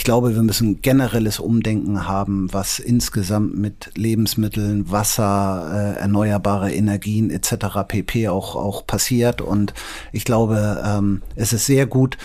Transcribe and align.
ich 0.00 0.04
glaube, 0.04 0.34
wir 0.34 0.42
müssen 0.42 0.80
generelles 0.80 1.40
Umdenken 1.40 2.08
haben, 2.08 2.50
was 2.54 2.78
insgesamt 2.78 3.58
mit 3.58 3.90
Lebensmitteln, 3.96 4.90
Wasser, 4.90 5.94
äh, 5.94 6.00
erneuerbare 6.00 6.72
Energien 6.72 7.28
etc. 7.28 7.86
pp. 7.86 8.28
auch 8.28 8.56
auch 8.56 8.86
passiert. 8.86 9.42
Und 9.42 9.74
ich 10.10 10.24
glaube, 10.24 10.82
ähm, 10.86 11.20
es 11.36 11.52
ist 11.52 11.66
sehr 11.66 11.84
gut, 11.84 12.16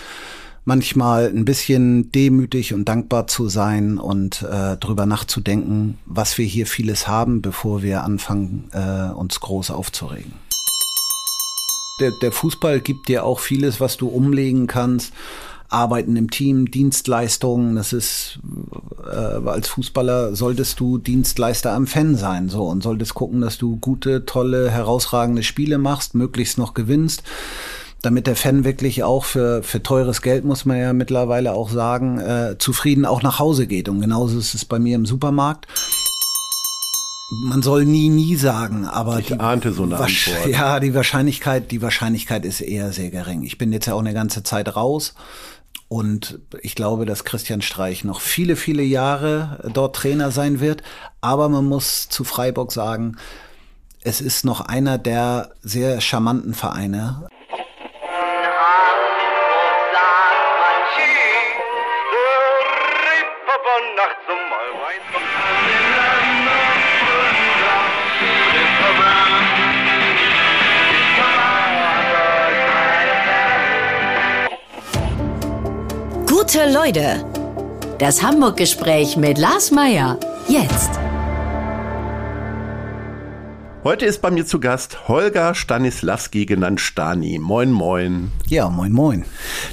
manchmal 0.64 1.26
ein 1.26 1.44
bisschen 1.44 2.10
demütig 2.12 2.72
und 2.72 2.86
dankbar 2.86 3.26
zu 3.26 3.46
sein 3.50 3.98
und 3.98 4.40
äh, 4.40 4.78
drüber 4.78 5.04
nachzudenken, 5.04 5.98
was 6.06 6.38
wir 6.38 6.46
hier 6.46 6.66
vieles 6.66 7.06
haben, 7.06 7.42
bevor 7.42 7.82
wir 7.82 8.04
anfangen, 8.04 8.70
äh, 8.72 9.12
uns 9.12 9.38
groß 9.40 9.70
aufzuregen. 9.70 10.32
Der, 12.00 12.12
der 12.22 12.32
Fußball 12.32 12.80
gibt 12.80 13.08
dir 13.08 13.26
auch 13.26 13.40
vieles, 13.40 13.82
was 13.82 13.98
du 13.98 14.08
umlegen 14.08 14.66
kannst. 14.66 15.12
Arbeiten 15.68 16.16
im 16.16 16.30
Team, 16.30 16.70
Dienstleistungen, 16.70 17.76
das 17.76 17.92
ist, 17.92 18.38
äh, 19.04 19.48
als 19.48 19.68
Fußballer 19.68 20.34
solltest 20.34 20.80
du 20.80 20.98
Dienstleister 20.98 21.72
am 21.72 21.86
Fan 21.86 22.16
sein, 22.16 22.48
so, 22.48 22.64
und 22.64 22.82
solltest 22.82 23.14
gucken, 23.14 23.40
dass 23.40 23.58
du 23.58 23.76
gute, 23.76 24.24
tolle, 24.24 24.70
herausragende 24.70 25.42
Spiele 25.42 25.78
machst, 25.78 26.14
möglichst 26.14 26.58
noch 26.58 26.74
gewinnst 26.74 27.22
damit 28.02 28.28
der 28.28 28.36
Fan 28.36 28.64
wirklich 28.64 29.02
auch 29.02 29.24
für, 29.24 29.64
für 29.64 29.82
teures 29.82 30.22
Geld, 30.22 30.44
muss 30.44 30.64
man 30.64 30.78
ja 30.78 30.92
mittlerweile 30.92 31.52
auch 31.52 31.70
sagen, 31.70 32.20
äh, 32.20 32.56
zufrieden 32.56 33.04
auch 33.04 33.22
nach 33.22 33.40
Hause 33.40 33.66
geht. 33.66 33.88
Und 33.88 34.00
genauso 34.00 34.38
ist 34.38 34.54
es 34.54 34.64
bei 34.64 34.78
mir 34.78 34.94
im 34.94 35.06
Supermarkt. 35.06 35.66
Man 37.48 37.62
soll 37.62 37.84
nie, 37.84 38.08
nie 38.08 38.36
sagen, 38.36 38.84
aber 38.84 39.18
ich 39.18 39.40
ahnte 39.40 39.72
so 39.72 39.82
eine 39.82 39.96
Antwort. 39.96 40.46
Ja, 40.48 40.78
die 40.78 40.94
Wahrscheinlichkeit, 40.94 41.72
die 41.72 41.82
Wahrscheinlichkeit 41.82 42.44
ist 42.44 42.60
eher 42.60 42.92
sehr 42.92 43.10
gering. 43.10 43.42
Ich 43.42 43.58
bin 43.58 43.72
jetzt 43.72 43.86
ja 43.86 43.94
auch 43.94 44.00
eine 44.00 44.14
ganze 44.14 44.44
Zeit 44.44 44.76
raus 44.76 45.14
und 45.88 46.40
ich 46.62 46.74
glaube, 46.74 47.06
dass 47.06 47.24
Christian 47.24 47.62
Streich 47.62 48.02
noch 48.04 48.20
viele, 48.20 48.56
viele 48.56 48.82
Jahre 48.82 49.70
dort 49.72 49.96
Trainer 49.96 50.30
sein 50.32 50.60
wird. 50.60 50.82
Aber 51.20 51.48
man 51.48 51.64
muss 51.64 52.08
zu 52.08 52.24
Freiburg 52.24 52.72
sagen, 52.72 53.16
es 54.02 54.20
ist 54.20 54.44
noch 54.44 54.60
einer 54.60 54.98
der 54.98 55.50
sehr 55.62 56.00
charmanten 56.00 56.54
Vereine. 56.54 57.28
Gute 76.38 76.70
Leute. 76.70 77.24
Das 77.98 78.22
Hamburg-Gespräch 78.22 79.16
mit 79.16 79.38
Lars 79.38 79.70
Meier. 79.70 80.18
Jetzt. 80.48 80.90
Heute 83.86 84.04
ist 84.04 84.20
bei 84.20 84.32
mir 84.32 84.44
zu 84.44 84.58
Gast 84.58 85.06
Holger 85.06 85.54
Stanislawski, 85.54 86.44
genannt 86.44 86.80
Stani. 86.80 87.38
Moin, 87.38 87.70
moin. 87.70 88.32
Ja, 88.48 88.68
moin, 88.68 88.90
moin. 88.90 89.24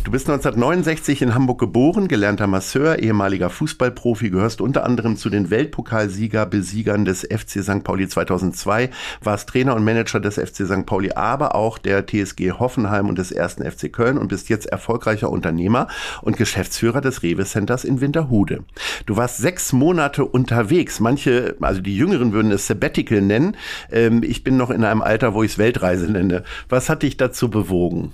Du 0.03 0.11
bist 0.11 0.29
1969 0.29 1.23
in 1.23 1.33
Hamburg 1.33 1.57
geboren, 1.57 2.07
gelernter 2.07 2.45
Masseur, 2.45 2.99
ehemaliger 2.99 3.49
Fußballprofi, 3.49 4.29
gehörst 4.29 4.61
unter 4.61 4.83
anderem 4.83 5.17
zu 5.17 5.31
den 5.31 5.49
Weltpokalsieger-Besiegern 5.49 7.05
des 7.05 7.21
FC 7.21 7.63
St. 7.63 7.83
Pauli 7.83 8.07
2002, 8.07 8.91
warst 9.23 9.49
Trainer 9.49 9.75
und 9.75 9.83
Manager 9.83 10.19
des 10.19 10.35
FC 10.35 10.67
St. 10.67 10.85
Pauli, 10.85 11.13
aber 11.13 11.55
auch 11.55 11.79
der 11.79 12.05
TSG 12.05 12.51
Hoffenheim 12.51 13.09
und 13.09 13.17
des 13.17 13.31
ersten 13.31 13.63
FC 13.63 13.91
Köln 13.91 14.19
und 14.19 14.27
bist 14.27 14.47
jetzt 14.47 14.67
erfolgreicher 14.67 15.31
Unternehmer 15.31 15.87
und 16.21 16.37
Geschäftsführer 16.37 17.01
des 17.01 17.23
Rewe 17.23 17.45
Centers 17.45 17.83
in 17.83 17.99
Winterhude. 17.99 18.63
Du 19.07 19.17
warst 19.17 19.37
sechs 19.37 19.73
Monate 19.73 20.23
unterwegs. 20.23 20.99
Manche, 20.99 21.55
also 21.61 21.81
die 21.81 21.97
Jüngeren 21.97 22.31
würden 22.31 22.51
es 22.51 22.67
Sabbatical 22.67 23.19
nennen. 23.19 23.57
Äh, 23.89 24.02
ähm, 24.03 24.23
ich 24.23 24.43
bin 24.43 24.57
noch 24.57 24.69
in 24.69 24.83
einem 24.83 25.01
Alter, 25.01 25.33
wo 25.33 25.43
ich 25.43 25.53
es 25.53 25.57
Weltreise 25.57 26.11
nenne. 26.11 26.43
Was 26.69 26.89
hat 26.89 27.03
dich 27.03 27.17
dazu 27.17 27.49
bewogen? 27.49 28.13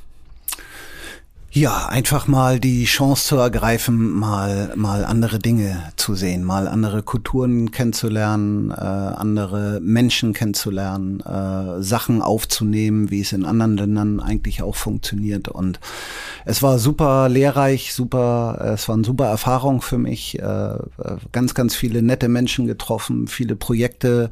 Ja, 1.52 1.88
einfach 1.88 2.28
mal 2.28 2.60
die 2.60 2.86
Chance 2.86 3.30
zu 3.30 3.38
ergreifen, 3.38 4.12
mal, 4.12 4.72
mal 4.76 5.04
andere 5.04 5.40
Dinge 5.40 5.82
zu 5.96 6.14
sehen, 6.14 6.44
mal 6.44 6.68
andere 6.68 7.02
Kulturen 7.02 7.72
kennenzulernen, 7.72 8.70
äh, 8.70 8.76
andere 8.76 9.80
Menschen 9.82 10.34
kennenzulernen, 10.34 11.22
äh, 11.22 11.82
Sachen 11.82 12.22
aufzunehmen, 12.22 13.10
wie 13.10 13.22
es 13.22 13.34
in 13.34 13.46
anderen 13.46 13.78
Ländern 13.78 14.20
eigentlich 14.20 14.62
auch 14.62 14.76
funktioniert. 14.76 15.48
Und 15.48 15.80
es 16.46 16.62
war 16.62 16.78
super 16.78 17.30
lehrreich, 17.30 17.96
super, 17.96 18.74
es 18.76 18.88
war 18.88 18.94
eine 18.94 19.04
super 19.04 19.26
Erfahrung 19.26 19.82
für 19.82 19.98
mich, 19.98 20.38
äh, 20.38 20.78
ganz, 21.32 21.56
ganz 21.56 21.76
viele 21.76 22.04
nette 22.04 22.28
Menschen 22.28 22.68
getroffen, 22.68 23.28
viele 23.28 23.56
Projekte 23.56 24.30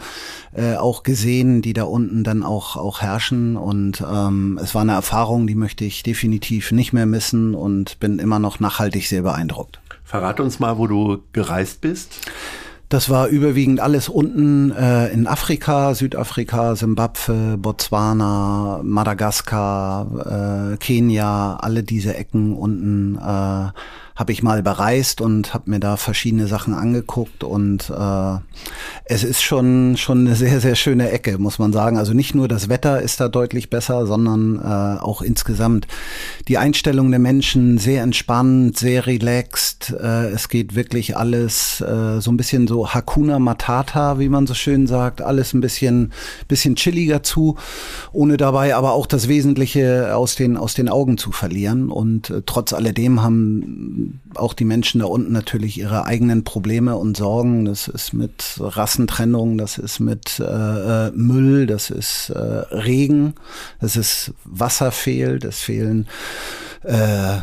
äh, 0.53 0.75
auch 0.75 1.01
gesehen, 1.01 1.63
die 1.63 1.73
da 1.73 1.85
unten 1.85 2.23
dann 2.23 2.43
auch, 2.43 2.75
auch 2.75 3.01
herrschen. 3.01 3.57
Und 3.57 4.05
ähm, 4.07 4.59
es 4.61 4.75
war 4.75 4.83
eine 4.83 4.91
Erfahrung, 4.91 5.47
die 5.47 5.55
möchte 5.55 5.83
ich 5.83 6.03
definitiv 6.03 6.71
nicht 6.71 6.93
mehr 6.93 7.06
missen 7.09 7.55
und 7.55 7.99
bin 7.99 8.19
immer 8.19 8.39
noch 8.39 8.59
nachhaltig 8.59 9.07
sehr 9.07 9.23
beeindruckt. 9.23 9.79
Verrat 10.03 10.39
uns 10.39 10.59
mal, 10.59 10.77
wo 10.77 10.87
du 10.87 11.23
gereist 11.33 11.81
bist. 11.81 12.19
Das 12.89 13.09
war 13.09 13.27
überwiegend 13.27 13.81
alles 13.81 14.07
unten 14.07 14.71
äh, 14.71 15.09
in 15.09 15.27
Afrika, 15.27 15.93
Südafrika, 15.93 16.73
Simbabwe, 16.75 17.57
Botswana, 17.57 18.79
Madagaskar, 18.81 20.71
äh, 20.73 20.77
Kenia, 20.77 21.57
alle 21.57 21.83
diese 21.83 22.15
Ecken 22.15 22.53
unten. 22.53 23.17
Äh, 23.17 23.71
habe 24.17 24.31
ich 24.31 24.41
mal 24.41 24.63
bereist 24.63 25.21
und 25.21 25.53
habe 25.53 25.69
mir 25.69 25.79
da 25.79 25.95
verschiedene 25.95 26.47
Sachen 26.47 26.73
angeguckt 26.73 27.43
und 27.43 27.91
äh, 27.91 28.37
es 29.05 29.23
ist 29.23 29.43
schon 29.43 29.95
schon 29.95 30.21
eine 30.21 30.35
sehr 30.35 30.59
sehr 30.59 30.75
schöne 30.75 31.11
Ecke, 31.11 31.37
muss 31.37 31.59
man 31.59 31.71
sagen. 31.71 31.97
Also 31.97 32.13
nicht 32.13 32.33
nur 32.33 32.47
das 32.47 32.67
Wetter 32.67 32.99
ist 32.99 33.19
da 33.19 33.29
deutlich 33.29 33.69
besser, 33.69 34.07
sondern 34.07 34.57
äh, 34.57 34.99
auch 34.99 35.21
insgesamt 35.21 35.87
die 36.47 36.57
Einstellung 36.57 37.11
der 37.11 37.19
Menschen 37.19 37.77
sehr 37.77 38.01
entspannt, 38.01 38.75
sehr 38.75 39.05
relaxed. 39.05 39.91
Äh, 39.91 40.29
es 40.29 40.49
geht 40.49 40.75
wirklich 40.75 41.15
alles 41.15 41.79
äh, 41.81 42.19
so 42.19 42.31
ein 42.31 42.37
bisschen 42.37 42.67
so 42.67 42.91
Hakuna 42.91 43.37
Matata, 43.37 44.17
wie 44.17 44.29
man 44.29 44.47
so 44.47 44.55
schön 44.55 44.87
sagt, 44.87 45.21
alles 45.21 45.53
ein 45.53 45.61
bisschen 45.61 46.11
bisschen 46.47 46.75
chilliger 46.75 47.21
zu, 47.21 47.55
ohne 48.11 48.37
dabei 48.37 48.75
aber 48.75 48.93
auch 48.93 49.05
das 49.05 49.27
Wesentliche 49.27 50.15
aus 50.15 50.35
den 50.35 50.57
aus 50.57 50.73
den 50.73 50.89
Augen 50.89 51.19
zu 51.19 51.31
verlieren. 51.31 51.91
Und 51.91 52.31
äh, 52.31 52.41
trotz 52.43 52.73
alledem 52.73 53.21
haben 53.21 54.06
auch 54.35 54.53
die 54.53 54.65
Menschen 54.65 54.99
da 54.99 55.07
unten 55.07 55.31
natürlich 55.31 55.77
ihre 55.77 56.05
eigenen 56.05 56.43
Probleme 56.43 56.95
und 56.95 57.17
Sorgen. 57.17 57.65
Das 57.65 57.87
ist 57.87 58.13
mit 58.13 58.57
Rassentrennung, 58.59 59.57
das 59.57 59.77
ist 59.77 59.99
mit 59.99 60.39
äh, 60.39 61.07
äh, 61.07 61.11
Müll, 61.11 61.67
das 61.67 61.89
ist 61.89 62.29
äh, 62.29 62.39
Regen, 62.39 63.33
das 63.79 63.95
ist 63.95 64.33
Wasser 64.43 64.91
fehlt, 64.91 65.43
es 65.43 65.59
fehlen 65.59 66.07
äh, 66.83 67.37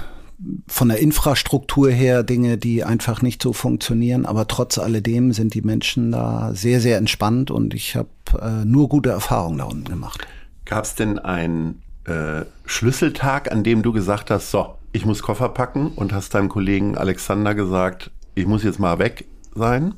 von 0.67 0.89
der 0.89 0.99
Infrastruktur 0.99 1.91
her 1.91 2.23
Dinge, 2.23 2.59
die 2.59 2.85
einfach 2.85 3.23
nicht 3.23 3.43
so 3.43 3.53
funktionieren. 3.53 4.27
Aber 4.27 4.47
trotz 4.47 4.79
alledem 4.79 5.33
sind 5.33 5.55
die 5.55 5.63
Menschen 5.63 6.13
da 6.13 6.51
sehr, 6.55 6.81
sehr 6.81 6.99
entspannt 6.99 7.51
und 7.51 7.75
ich 7.75 7.97
habe 7.97 8.09
äh, 8.41 8.65
nur 8.65 8.89
gute 8.89 9.11
Erfahrungen 9.11 9.59
da 9.59 9.65
unten 9.65 9.89
gemacht. 9.89 10.27
Gab 10.65 10.85
es 10.85 10.95
denn 10.95 11.19
einen 11.19 11.83
äh, 12.05 12.43
Schlüsseltag, 12.67 13.51
an 13.53 13.65
dem 13.65 13.83
du 13.83 13.93
gesagt 13.93 14.31
hast, 14.31 14.51
so, 14.51 14.77
ich 14.95 15.05
muss 15.05 15.23
Koffer 15.23 15.49
packen 15.49 15.89
und 15.89 16.13
hast 16.13 16.35
deinem 16.35 16.49
Kollegen 16.49 16.97
Alexander 16.97 17.55
gesagt, 17.55 18.13
ich 18.35 18.47
muss 18.47 18.63
jetzt 18.63 18.79
mal 18.79 18.99
weg 18.99 19.27
sein? 19.55 19.95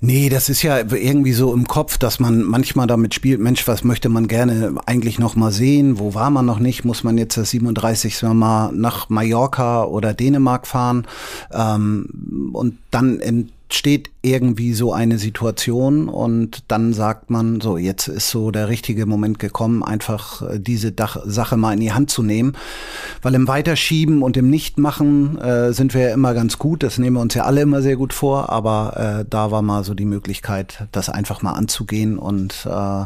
Nee, 0.00 0.28
das 0.28 0.50
ist 0.50 0.62
ja 0.62 0.78
irgendwie 0.78 1.32
so 1.32 1.54
im 1.54 1.66
Kopf, 1.66 1.96
dass 1.96 2.20
man 2.20 2.42
manchmal 2.42 2.86
damit 2.86 3.14
spielt, 3.14 3.40
Mensch, 3.40 3.66
was 3.66 3.82
möchte 3.82 4.10
man 4.10 4.28
gerne 4.28 4.74
eigentlich 4.84 5.18
noch 5.18 5.36
mal 5.36 5.50
sehen? 5.50 5.98
Wo 5.98 6.12
war 6.12 6.28
man 6.28 6.44
noch 6.44 6.58
nicht? 6.58 6.84
Muss 6.84 7.02
man 7.02 7.16
jetzt 7.16 7.38
das 7.38 7.50
37. 7.50 8.22
Mal 8.34 8.72
nach 8.72 9.08
Mallorca 9.08 9.84
oder 9.84 10.12
Dänemark 10.12 10.66
fahren? 10.66 11.06
Ähm, 11.50 12.50
und 12.52 12.76
dann 12.90 13.50
entsteht 13.68 14.10
irgendwie 14.22 14.72
so 14.72 14.92
eine 14.92 15.18
Situation 15.18 16.08
und 16.08 16.64
dann 16.68 16.92
sagt 16.92 17.30
man, 17.30 17.60
so, 17.60 17.76
jetzt 17.76 18.08
ist 18.08 18.30
so 18.30 18.50
der 18.50 18.68
richtige 18.68 19.04
Moment 19.06 19.38
gekommen, 19.38 19.82
einfach 19.82 20.42
äh, 20.42 20.60
diese 20.60 20.92
Dach 20.92 21.16
Sache 21.24 21.56
mal 21.56 21.72
in 21.72 21.80
die 21.80 21.92
Hand 21.92 22.10
zu 22.10 22.22
nehmen. 22.22 22.56
Weil 23.22 23.34
im 23.34 23.48
Weiterschieben 23.48 24.22
und 24.22 24.36
im 24.36 24.48
Nichtmachen 24.48 25.38
äh, 25.38 25.72
sind 25.72 25.94
wir 25.94 26.02
ja 26.02 26.14
immer 26.14 26.34
ganz 26.34 26.58
gut, 26.58 26.82
das 26.82 26.98
nehmen 26.98 27.16
wir 27.16 27.20
uns 27.20 27.34
ja 27.34 27.44
alle 27.44 27.62
immer 27.62 27.82
sehr 27.82 27.96
gut 27.96 28.12
vor, 28.12 28.50
aber 28.50 29.20
äh, 29.20 29.24
da 29.28 29.50
war 29.50 29.62
mal 29.62 29.82
so 29.82 29.94
die 29.94 30.04
Möglichkeit, 30.04 30.86
das 30.92 31.08
einfach 31.08 31.42
mal 31.42 31.52
anzugehen 31.52 32.18
und 32.18 32.66
äh, 32.70 33.04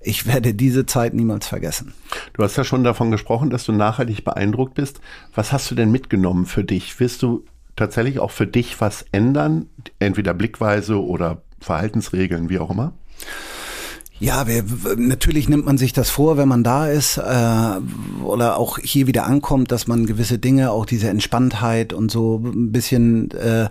ich 0.00 0.26
werde 0.26 0.54
diese 0.54 0.86
Zeit 0.86 1.14
niemals 1.14 1.46
vergessen. 1.46 1.92
Du 2.32 2.42
hast 2.42 2.56
ja 2.56 2.64
schon 2.64 2.84
davon 2.84 3.10
gesprochen, 3.10 3.50
dass 3.50 3.64
du 3.64 3.72
nachhaltig 3.72 4.24
beeindruckt 4.24 4.74
bist. 4.74 5.00
Was 5.34 5.52
hast 5.52 5.70
du 5.70 5.74
denn 5.74 5.92
mitgenommen 5.92 6.46
für 6.46 6.64
dich? 6.64 6.98
Wirst 7.00 7.22
du 7.22 7.44
tatsächlich 7.80 8.20
auch 8.20 8.30
für 8.30 8.46
dich 8.46 8.80
was 8.80 9.04
ändern? 9.10 9.66
Entweder 9.98 10.34
Blickweise 10.34 11.02
oder 11.02 11.42
Verhaltensregeln, 11.60 12.48
wie 12.48 12.58
auch 12.58 12.70
immer? 12.70 12.92
Ja, 14.18 14.46
wir, 14.46 14.64
natürlich 14.96 15.48
nimmt 15.48 15.64
man 15.64 15.78
sich 15.78 15.94
das 15.94 16.10
vor, 16.10 16.36
wenn 16.36 16.46
man 16.46 16.62
da 16.62 16.88
ist 16.88 17.16
äh, 17.16 18.22
oder 18.22 18.58
auch 18.58 18.78
hier 18.78 19.06
wieder 19.06 19.24
ankommt, 19.24 19.72
dass 19.72 19.86
man 19.86 20.04
gewisse 20.04 20.38
Dinge, 20.38 20.72
auch 20.72 20.84
diese 20.84 21.08
Entspanntheit 21.08 21.94
und 21.94 22.10
so 22.10 22.42
ein 22.44 22.70
bisschen 22.70 23.30
äh, 23.30 23.70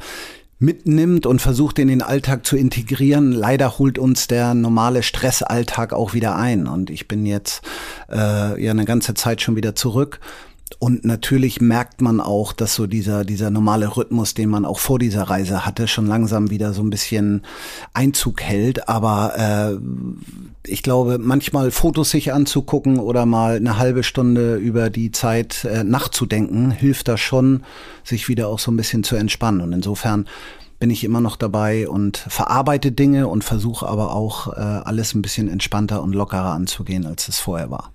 mitnimmt 0.58 1.28
und 1.28 1.40
versucht 1.40 1.78
in 1.78 1.88
den 1.88 2.02
Alltag 2.02 2.48
zu 2.48 2.58
integrieren. 2.58 3.32
Leider 3.32 3.78
holt 3.78 4.00
uns 4.00 4.28
der 4.28 4.56
normale 4.56 5.04
Stressalltag 5.04 5.94
auch 5.94 6.16
wieder 6.16 6.36
ein 6.36 6.66
und 6.66 6.90
ich 6.90 7.08
bin 7.08 7.28
jetzt 7.28 7.62
äh, 8.12 8.62
ja 8.62 8.72
eine 8.72 8.86
ganze 8.86 9.14
Zeit 9.14 9.42
schon 9.42 9.56
wieder 9.56 9.76
zurück 9.76 10.20
und 10.78 11.04
natürlich 11.04 11.62
merkt 11.62 12.02
man 12.02 12.22
auch, 12.22 12.54
dass 12.54 12.76
so 12.76 12.86
dieser, 12.86 13.26
dieser 13.26 13.50
normale 13.50 13.98
Rhythmus, 13.98 14.36
den 14.36 14.50
man 14.50 14.66
auch 14.66 14.80
vor 14.80 15.00
dieser 15.00 15.24
Reise 15.24 15.66
hatte, 15.66 15.88
schon 15.88 16.06
langsam 16.06 16.52
wieder 16.52 16.74
so 16.74 16.84
ein 16.84 16.92
bisschen 16.92 17.42
Einzug 17.94 18.42
hält. 18.42 18.88
Aber 18.88 19.34
äh, 19.36 20.70
ich 20.70 20.84
glaube, 20.84 21.18
manchmal 21.18 21.72
Fotos 21.72 22.12
sich 22.12 22.32
anzugucken 22.32 23.00
oder 23.00 23.26
mal 23.26 23.56
eine 23.56 23.78
halbe 23.78 24.04
Stunde 24.04 24.56
über 24.56 24.90
die 24.90 25.12
Zeit 25.12 25.66
äh, 25.66 25.84
nachzudenken, 25.84 26.70
hilft 26.72 27.08
da 27.08 27.18
schon, 27.18 27.64
sich 28.04 28.30
wieder 28.30 28.48
auch 28.48 28.60
so 28.60 28.72
ein 28.72 28.78
bisschen 28.78 29.04
zu 29.04 29.16
entspannen. 29.16 29.62
Und 29.62 29.74
insofern 29.74 30.28
bin 30.78 30.92
ich 30.92 31.04
immer 31.04 31.20
noch 31.20 31.36
dabei 31.36 31.90
und 31.90 32.18
verarbeite 32.18 32.92
Dinge 32.92 33.28
und 33.28 33.44
versuche 33.44 33.88
aber 33.88 34.14
auch 34.14 34.54
äh, 34.54 34.60
alles 34.60 35.14
ein 35.14 35.22
bisschen 35.22 35.50
entspannter 35.50 36.02
und 36.04 36.14
lockerer 36.14 36.54
anzugehen, 36.54 37.06
als 37.06 37.28
es 37.28 37.40
vorher 37.40 37.72
war. 37.72 37.92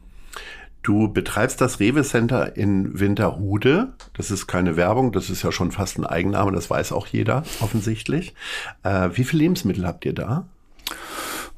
Du 0.85 1.09
betreibst 1.09 1.63
das 1.63 1.81
Rewe 1.81 2.05
Center 2.05 2.59
in 2.59 3.01
Winterhude. 3.01 3.95
Das 4.13 4.31
ist 4.31 4.47
keine 4.47 4.77
Werbung, 4.77 5.13
das 5.13 5.31
ist 5.31 5.43
ja 5.43 5.51
schon 5.51 5.73
fast 5.73 5.99
ein 5.99 6.05
Eigenname, 6.05 6.53
das 6.53 6.69
weiß 6.69 6.93
auch 6.93 7.07
jeder 7.07 7.43
offensichtlich. 7.61 8.35
Äh, 8.83 9.09
wie 9.15 9.25
viele 9.25 9.45
Lebensmittel 9.45 9.87
habt 9.87 10.05
ihr 10.05 10.13
da? 10.13 10.47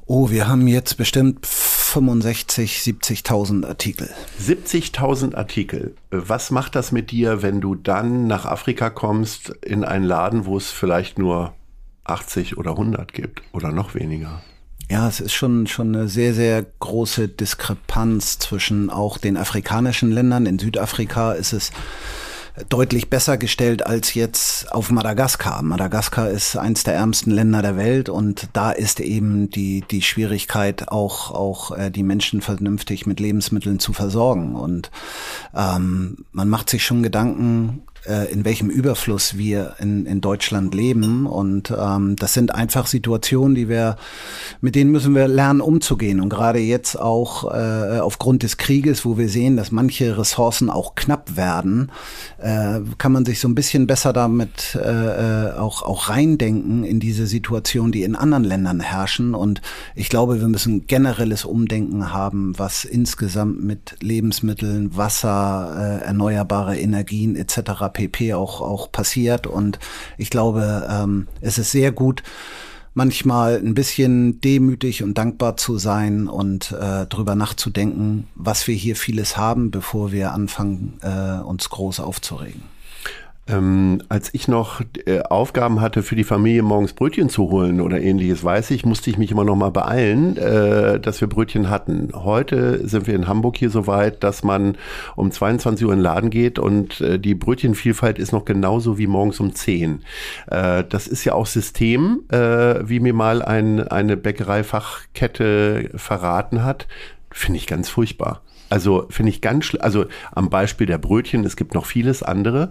Oh, 0.05 0.29
wir 0.29 0.47
haben 0.47 0.65
jetzt 0.65 0.95
bestimmt 0.95 1.45
65, 1.45 2.77
70.000 2.79 3.67
Artikel. 3.67 4.09
70.000 4.41 5.35
Artikel. 5.35 5.95
Was 6.09 6.49
macht 6.49 6.75
das 6.75 6.93
mit 6.93 7.11
dir, 7.11 7.41
wenn 7.41 7.59
du 7.59 7.75
dann 7.75 8.27
nach 8.27 8.45
Afrika 8.45 8.89
kommst 8.89 9.49
in 9.61 9.83
einen 9.83 10.05
Laden, 10.05 10.45
wo 10.45 10.55
es 10.55 10.71
vielleicht 10.71 11.19
nur 11.19 11.53
80 12.05 12.57
oder 12.57 12.71
100 12.71 13.11
gibt 13.11 13.41
oder 13.51 13.73
noch 13.73 13.93
weniger? 13.93 14.41
Ja, 14.89 15.07
es 15.07 15.19
ist 15.19 15.33
schon, 15.33 15.67
schon 15.67 15.93
eine 15.93 16.07
sehr, 16.07 16.33
sehr 16.33 16.65
große 16.79 17.27
Diskrepanz 17.27 18.39
zwischen 18.39 18.89
auch 18.89 19.17
den 19.17 19.35
afrikanischen 19.35 20.11
Ländern. 20.11 20.45
In 20.45 20.59
Südafrika 20.59 21.33
ist 21.33 21.51
es 21.51 21.71
deutlich 22.69 23.09
besser 23.09 23.37
gestellt 23.37 23.85
als 23.85 24.13
jetzt 24.13 24.71
auf 24.71 24.89
Madagaskar. 24.89 25.61
Madagaskar 25.61 26.29
ist 26.29 26.57
eins 26.57 26.83
der 26.83 26.95
ärmsten 26.95 27.31
Länder 27.31 27.61
der 27.61 27.77
Welt 27.77 28.09
und 28.09 28.49
da 28.53 28.71
ist 28.71 28.99
eben 28.99 29.49
die, 29.49 29.83
die 29.91 30.01
Schwierigkeit, 30.01 30.89
auch, 30.89 31.31
auch 31.31 31.77
äh, 31.77 31.91
die 31.91 32.03
Menschen 32.03 32.41
vernünftig 32.41 33.05
mit 33.05 33.19
Lebensmitteln 33.19 33.79
zu 33.79 33.93
versorgen. 33.93 34.55
Und 34.55 34.89
ähm, 35.55 36.25
man 36.31 36.49
macht 36.49 36.69
sich 36.69 36.83
schon 36.83 37.03
Gedanken, 37.03 37.83
in 38.31 38.45
welchem 38.45 38.69
Überfluss 38.69 39.37
wir 39.37 39.75
in, 39.79 40.05
in 40.05 40.21
Deutschland 40.21 40.73
leben. 40.73 41.25
Und 41.25 41.73
ähm, 41.77 42.15
das 42.15 42.33
sind 42.33 42.53
einfach 42.53 42.87
Situationen, 42.87 43.55
die 43.55 43.67
wir, 43.67 43.97
mit 44.61 44.75
denen 44.75 44.91
müssen 44.91 45.13
wir 45.15 45.27
lernen, 45.27 45.61
umzugehen. 45.61 46.21
Und 46.21 46.29
gerade 46.29 46.59
jetzt 46.59 46.99
auch 46.99 47.51
äh, 47.53 47.99
aufgrund 47.99 48.43
des 48.43 48.57
Krieges, 48.57 49.03
wo 49.05 49.17
wir 49.17 49.29
sehen, 49.29 49.57
dass 49.57 49.71
manche 49.71 50.17
Ressourcen 50.17 50.69
auch 50.69 50.95
knapp 50.95 51.35
werden, 51.35 51.91
äh, 52.37 52.79
kann 52.97 53.11
man 53.11 53.25
sich 53.25 53.39
so 53.39 53.47
ein 53.47 53.55
bisschen 53.55 53.87
besser 53.87 54.13
damit 54.13 54.75
äh, 54.75 55.47
äh 55.49 55.57
auch, 55.57 55.81
auch 55.81 56.09
reindenken 56.09 56.83
in 56.83 56.99
diese 56.99 57.25
Situation, 57.25 57.91
die 57.91 58.03
in 58.03 58.15
anderen 58.15 58.43
Ländern 58.43 58.79
herrschen. 58.79 59.33
Und 59.33 59.61
ich 59.95 60.09
glaube, 60.09 60.39
wir 60.39 60.47
müssen 60.47 60.87
generelles 60.87 61.45
Umdenken 61.45 62.13
haben, 62.13 62.53
was 62.57 62.85
insgesamt 62.85 63.63
mit 63.63 63.95
Lebensmitteln, 64.01 64.95
Wasser, 64.95 66.01
äh, 66.01 66.05
erneuerbare 66.05 66.77
Energien 66.77 67.35
etc 67.35 67.86
pp. 67.89 68.33
auch, 68.33 68.61
auch 68.61 68.91
passiert. 68.91 69.47
Und 69.47 69.79
ich 70.17 70.29
glaube, 70.29 70.87
ähm, 70.89 71.27
es 71.41 71.57
ist 71.57 71.71
sehr 71.71 71.91
gut, 71.91 72.23
manchmal 72.93 73.57
ein 73.57 73.75
bisschen 73.75 74.41
demütig 74.41 75.03
und 75.03 75.19
dankbar 75.19 75.55
zu 75.55 75.77
sein 75.77 76.27
und 76.27 76.71
äh, 76.71 77.05
drüber 77.05 77.35
nachzudenken, 77.35 78.27
was 78.33 78.67
wir 78.67 78.75
hier 78.75 78.95
vieles 78.95 79.37
haben, 79.37 79.69
bevor 79.69 80.11
wir 80.11 80.33
anfangen, 80.33 80.99
äh, 81.03 81.39
uns 81.43 81.69
groß 81.69 81.99
aufzuregen. 81.99 82.76
Ähm, 83.49 84.01
als 84.09 84.33
ich 84.33 84.47
noch 84.47 84.81
äh, 85.05 85.21
Aufgaben 85.21 85.79
hatte, 85.79 86.03
für 86.03 86.15
die 86.15 86.23
Familie 86.23 86.63
morgens 86.63 86.93
Brötchen 86.93 87.29
zu 87.29 87.49
holen 87.49 87.79
oder 87.79 88.01
ähnliches, 88.01 88.43
weiß 88.43 88.71
ich, 88.71 88.85
musste 88.85 89.09
ich 89.09 89.17
mich 89.17 89.31
immer 89.31 89.45
noch 89.45 89.55
mal 89.55 89.71
beeilen, 89.71 90.35
äh, 90.37 90.99
dass 90.99 91.21
wir 91.21 91.27
Brötchen 91.27 91.69
hatten. 91.69 92.11
Heute 92.13 92.85
sind 92.87 93.07
wir 93.07 93.15
in 93.15 93.27
Hamburg 93.27 93.57
hier 93.57 93.69
so 93.69 93.87
weit, 93.87 94.23
dass 94.23 94.43
man 94.43 94.77
um 95.15 95.31
22 95.31 95.85
Uhr 95.85 95.93
in 95.93 95.99
den 95.99 96.03
Laden 96.03 96.29
geht 96.29 96.59
und 96.59 96.99
äh, 97.01 97.19
die 97.19 97.35
Brötchenvielfalt 97.35 98.19
ist 98.19 98.33
noch 98.33 98.43
genauso 98.43 98.97
wie 98.97 99.07
morgens 99.07 99.39
um 99.39 99.55
10. 99.55 100.03
Äh, 100.47 100.83
das 100.83 101.07
ist 101.07 101.23
ja 101.23 101.33
auch 101.33 101.45
System, 101.45 102.23
äh, 102.29 102.87
wie 102.87 102.99
mir 102.99 103.13
mal 103.13 103.41
ein, 103.41 103.87
eine 103.87 104.17
Bäckereifachkette 104.17 105.91
verraten 105.95 106.63
hat. 106.63 106.87
Finde 107.31 107.57
ich 107.59 107.67
ganz 107.67 107.87
furchtbar. 107.87 108.41
Also 108.69 109.07
finde 109.09 109.31
ich 109.31 109.41
ganz. 109.41 109.75
Also 109.79 110.05
am 110.31 110.49
Beispiel 110.49 110.87
der 110.87 110.97
Brötchen, 110.97 111.45
es 111.45 111.55
gibt 111.55 111.73
noch 111.73 111.85
vieles 111.85 112.23
andere. 112.23 112.69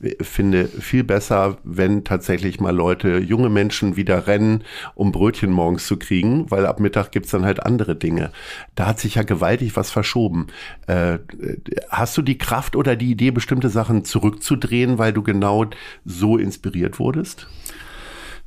Ich 0.00 0.16
finde 0.26 0.66
viel 0.66 1.04
besser, 1.04 1.58
wenn 1.64 2.04
tatsächlich 2.04 2.60
mal 2.60 2.74
Leute, 2.74 3.18
junge 3.18 3.48
Menschen 3.48 3.96
wieder 3.96 4.26
rennen, 4.26 4.64
um 4.94 5.12
Brötchen 5.12 5.50
morgens 5.50 5.86
zu 5.86 5.96
kriegen, 5.98 6.50
weil 6.50 6.66
ab 6.66 6.80
Mittag 6.80 7.12
gibt's 7.12 7.30
dann 7.30 7.44
halt 7.44 7.64
andere 7.64 7.96
Dinge. 7.96 8.30
Da 8.74 8.86
hat 8.86 9.00
sich 9.00 9.16
ja 9.16 9.22
gewaltig 9.22 9.76
was 9.76 9.90
verschoben. 9.90 10.48
Äh, 10.86 11.18
hast 11.90 12.16
du 12.16 12.22
die 12.22 12.38
Kraft 12.38 12.76
oder 12.76 12.96
die 12.96 13.10
Idee, 13.10 13.30
bestimmte 13.30 13.68
Sachen 13.68 14.04
zurückzudrehen, 14.04 14.98
weil 14.98 15.12
du 15.12 15.22
genau 15.22 15.66
so 16.04 16.36
inspiriert 16.36 16.98
wurdest? 16.98 17.46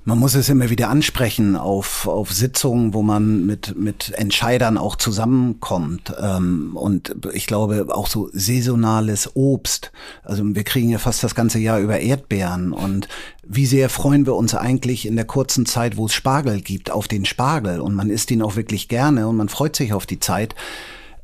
Man 0.05 0.17
muss 0.17 0.33
es 0.33 0.49
immer 0.49 0.69
wieder 0.69 0.89
ansprechen 0.89 1.55
auf, 1.55 2.07
auf 2.07 2.31
Sitzungen, 2.31 2.93
wo 2.93 3.01
man 3.01 3.45
mit, 3.45 3.77
mit 3.77 4.11
Entscheidern 4.15 4.77
auch 4.77 4.95
zusammenkommt. 4.95 6.13
Ähm, 6.19 6.71
und 6.75 7.15
ich 7.33 7.45
glaube 7.45 7.85
auch 7.89 8.07
so 8.07 8.29
saisonales 8.31 9.35
Obst. 9.35 9.91
Also 10.23 10.43
wir 10.43 10.63
kriegen 10.63 10.89
ja 10.89 10.97
fast 10.97 11.23
das 11.23 11.35
ganze 11.35 11.59
Jahr 11.59 11.79
über 11.79 11.99
Erdbeeren. 11.99 12.71
Und 12.71 13.07
wie 13.43 13.65
sehr 13.65 13.89
freuen 13.89 14.25
wir 14.25 14.35
uns 14.35 14.55
eigentlich 14.55 15.05
in 15.05 15.15
der 15.15 15.25
kurzen 15.25 15.65
Zeit, 15.65 15.97
wo 15.97 16.05
es 16.05 16.13
Spargel 16.13 16.61
gibt, 16.61 16.91
auf 16.91 17.07
den 17.07 17.25
Spargel. 17.25 17.81
Und 17.81 17.93
man 17.93 18.09
isst 18.09 18.31
ihn 18.31 18.41
auch 18.41 18.55
wirklich 18.55 18.87
gerne 18.87 19.27
und 19.27 19.35
man 19.35 19.49
freut 19.49 19.75
sich 19.75 19.93
auf 19.93 20.05
die 20.05 20.19
Zeit 20.19 20.55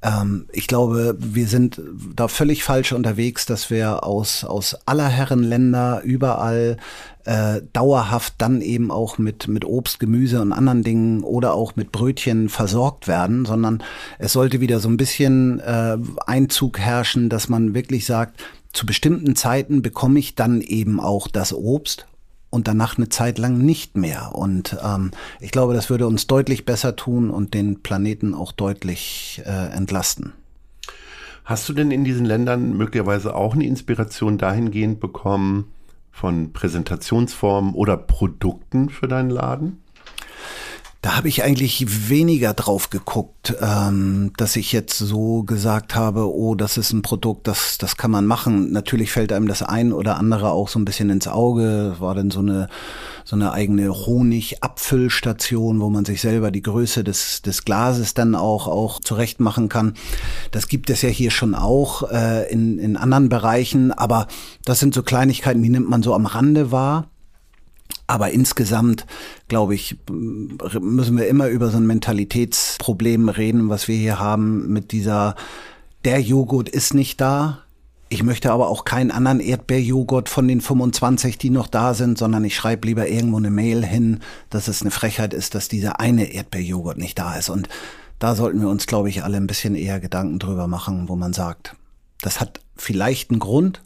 ähm, 0.05 0.45
ich 0.51 0.67
glaube, 0.67 1.17
wir 1.19 1.47
sind 1.47 1.81
da 2.15 2.27
völlig 2.27 2.63
falsch 2.63 2.93
unterwegs, 2.93 3.45
dass 3.47 3.71
wir 3.71 4.03
aus, 4.03 4.43
aus 4.43 4.77
aller 4.85 5.07
Herren 5.07 5.41
Länder 5.41 6.01
überall 6.03 6.77
äh, 7.25 7.61
dauerhaft 7.73 8.35
dann 8.37 8.61
eben 8.61 8.91
auch 8.91 9.17
mit, 9.17 9.47
mit 9.47 9.65
Obst, 9.65 9.99
Gemüse 9.99 10.41
und 10.41 10.53
anderen 10.53 10.83
Dingen 10.83 11.23
oder 11.23 11.55
auch 11.55 11.75
mit 11.75 11.91
Brötchen 11.91 12.49
versorgt 12.49 13.07
werden, 13.07 13.45
sondern 13.45 13.81
es 14.19 14.33
sollte 14.33 14.61
wieder 14.61 14.79
so 14.79 14.89
ein 14.89 14.97
bisschen 14.97 15.59
äh, 15.59 15.97
Einzug 16.27 16.77
herrschen, 16.77 17.29
dass 17.29 17.49
man 17.49 17.73
wirklich 17.73 18.05
sagt, 18.05 18.43
zu 18.73 18.85
bestimmten 18.85 19.35
Zeiten 19.35 19.81
bekomme 19.81 20.19
ich 20.19 20.35
dann 20.35 20.61
eben 20.61 20.99
auch 20.99 21.27
das 21.27 21.51
Obst 21.51 22.05
und 22.49 22.67
danach 22.67 22.97
eine 22.97 23.09
Zeit 23.09 23.37
lang 23.37 23.57
nicht 23.57 23.97
mehr. 23.97 24.33
Und 24.33 24.77
ähm, 24.83 25.11
ich 25.39 25.51
glaube, 25.51 25.73
das 25.73 25.89
würde 25.89 26.07
uns 26.07 26.27
deutlich 26.27 26.65
besser 26.65 26.95
tun 26.95 27.29
und 27.29 27.53
den 27.53 27.81
Planeten 27.81 28.33
auch 28.33 28.51
deutlich 28.51 29.41
äh, 29.45 29.75
entlasten. 29.75 30.33
Hast 31.43 31.69
du 31.69 31.73
denn 31.73 31.91
in 31.91 32.03
diesen 32.03 32.25
Ländern 32.25 32.75
möglicherweise 32.75 33.35
auch 33.35 33.53
eine 33.53 33.65
Inspiration 33.65 34.37
dahingehend 34.37 34.99
bekommen 34.99 35.71
von 36.11 36.53
Präsentationsformen 36.53 37.75
oder 37.75 37.97
Produkten 37.97 38.89
für 38.89 39.07
deinen 39.07 39.29
Laden? 39.29 39.83
Da 41.05 41.15
habe 41.15 41.27
ich 41.27 41.43
eigentlich 41.43 42.09
weniger 42.09 42.55
drauf 42.55 42.89
geguckt, 42.89 43.53
ähm, 43.61 44.31
dass 44.37 44.55
ich 44.55 44.71
jetzt 44.71 44.97
so 44.97 45.43
gesagt 45.43 45.93
habe, 45.93 46.27
oh, 46.33 46.55
das 46.55 46.77
ist 46.77 46.93
ein 46.93 47.03
Produkt, 47.03 47.45
das, 47.45 47.77
das 47.77 47.95
kann 47.95 48.09
man 48.09 48.25
machen. 48.25 48.71
Natürlich 48.71 49.11
fällt 49.11 49.31
einem 49.31 49.47
das 49.47 49.61
ein 49.61 49.93
oder 49.93 50.17
andere 50.17 50.49
auch 50.49 50.67
so 50.67 50.79
ein 50.79 50.85
bisschen 50.85 51.11
ins 51.11 51.27
Auge. 51.27 51.95
War 51.99 52.15
dann 52.15 52.31
so 52.31 52.39
eine, 52.39 52.69
so 53.23 53.35
eine 53.35 53.51
eigene 53.51 53.93
Honigabfüllstation, 53.93 55.79
wo 55.79 55.91
man 55.91 56.05
sich 56.05 56.21
selber 56.21 56.49
die 56.49 56.63
Größe 56.63 57.03
des, 57.03 57.43
des 57.43 57.65
Glases 57.65 58.15
dann 58.15 58.33
auch, 58.33 58.67
auch 58.67 58.99
zurecht 58.99 59.39
machen 59.39 59.69
kann. 59.69 59.93
Das 60.49 60.67
gibt 60.67 60.89
es 60.89 61.03
ja 61.03 61.09
hier 61.09 61.29
schon 61.29 61.53
auch 61.53 62.09
äh, 62.09 62.51
in, 62.51 62.79
in 62.79 62.97
anderen 62.97 63.29
Bereichen, 63.29 63.91
aber 63.91 64.25
das 64.63 64.79
sind 64.79 64.95
so 64.95 65.03
Kleinigkeiten, 65.03 65.61
die 65.61 65.69
nimmt 65.69 65.87
man 65.87 66.01
so 66.01 66.15
am 66.15 66.25
Rande 66.25 66.71
wahr. 66.71 67.11
Aber 68.07 68.31
insgesamt, 68.31 69.05
glaube 69.47 69.73
ich, 69.75 69.97
müssen 70.09 71.17
wir 71.17 71.27
immer 71.27 71.47
über 71.47 71.69
so 71.69 71.77
ein 71.77 71.87
Mentalitätsproblem 71.87 73.29
reden, 73.29 73.69
was 73.69 73.87
wir 73.87 73.97
hier 73.97 74.19
haben 74.19 74.71
mit 74.71 74.91
dieser, 74.91 75.35
der 76.03 76.21
Joghurt 76.21 76.69
ist 76.69 76.93
nicht 76.93 77.19
da. 77.19 77.63
Ich 78.09 78.21
möchte 78.21 78.51
aber 78.51 78.69
auch 78.69 78.85
keinen 78.85 79.09
anderen 79.09 79.39
Erdbeerjoghurt 79.39 80.29
von 80.29 80.47
den 80.47 80.61
25, 80.61 81.39
die 81.39 81.49
noch 81.49 81.65
da 81.65 81.95
sind, 81.95 82.19
sondern 82.19 82.43
ich 82.43 82.55
schreibe 82.55 82.87
lieber 82.87 83.07
irgendwo 83.07 83.37
eine 83.37 83.49
Mail 83.49 83.83
hin, 83.83 84.19
dass 84.51 84.67
es 84.67 84.81
eine 84.81 84.91
Frechheit 84.91 85.33
ist, 85.33 85.55
dass 85.55 85.67
dieser 85.67 85.99
eine 85.99 86.31
Erdbeerjoghurt 86.31 86.99
nicht 86.99 87.17
da 87.17 87.35
ist. 87.35 87.49
Und 87.49 87.67
da 88.19 88.35
sollten 88.35 88.61
wir 88.61 88.69
uns, 88.69 88.85
glaube 88.85 89.09
ich, 89.09 89.23
alle 89.23 89.37
ein 89.37 89.47
bisschen 89.47 89.73
eher 89.73 89.99
Gedanken 89.99 90.37
drüber 90.37 90.67
machen, 90.67 91.09
wo 91.09 91.15
man 91.15 91.33
sagt, 91.33 91.75
das 92.21 92.39
hat 92.39 92.59
vielleicht 92.75 93.31
einen 93.31 93.39
Grund, 93.39 93.81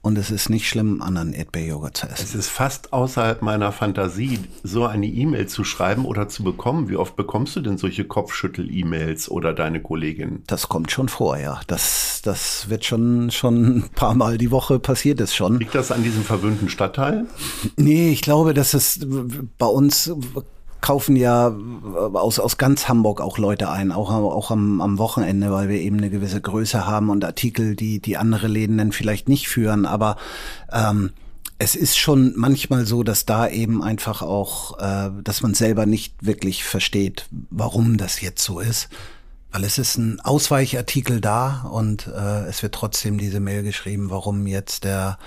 und 0.00 0.16
es 0.16 0.30
ist 0.30 0.48
nicht 0.48 0.68
schlimm, 0.68 1.02
anderen 1.02 1.32
Erdbeerjoghurt 1.32 1.96
zu 1.96 2.06
essen. 2.06 2.24
Es 2.24 2.34
ist 2.34 2.48
fast 2.48 2.92
außerhalb 2.92 3.42
meiner 3.42 3.72
Fantasie, 3.72 4.38
so 4.62 4.86
eine 4.86 5.06
E-Mail 5.06 5.48
zu 5.48 5.64
schreiben 5.64 6.04
oder 6.04 6.28
zu 6.28 6.44
bekommen. 6.44 6.88
Wie 6.88 6.96
oft 6.96 7.16
bekommst 7.16 7.56
du 7.56 7.60
denn 7.60 7.78
solche 7.78 8.04
Kopfschüttel-E-Mails 8.04 9.30
oder 9.30 9.52
deine 9.52 9.82
Kollegin? 9.82 10.42
Das 10.46 10.68
kommt 10.68 10.92
schon 10.92 11.08
vor, 11.08 11.36
ja. 11.36 11.60
Das, 11.66 12.22
das 12.22 12.70
wird 12.70 12.84
schon, 12.84 13.30
schon 13.30 13.78
ein 13.78 13.88
paar 13.94 14.14
Mal 14.14 14.38
die 14.38 14.50
Woche 14.50 14.78
passiert 14.78 15.20
ist 15.20 15.34
schon. 15.34 15.58
Liegt 15.58 15.74
das 15.74 15.90
an 15.90 16.02
diesem 16.02 16.22
verwöhnten 16.22 16.68
Stadtteil? 16.68 17.26
Nee, 17.76 18.10
ich 18.10 18.22
glaube, 18.22 18.54
dass 18.54 18.74
es 18.74 19.00
bei 19.58 19.66
uns 19.66 20.12
kaufen 20.80 21.16
ja 21.16 21.48
äh, 21.48 22.16
aus, 22.16 22.38
aus 22.38 22.58
ganz 22.58 22.88
Hamburg 22.88 23.20
auch 23.20 23.38
Leute 23.38 23.70
ein, 23.70 23.92
auch, 23.92 24.10
auch 24.10 24.50
am, 24.50 24.80
am 24.80 24.98
Wochenende, 24.98 25.50
weil 25.50 25.68
wir 25.68 25.80
eben 25.80 25.98
eine 25.98 26.10
gewisse 26.10 26.40
Größe 26.40 26.86
haben 26.86 27.10
und 27.10 27.24
Artikel, 27.24 27.76
die, 27.76 28.00
die 28.00 28.16
andere 28.16 28.48
Läden 28.48 28.78
dann 28.78 28.92
vielleicht 28.92 29.28
nicht 29.28 29.48
führen. 29.48 29.86
Aber 29.86 30.16
ähm, 30.72 31.10
es 31.58 31.74
ist 31.74 31.98
schon 31.98 32.34
manchmal 32.36 32.86
so, 32.86 33.02
dass 33.02 33.26
da 33.26 33.48
eben 33.48 33.82
einfach 33.82 34.22
auch, 34.22 34.78
äh, 34.78 35.10
dass 35.22 35.42
man 35.42 35.54
selber 35.54 35.86
nicht 35.86 36.14
wirklich 36.24 36.64
versteht, 36.64 37.26
warum 37.50 37.96
das 37.96 38.20
jetzt 38.20 38.44
so 38.44 38.60
ist. 38.60 38.88
Weil 39.50 39.64
es 39.64 39.78
ist 39.78 39.96
ein 39.96 40.20
Ausweichartikel 40.20 41.20
da 41.20 41.66
und 41.72 42.06
äh, 42.06 42.44
es 42.46 42.62
wird 42.62 42.74
trotzdem 42.74 43.18
diese 43.18 43.40
Mail 43.40 43.62
geschrieben, 43.62 44.10
warum 44.10 44.46
jetzt 44.46 44.84
der 44.84 45.18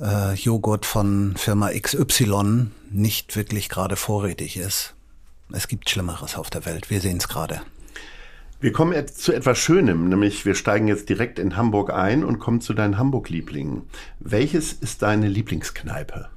äh, 0.00 0.34
Joghurt 0.34 0.86
von 0.86 1.34
Firma 1.36 1.70
XY 1.70 2.68
nicht 2.90 3.36
wirklich 3.36 3.68
gerade 3.68 3.96
vorrätig 3.96 4.56
ist. 4.56 4.94
Es 5.52 5.68
gibt 5.68 5.88
Schlimmeres 5.88 6.36
auf 6.36 6.50
der 6.50 6.66
Welt. 6.66 6.90
Wir 6.90 7.00
sehen 7.00 7.18
es 7.18 7.28
gerade. 7.28 7.60
Wir 8.58 8.72
kommen 8.72 9.06
zu 9.06 9.32
etwas 9.32 9.58
Schönem, 9.58 10.08
nämlich 10.08 10.46
wir 10.46 10.54
steigen 10.54 10.88
jetzt 10.88 11.08
direkt 11.08 11.38
in 11.38 11.56
Hamburg 11.56 11.92
ein 11.92 12.24
und 12.24 12.38
kommen 12.38 12.60
zu 12.60 12.72
deinen 12.72 12.96
Hamburg-Lieblingen. 12.96 13.82
Welches 14.18 14.72
ist 14.72 15.02
deine 15.02 15.28
Lieblingskneipe? 15.28 16.30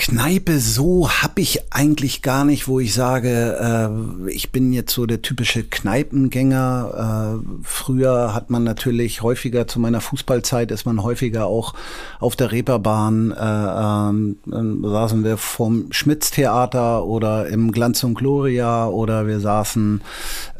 Kneipe 0.00 0.60
so 0.60 1.10
habe 1.10 1.42
ich 1.42 1.74
eigentlich 1.74 2.22
gar 2.22 2.46
nicht, 2.46 2.68
wo 2.68 2.80
ich 2.80 2.94
sage, 2.94 3.90
äh, 4.26 4.30
ich 4.30 4.50
bin 4.50 4.72
jetzt 4.72 4.94
so 4.94 5.04
der 5.04 5.20
typische 5.20 5.62
Kneipengänger. 5.62 7.42
Äh, 7.44 7.60
früher 7.62 8.32
hat 8.32 8.48
man 8.48 8.64
natürlich 8.64 9.20
häufiger, 9.20 9.66
zu 9.66 9.78
meiner 9.78 10.00
Fußballzeit 10.00 10.70
ist 10.70 10.86
man 10.86 11.02
häufiger 11.02 11.44
auch 11.44 11.74
auf 12.18 12.34
der 12.34 12.50
Reeperbahn, 12.50 13.32
äh, 13.32 14.56
äh, 14.56 14.90
saßen 14.90 15.22
wir 15.22 15.36
vom 15.36 15.92
Schmitz-Theater 15.92 17.04
oder 17.04 17.48
im 17.48 17.70
Glanz 17.70 18.02
und 18.02 18.14
Gloria 18.14 18.86
oder 18.86 19.26
wir 19.26 19.38
saßen 19.38 20.00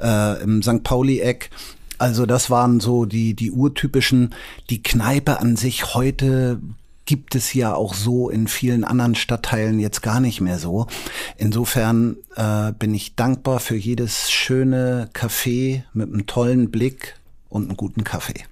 äh, 0.03 0.43
im 0.43 0.63
St. 0.63 0.83
Pauli-Eck. 0.83 1.49
Also 1.97 2.27
das 2.27 2.51
waren 2.51 2.79
so 2.81 3.07
die, 3.07 3.33
die 3.33 3.51
urtypischen. 3.51 4.35
Die 4.69 4.83
Kneipe 4.83 5.41
an 5.41 5.57
sich 5.57 5.95
heute 5.95 6.61
gibt 7.11 7.35
es 7.35 7.55
ja 7.55 7.75
auch 7.75 7.95
so 7.95 8.31
in 8.31 8.47
vielen 8.47 8.85
anderen 8.85 9.17
Stadtteilen 9.17 9.81
jetzt 9.81 10.01
gar 10.01 10.21
nicht 10.21 10.41
mehr 10.41 10.61
so. 10.61 10.87
Insofern 11.37 12.19
äh, 12.37 12.71
bin 12.71 12.95
ich 12.95 13.17
dankbar 13.17 13.59
für 13.59 13.75
jedes 13.75 14.31
schöne 14.31 15.11
Café 15.13 15.83
mit 15.93 16.07
einem 16.07 16.27
tollen 16.27 16.71
Blick 16.71 17.17
und 17.49 17.65
einem 17.65 17.77
guten 17.77 18.05
Kaffee. 18.05 18.45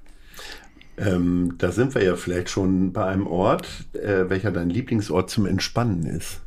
Ähm, 0.97 1.55
da 1.59 1.71
sind 1.71 1.95
wir 1.95 2.03
ja 2.03 2.17
vielleicht 2.17 2.50
schon 2.50 2.93
bei 2.93 3.05
einem 3.05 3.29
Ort, 3.29 3.69
äh, 3.93 4.29
welcher 4.29 4.50
dein 4.50 4.71
Lieblingsort 4.71 5.31
zum 5.31 5.47
Entspannen 5.47 6.05
ist. 6.05 6.41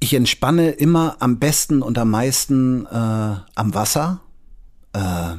Ich 0.00 0.12
entspanne 0.12 0.72
immer 0.72 1.16
am 1.20 1.38
besten 1.38 1.80
und 1.80 1.96
am 1.96 2.10
meisten 2.10 2.84
äh, 2.84 2.88
am 2.90 3.72
Wasser. 3.72 4.20
Äh, 4.92 5.36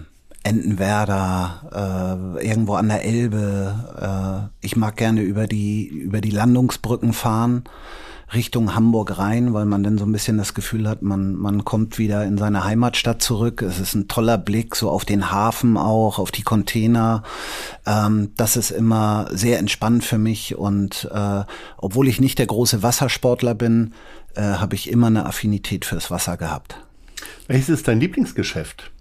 Entenwerder, 0.47 2.37
äh, 2.39 2.47
irgendwo 2.47 2.75
an 2.75 2.87
der 2.87 3.03
Elbe. 3.03 4.49
Äh, 4.61 4.65
ich 4.65 4.75
mag 4.77 4.95
gerne 4.95 5.21
über 5.21 5.45
die, 5.45 5.87
über 5.87 6.21
die 6.21 6.31
Landungsbrücken 6.31 7.11
fahren. 7.13 7.63
Richtung 8.33 8.75
Hamburg 8.75 9.17
rein, 9.17 9.53
weil 9.53 9.65
man 9.65 9.83
dann 9.83 9.97
so 9.97 10.05
ein 10.05 10.11
bisschen 10.11 10.37
das 10.37 10.53
Gefühl 10.53 10.87
hat, 10.89 11.01
man, 11.01 11.35
man 11.35 11.63
kommt 11.63 11.97
wieder 11.97 12.25
in 12.25 12.37
seine 12.37 12.65
Heimatstadt 12.65 13.21
zurück. 13.21 13.61
Es 13.61 13.79
ist 13.79 13.95
ein 13.95 14.09
toller 14.09 14.37
Blick 14.37 14.75
so 14.75 14.89
auf 14.89 15.05
den 15.05 15.31
Hafen 15.31 15.77
auch, 15.77 16.19
auf 16.19 16.31
die 16.31 16.43
Container. 16.43 17.23
Ähm, 17.85 18.31
das 18.35 18.57
ist 18.57 18.71
immer 18.71 19.27
sehr 19.31 19.59
entspannt 19.59 20.03
für 20.03 20.17
mich 20.17 20.55
und 20.55 21.09
äh, 21.13 21.43
obwohl 21.77 22.07
ich 22.09 22.19
nicht 22.19 22.39
der 22.39 22.47
große 22.47 22.83
Wassersportler 22.83 23.55
bin, 23.55 23.93
äh, 24.35 24.41
habe 24.41 24.75
ich 24.75 24.89
immer 24.89 25.07
eine 25.07 25.25
Affinität 25.25 25.85
fürs 25.85 26.11
Wasser 26.11 26.35
gehabt. 26.35 26.75
Welches 27.47 27.69
ist 27.69 27.87
dein 27.87 28.01
Lieblingsgeschäft? 28.01 28.91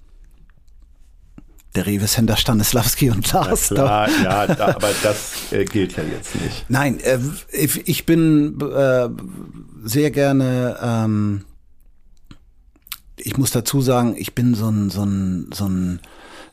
Der 1.76 1.86
Rewe 1.86 2.06
Center 2.06 2.36
Stanislawski 2.36 3.10
und 3.10 3.30
Lars. 3.32 3.70
Ja, 3.70 4.08
ja 4.08 4.46
da, 4.46 4.68
aber 4.68 4.90
das 5.02 5.52
äh, 5.52 5.64
gilt 5.64 5.96
ja 5.96 6.02
jetzt 6.02 6.34
nicht. 6.40 6.64
Nein, 6.68 6.98
äh, 7.00 7.18
ich 7.50 8.06
bin 8.06 8.58
äh, 8.60 9.08
sehr 9.84 10.10
gerne, 10.10 10.78
ähm, 10.82 11.44
ich 13.16 13.36
muss 13.36 13.50
dazu 13.50 13.80
sagen, 13.80 14.14
ich 14.18 14.34
bin 14.34 14.54
so 14.54 14.68
ein, 14.68 14.90
so 14.90 15.04
ein, 15.04 15.50
so 15.52 15.66
ein 15.66 16.00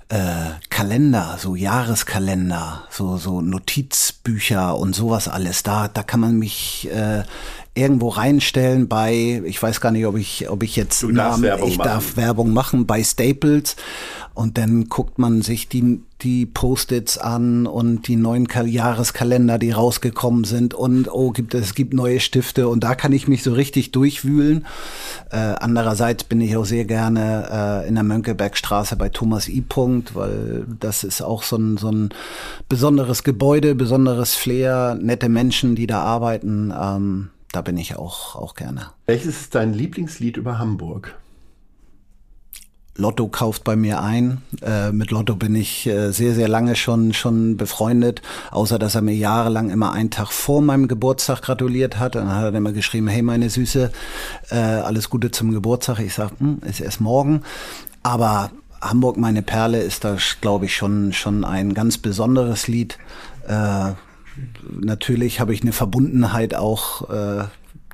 äh, 0.10 0.52
Kalender, 0.70 1.38
so 1.40 1.56
Jahreskalender, 1.56 2.84
so, 2.90 3.18
so 3.18 3.42
Notizbücher 3.42 4.78
und 4.78 4.94
sowas 4.94 5.28
alles. 5.28 5.64
Da, 5.64 5.88
da 5.88 6.04
kann 6.04 6.20
man 6.20 6.38
mich 6.38 6.90
äh, 6.92 7.24
irgendwo 7.76 8.10
reinstellen 8.10 8.88
bei, 8.88 9.42
ich 9.46 9.62
weiß 9.62 9.82
gar 9.82 9.92
nicht, 9.92 10.06
ob 10.06 10.16
ich, 10.16 10.50
ob 10.50 10.62
ich 10.62 10.76
jetzt 10.76 11.04
Namen, 11.04 11.44
ich 11.66 11.78
machen. 11.78 11.88
darf 11.88 12.18
Werbung 12.18 12.54
machen 12.54 12.86
bei 12.86 13.04
Staples 13.04 13.76
und 14.36 14.60
dann 14.60 14.90
guckt 14.90 15.18
man 15.18 15.42
sich 15.42 15.70
die, 15.70 16.02
die 16.22 16.46
Post-its 16.46 17.18
an 17.18 17.66
und 17.66 18.08
die 18.08 18.16
neuen 18.16 18.48
Jahreskalender, 18.48 19.58
die 19.58 19.72
rausgekommen 19.72 20.44
sind 20.44 20.76
und 20.76 21.08
oh, 21.12 21.32
gibt 21.32 21.56
es 21.56 21.74
gibt 21.74 21.94
neue 21.94 22.20
Stifte 22.20 22.68
und 22.68 22.84
da 22.84 22.94
kann 22.94 23.12
ich 23.12 23.28
mich 23.28 23.42
so 23.42 23.54
richtig 23.54 23.92
durchwühlen. 23.92 24.68
Äh, 25.32 25.38
andererseits 25.38 26.24
bin 26.24 26.42
ich 26.42 26.56
auch 26.56 26.66
sehr 26.66 26.86
gerne 26.86 27.84
äh, 27.84 27.88
in 27.88 27.96
der 27.96 28.04
Mönckebergstraße 28.04 28.96
bei 28.96 29.10
Thomas 29.10 29.50
I. 29.50 29.62
Punkt, 29.62 30.14
weil 30.14 30.66
das 30.80 31.04
ist 31.04 31.22
auch 31.22 31.42
so 31.42 31.58
ein, 31.58 31.78
so 31.78 31.90
ein 31.90 32.10
besonderes 32.70 33.24
Gebäude, 33.24 33.74
besonderes 33.74 34.36
Flair, 34.36 34.96
nette 35.00 35.30
Menschen, 35.30 35.76
die 35.76 35.88
da 35.88 36.02
arbeiten. 36.02 36.74
Ähm, 36.80 37.30
da 37.54 37.62
bin 37.62 37.78
ich 37.78 37.96
auch, 37.96 38.36
auch 38.36 38.56
gerne. 38.56 38.88
Welches 39.06 39.42
ist 39.42 39.56
dein 39.56 39.74
Lieblingslied 39.74 40.36
über 40.38 40.60
Hamburg? 40.60 41.16
Lotto 42.96 43.28
kauft 43.28 43.64
bei 43.64 43.76
mir 43.76 44.02
ein. 44.02 44.42
Äh, 44.62 44.92
mit 44.92 45.12
Lotto 45.12 45.36
bin 45.36 45.56
ich 45.56 45.88
äh, 45.88 46.12
sehr, 46.12 46.34
sehr 46.34 46.48
lange 46.48 46.76
schon, 46.76 47.14
schon 47.14 47.58
befreundet, 47.58 48.22
außer 48.52 48.78
dass 48.78 48.96
er 48.96 49.02
mir 49.02 49.16
jahrelang 49.16 49.70
immer 49.70 49.94
einen 49.94 50.12
Tag 50.12 50.32
vor 50.32 50.62
meinem 50.62 50.88
Geburtstag 50.88 51.42
gratuliert 51.42 51.98
hat. 51.98 52.16
Dann 52.16 52.32
hat 52.32 52.44
er 52.44 52.54
immer 52.54 52.72
geschrieben, 52.72 53.08
hey 53.08 53.22
meine 53.22 53.50
Süße, 53.50 53.92
äh, 54.50 54.56
alles 54.56 55.10
Gute 55.10 55.32
zum 55.32 55.52
Geburtstag. 55.52 56.00
Ich 56.00 56.16
sag, 56.16 56.40
hm, 56.40 56.60
ist 56.68 56.82
erst 56.82 57.02
morgen. 57.02 57.44
Aber 58.04 58.52
Hamburg, 58.82 59.18
meine 59.18 59.44
Perle, 59.44 59.80
ist 59.82 60.04
da, 60.04 60.18
glaube 60.42 60.66
ich, 60.66 60.76
schon, 60.76 61.14
schon 61.14 61.46
ein 61.46 61.74
ganz 61.74 61.98
besonderes 62.00 62.68
Lied. 62.68 62.98
Äh, 63.48 63.94
natürlich 64.80 65.40
habe 65.40 65.54
ich 65.54 65.62
eine 65.62 65.74
Verbundenheit 65.74 66.56
auch, 66.56 67.10
äh, 67.10 67.46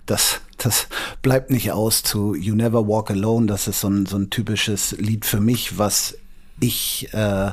das, 0.05 0.41
das 0.57 0.87
bleibt 1.21 1.51
nicht 1.51 1.71
aus 1.71 2.03
zu 2.03 2.35
You 2.35 2.55
Never 2.55 2.87
Walk 2.87 3.11
Alone. 3.11 3.47
Das 3.47 3.67
ist 3.67 3.81
so 3.81 3.89
ein, 3.89 4.05
so 4.05 4.17
ein 4.17 4.29
typisches 4.29 4.91
Lied 4.93 5.25
für 5.25 5.39
mich, 5.39 5.77
was 5.77 6.17
ich 6.59 7.09
äh, 7.13 7.51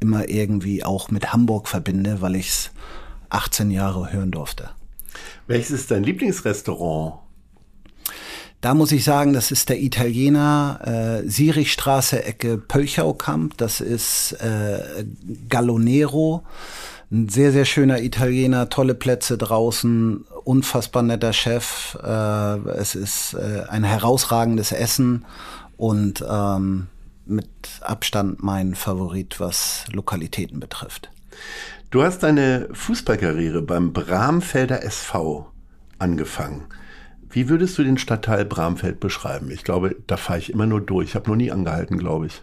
immer 0.00 0.28
irgendwie 0.28 0.84
auch 0.84 1.10
mit 1.10 1.32
Hamburg 1.32 1.68
verbinde, 1.68 2.20
weil 2.20 2.36
ich 2.36 2.48
es 2.48 2.70
18 3.30 3.70
Jahre 3.70 4.12
hören 4.12 4.30
durfte. 4.30 4.70
Welches 5.46 5.70
ist 5.70 5.90
dein 5.90 6.04
Lieblingsrestaurant? 6.04 7.20
Da 8.60 8.74
muss 8.74 8.90
ich 8.92 9.04
sagen, 9.04 9.32
das 9.32 9.50
ist 9.50 9.68
der 9.68 9.80
Italiener 9.80 10.80
äh, 11.24 11.28
Sirichstraße, 11.28 12.24
Ecke 12.24 12.58
Pölchaukamp. 12.58 13.56
Das 13.58 13.80
ist 13.80 14.32
äh, 14.32 15.04
Gallonero. 15.48 16.42
Ein 17.10 17.28
sehr, 17.28 17.52
sehr 17.52 17.64
schöner 17.64 18.02
Italiener, 18.02 18.68
tolle 18.68 18.94
Plätze 18.94 19.38
draußen, 19.38 20.24
unfassbar 20.42 21.04
netter 21.04 21.32
Chef. 21.32 21.96
Äh, 22.02 22.58
es 22.70 22.96
ist 22.96 23.34
äh, 23.34 23.62
ein 23.68 23.84
herausragendes 23.84 24.72
Essen 24.72 25.24
und 25.76 26.24
ähm, 26.28 26.88
mit 27.24 27.48
Abstand 27.80 28.42
mein 28.42 28.74
Favorit, 28.74 29.38
was 29.38 29.84
Lokalitäten 29.92 30.58
betrifft. 30.58 31.10
Du 31.90 32.02
hast 32.02 32.24
deine 32.24 32.68
Fußballkarriere 32.72 33.62
beim 33.62 33.92
Bramfelder 33.92 34.82
SV 34.82 35.50
angefangen. 35.98 36.64
Wie 37.30 37.48
würdest 37.48 37.78
du 37.78 37.84
den 37.84 37.98
Stadtteil 37.98 38.44
Bramfeld 38.44 38.98
beschreiben? 38.98 39.50
Ich 39.52 39.62
glaube, 39.62 39.94
da 40.06 40.16
fahre 40.16 40.40
ich 40.40 40.52
immer 40.52 40.66
nur 40.66 40.80
durch. 40.80 41.10
Ich 41.10 41.14
habe 41.14 41.30
noch 41.30 41.36
nie 41.36 41.52
angehalten, 41.52 41.98
glaube 41.98 42.26
ich. 42.26 42.42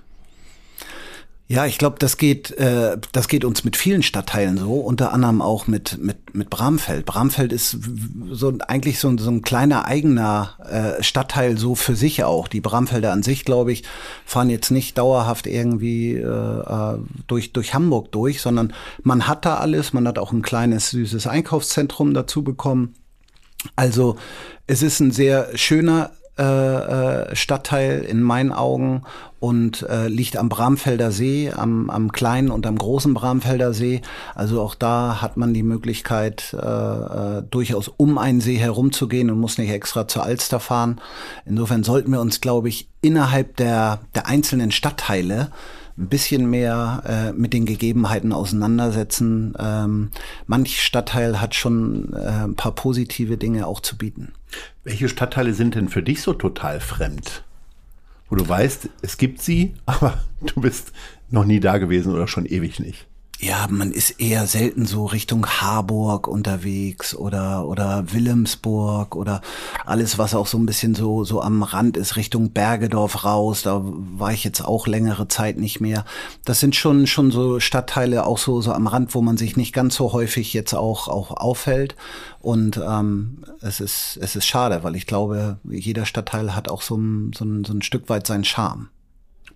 Ja, 1.48 1.66
ich 1.66 1.78
glaube, 1.78 1.98
das 2.00 2.18
geht, 2.18 2.52
äh, 2.52 2.98
das 3.12 3.28
geht 3.28 3.44
uns 3.44 3.66
mit 3.66 3.76
vielen 3.76 4.02
Stadtteilen 4.02 4.58
so, 4.58 4.76
unter 4.76 5.12
anderem 5.12 5.42
auch 5.42 5.68
mit 5.68 5.98
mit 6.02 6.34
mit 6.34 6.50
Bramfeld. 6.50 7.06
Bramfeld 7.06 7.52
ist 7.52 7.78
so 8.32 8.58
eigentlich 8.68 8.98
so, 9.00 9.16
so 9.18 9.30
ein 9.30 9.42
kleiner 9.42 9.86
eigener 9.86 10.58
äh, 11.00 11.04
Stadtteil 11.04 11.58
so 11.58 11.76
für 11.76 11.96
sich 11.96 12.24
auch. 12.24 12.48
Die 12.48 12.62
Bramfelder 12.62 13.12
an 13.12 13.24
sich, 13.24 13.44
glaube 13.44 13.74
ich, 13.74 13.84
fahren 14.26 14.50
jetzt 14.50 14.72
nicht 14.72 14.98
dauerhaft 14.98 15.46
irgendwie 15.46 16.14
äh, 16.14 16.24
äh, 16.26 16.98
durch 17.28 17.52
durch 17.52 17.74
Hamburg 17.74 18.14
durch, 18.14 18.42
sondern 18.42 18.74
man 19.04 19.28
hat 19.28 19.46
da 19.46 19.58
alles. 19.58 19.92
Man 19.92 20.08
hat 20.08 20.18
auch 20.18 20.32
ein 20.32 20.44
kleines 20.44 20.92
süßes 20.92 21.28
Einkaufszentrum 21.28 22.14
dazu 22.14 22.44
bekommen. 22.44 22.96
Also 23.76 24.16
es 24.66 24.82
ist 24.82 25.02
ein 25.02 25.12
sehr 25.12 25.58
schöner 25.58 26.12
äh, 26.38 26.44
äh, 26.44 27.36
Stadtteil 27.36 28.02
in 28.02 28.24
meinen 28.24 28.52
Augen 28.52 29.04
und 29.44 29.82
äh, 29.90 30.08
liegt 30.08 30.38
am 30.38 30.48
Bramfelder 30.48 31.12
See, 31.12 31.52
am, 31.52 31.90
am 31.90 32.14
kleinen 32.14 32.50
und 32.50 32.66
am 32.66 32.78
großen 32.78 33.14
Bramfelder 33.14 33.74
See. 33.74 34.02
Also 34.36 34.62
auch 34.62 34.74
da 34.74 35.22
hat 35.22 35.36
man 35.36 35.54
die 35.54 35.64
Möglichkeit, 35.64 36.54
äh, 36.54 36.60
äh, 37.40 37.44
durchaus 37.52 37.90
um 37.90 38.18
einen 38.18 38.40
See 38.40 38.56
herumzugehen 38.56 39.30
und 39.30 39.42
muss 39.42 39.58
nicht 39.58 39.70
extra 39.70 40.08
zur 40.08 40.24
Alster 40.24 40.62
fahren. 40.62 41.02
Insofern 41.46 41.84
sollten 41.84 42.14
wir 42.14 42.22
uns, 42.22 42.40
glaube 42.40 42.70
ich, 42.70 42.88
innerhalb 43.02 43.58
der, 43.58 44.00
der 44.16 44.28
einzelnen 44.28 44.72
Stadtteile 44.72 45.52
ein 45.98 46.08
bisschen 46.08 46.50
mehr 46.50 47.04
äh, 47.06 47.34
mit 47.34 47.52
den 47.52 47.66
Gegebenheiten 47.66 48.32
auseinandersetzen. 48.32 49.56
Ähm, 49.60 50.12
manch 50.48 50.82
Stadtteil 50.82 51.42
hat 51.42 51.54
schon 51.54 52.14
äh, 52.14 52.46
ein 52.46 52.56
paar 52.56 52.76
positive 52.76 53.36
Dinge 53.36 53.68
auch 53.68 53.82
zu 53.82 53.98
bieten. 53.98 54.32
Welche 54.86 55.10
Stadtteile 55.10 55.54
sind 55.54 55.76
denn 55.76 55.90
für 55.90 56.02
dich 56.02 56.22
so 56.22 56.32
total 56.32 56.80
fremd? 56.80 57.44
Wo 58.34 58.38
du 58.38 58.50
weißt, 58.50 58.90
es 59.04 59.18
gibt 59.18 59.44
sie, 59.44 59.75
aber 59.86 60.24
du 60.42 60.60
bist 60.60 60.92
noch 61.30 61.46
nie 61.46 61.60
da 61.60 61.78
gewesen 61.78 62.12
oder 62.12 62.28
schon 62.28 62.48
ewig 62.48 62.80
nicht. 62.80 63.06
Ja, 63.40 63.68
man 63.70 63.92
ist 63.92 64.22
eher 64.22 64.48
selten 64.48 64.86
so 64.86 65.06
Richtung 65.06 65.46
Harburg 65.46 66.30
unterwegs 66.30 67.13
oder 67.13 67.68
oder 67.68 68.06
Wilhelmsburg 68.13 69.18
oder 69.18 69.42
alles, 69.86 70.18
was 70.18 70.34
auch 70.34 70.48
so 70.48 70.58
ein 70.58 70.66
bisschen 70.66 70.96
so 70.96 71.25
so 71.25 71.42
am 71.42 71.62
Rand 71.62 71.98
ist, 71.98 72.16
Richtung 72.16 72.52
Bergedorf 72.52 73.25
raus. 73.25 73.63
Da 73.63 73.82
war 73.84 74.32
ich 74.32 74.46
jetzt 74.46 74.62
auch 74.62 74.88
längere 74.88 75.28
Zeit 75.28 75.58
nicht 75.58 75.82
mehr. 75.82 76.06
Das 76.46 76.62
sind 76.62 76.75
schon 76.75 77.06
schon 77.06 77.32
so 77.32 77.60
Stadtteile 77.60 78.25
auch 78.25 78.38
so 78.38 78.62
so 78.62 78.72
am 78.72 78.88
Rand, 78.88 79.13
wo 79.13 79.22
man 79.22 79.36
sich 79.36 79.58
nicht 79.58 79.74
ganz 79.74 79.96
so 79.96 80.13
häufig 80.13 80.54
jetzt 80.54 80.74
auch 80.74 81.10
auch 81.10 81.32
aufhält. 81.32 81.96
Und 82.40 82.78
ähm, 82.78 83.44
es 83.62 83.82
ist 83.82 84.18
es 84.22 84.38
ist 84.38 84.46
schade, 84.46 84.84
weil 84.84 84.96
ich 84.96 85.06
glaube, 85.08 85.58
jeder 85.70 86.06
Stadtteil 86.06 86.56
hat 86.56 86.70
auch 86.70 86.82
so 86.82 86.96
ein, 86.96 87.32
so 87.36 87.44
ein, 87.46 87.66
so 87.66 87.74
ein 87.74 87.82
Stück 87.82 88.10
weit 88.10 88.25
seinen 88.28 88.46
Charme. 88.46 88.90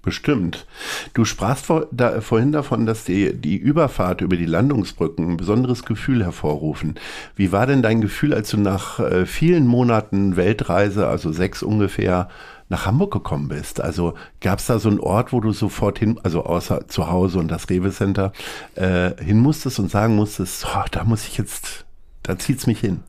Bestimmt. 0.02 0.66
Du 1.14 1.26
sprachst 1.26 1.66
vor, 1.66 1.88
da, 1.92 2.22
vorhin 2.22 2.52
davon, 2.52 2.86
dass 2.86 3.04
die, 3.04 3.34
die 3.34 3.58
Überfahrt 3.58 4.22
über 4.22 4.38
die 4.38 4.46
Landungsbrücken 4.46 5.32
ein 5.32 5.38
besonderes 5.38 5.84
Gefühl 5.84 6.24
hervorrufen. 6.24 6.96
Wie 7.36 7.52
war 7.52 7.68
denn 7.68 7.82
dein 7.82 8.00
Gefühl, 8.00 8.34
als 8.34 8.50
du 8.52 8.58
nach 8.58 9.00
äh, 9.00 9.26
vielen 9.26 9.68
Monaten 9.68 10.38
Weltreise, 10.38 11.08
also 11.08 11.32
sechs 11.32 11.62
ungefähr, 11.62 12.30
nach 12.70 12.86
Hamburg 12.86 13.12
gekommen 13.12 13.50
bist? 13.50 13.82
Also 13.82 14.14
gab 14.40 14.60
es 14.60 14.68
da 14.68 14.80
so 14.80 14.90
einen 14.90 15.00
Ort, 15.00 15.34
wo 15.34 15.42
du 15.42 15.52
sofort 15.52 16.00
hin, 16.00 16.20
also 16.24 16.46
außer 16.46 16.88
zu 16.88 17.10
Hause 17.10 17.40
und 17.40 17.50
das 17.50 17.70
Rewe 17.70 17.92
Center, 17.92 18.32
äh, 18.76 19.12
hin 19.22 19.40
musstest 19.40 19.80
und 19.80 19.92
sagen 19.92 20.16
musstest, 20.16 20.68
oh, 20.74 20.86
da 20.92 21.04
muss 21.04 21.28
ich 21.28 21.38
jetzt, 21.38 21.86
da 22.24 22.38
zieht's 22.38 22.68
mich 22.68 22.80
hin? 22.80 23.04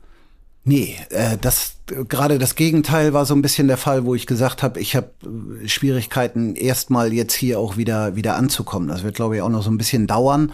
Nee, 0.69 0.97
äh, 1.09 1.35
das 1.41 1.73
gerade 2.07 2.37
das 2.37 2.53
Gegenteil 2.53 3.11
war 3.11 3.25
so 3.25 3.33
ein 3.33 3.41
bisschen 3.41 3.67
der 3.67 3.77
Fall, 3.77 4.05
wo 4.05 4.13
ich 4.13 4.27
gesagt 4.27 4.61
habe, 4.61 4.79
ich 4.79 4.95
habe 4.95 5.09
äh, 5.23 5.67
Schwierigkeiten, 5.67 6.53
erstmal 6.53 7.11
jetzt 7.11 7.33
hier 7.33 7.59
auch 7.59 7.75
wieder 7.75 8.15
wieder 8.15 8.35
anzukommen. 8.35 8.87
Das 8.87 9.03
wird, 9.03 9.15
glaube 9.15 9.35
ich, 9.35 9.41
auch 9.41 9.49
noch 9.49 9.63
so 9.63 9.71
ein 9.71 9.79
bisschen 9.79 10.05
dauern, 10.05 10.51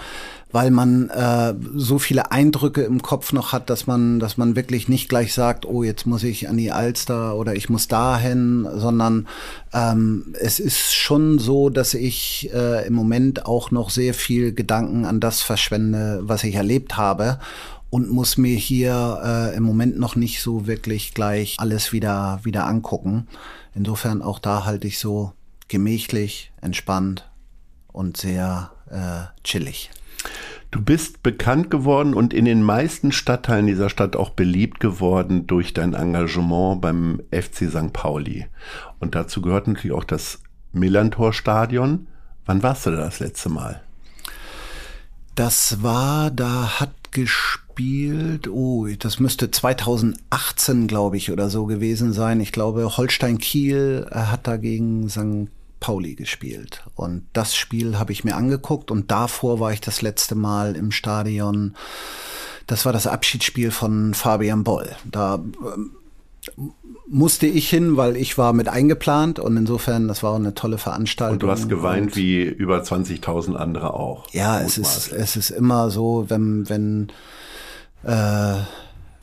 weil 0.54 0.72
man 0.72 1.10
äh, 1.10 1.54
so 1.76 2.00
viele 2.00 2.32
Eindrücke 2.32 2.84
im 2.84 3.02
Kopf 3.02 3.34
noch 3.34 3.52
hat, 3.52 3.70
dass 3.70 3.88
man, 3.88 4.22
dass 4.22 4.38
man 4.38 4.56
wirklich 4.56 4.88
nicht 4.88 5.10
gleich 5.10 5.34
sagt, 5.34 5.66
oh, 5.66 5.84
jetzt 5.84 6.06
muss 6.08 6.24
ich 6.24 6.48
an 6.48 6.56
die 6.56 6.72
Alster 6.72 7.36
oder 7.36 7.54
ich 7.54 7.70
muss 7.70 7.90
dahin, 7.90 8.66
sondern 8.74 9.28
ähm, 9.74 10.34
es 10.40 10.62
ist 10.62 10.96
schon 10.96 11.40
so, 11.40 11.70
dass 11.70 11.94
ich 11.94 12.50
äh, 12.54 12.88
im 12.88 12.94
Moment 12.94 13.46
auch 13.46 13.70
noch 13.70 13.90
sehr 13.90 14.14
viel 14.14 14.54
Gedanken 14.54 15.04
an 15.04 15.20
das 15.20 15.42
verschwende, 15.42 16.22
was 16.24 16.46
ich 16.46 16.56
erlebt 16.56 16.96
habe 16.96 17.40
und 17.96 18.12
muss 18.12 18.36
mir 18.36 18.58
hier 18.58 19.22
äh, 19.24 19.56
im 19.56 19.64
Moment 19.64 19.98
noch 19.98 20.18
nicht 20.18 20.42
so 20.42 20.68
wirklich 20.68 21.14
gleich 21.14 21.56
alles 21.60 21.94
wieder, 21.94 22.42
wieder 22.44 22.68
angucken. 22.68 23.28
Insofern 23.74 24.22
auch 24.22 24.40
da 24.40 24.66
halte 24.66 24.86
ich 24.86 25.00
so 25.00 25.32
gemächlich, 25.70 26.52
entspannt 26.60 27.32
und 27.88 28.18
sehr 28.18 28.72
äh, 28.92 29.34
chillig. 29.46 29.92
Du 30.72 30.82
bist 30.82 31.24
bekannt 31.24 31.72
geworden 31.72 32.14
und 32.14 32.34
in 32.34 32.44
den 32.44 32.64
meisten 32.64 33.14
Stadtteilen 33.14 33.66
dieser 33.66 33.90
Stadt 33.90 34.18
auch 34.18 34.32
beliebt 34.32 34.82
geworden 34.82 35.48
durch 35.48 35.74
dein 35.74 35.94
Engagement 35.94 36.82
beim 36.82 37.22
FC 37.32 37.70
St. 37.70 37.94
Pauli. 37.94 38.46
Und 39.00 39.16
dazu 39.16 39.42
gehört 39.42 39.70
natürlich 39.70 39.96
auch 39.96 40.04
das 40.04 40.42
Millantor-Stadion. 40.74 42.08
Wann 42.46 42.62
warst 42.62 42.88
du 42.88 42.92
da 42.92 42.98
das 42.98 43.22
letzte 43.22 43.48
Mal? 43.48 43.82
Das 45.36 45.82
war, 45.82 46.30
da 46.30 46.82
hat 46.82 47.14
gespielt 47.14 47.65
gespielt. 47.76 48.48
Oh, 48.48 48.88
das 49.00 49.20
müsste 49.20 49.52
2018, 49.52 50.88
glaube 50.88 51.18
ich, 51.18 51.32
oder 51.32 51.50
so 51.50 51.66
gewesen 51.66 52.14
sein. 52.14 52.40
Ich 52.40 52.52
glaube, 52.52 52.98
Holstein 52.98 53.38
Kiel 53.38 54.08
äh, 54.12 54.16
hat 54.16 54.48
dagegen 54.48 55.10
St. 55.10 55.50
Pauli 55.80 56.16
gespielt. 56.16 56.84
Und 56.96 57.26
das 57.34 57.56
Spiel 57.56 58.00
habe 58.00 58.12
ich 58.12 58.24
mir 58.24 58.36
angeguckt 58.36 58.92
und 58.92 59.12
davor 59.12 59.60
war 59.60 59.74
ich 59.74 59.82
das 59.82 60.02
letzte 60.02 60.36
Mal 60.36 60.76
im 60.76 60.92
Stadion. 60.92 61.76
Das 62.66 62.86
war 62.86 62.94
das 62.94 63.08
Abschiedsspiel 63.08 63.72
von 63.72 64.14
Fabian 64.14 64.64
Boll. 64.64 64.90
Da 65.04 65.36
ähm, 65.36 65.92
musste 67.08 67.46
ich 67.46 67.70
hin, 67.70 67.98
weil 67.98 68.16
ich 68.18 68.38
war 68.38 68.54
mit 68.54 68.68
eingeplant 68.68 69.38
und 69.38 69.58
insofern, 69.58 70.08
das 70.08 70.24
war 70.24 70.36
eine 70.36 70.56
tolle 70.56 70.78
Veranstaltung. 70.78 71.34
Und 71.34 71.44
du 71.44 71.52
hast 71.52 71.70
geweint 71.70 72.08
und, 72.08 72.16
wie 72.16 72.42
über 72.42 72.80
20.000 72.82 73.56
andere 73.56 73.94
auch. 73.94 74.28
Ja, 74.32 74.62
es 74.62 74.78
ist, 74.78 75.12
es 75.12 75.36
ist 75.36 75.50
immer 75.52 75.92
so, 75.92 76.26
wenn, 76.30 76.68
wenn, 76.70 77.12
äh, 78.06 78.56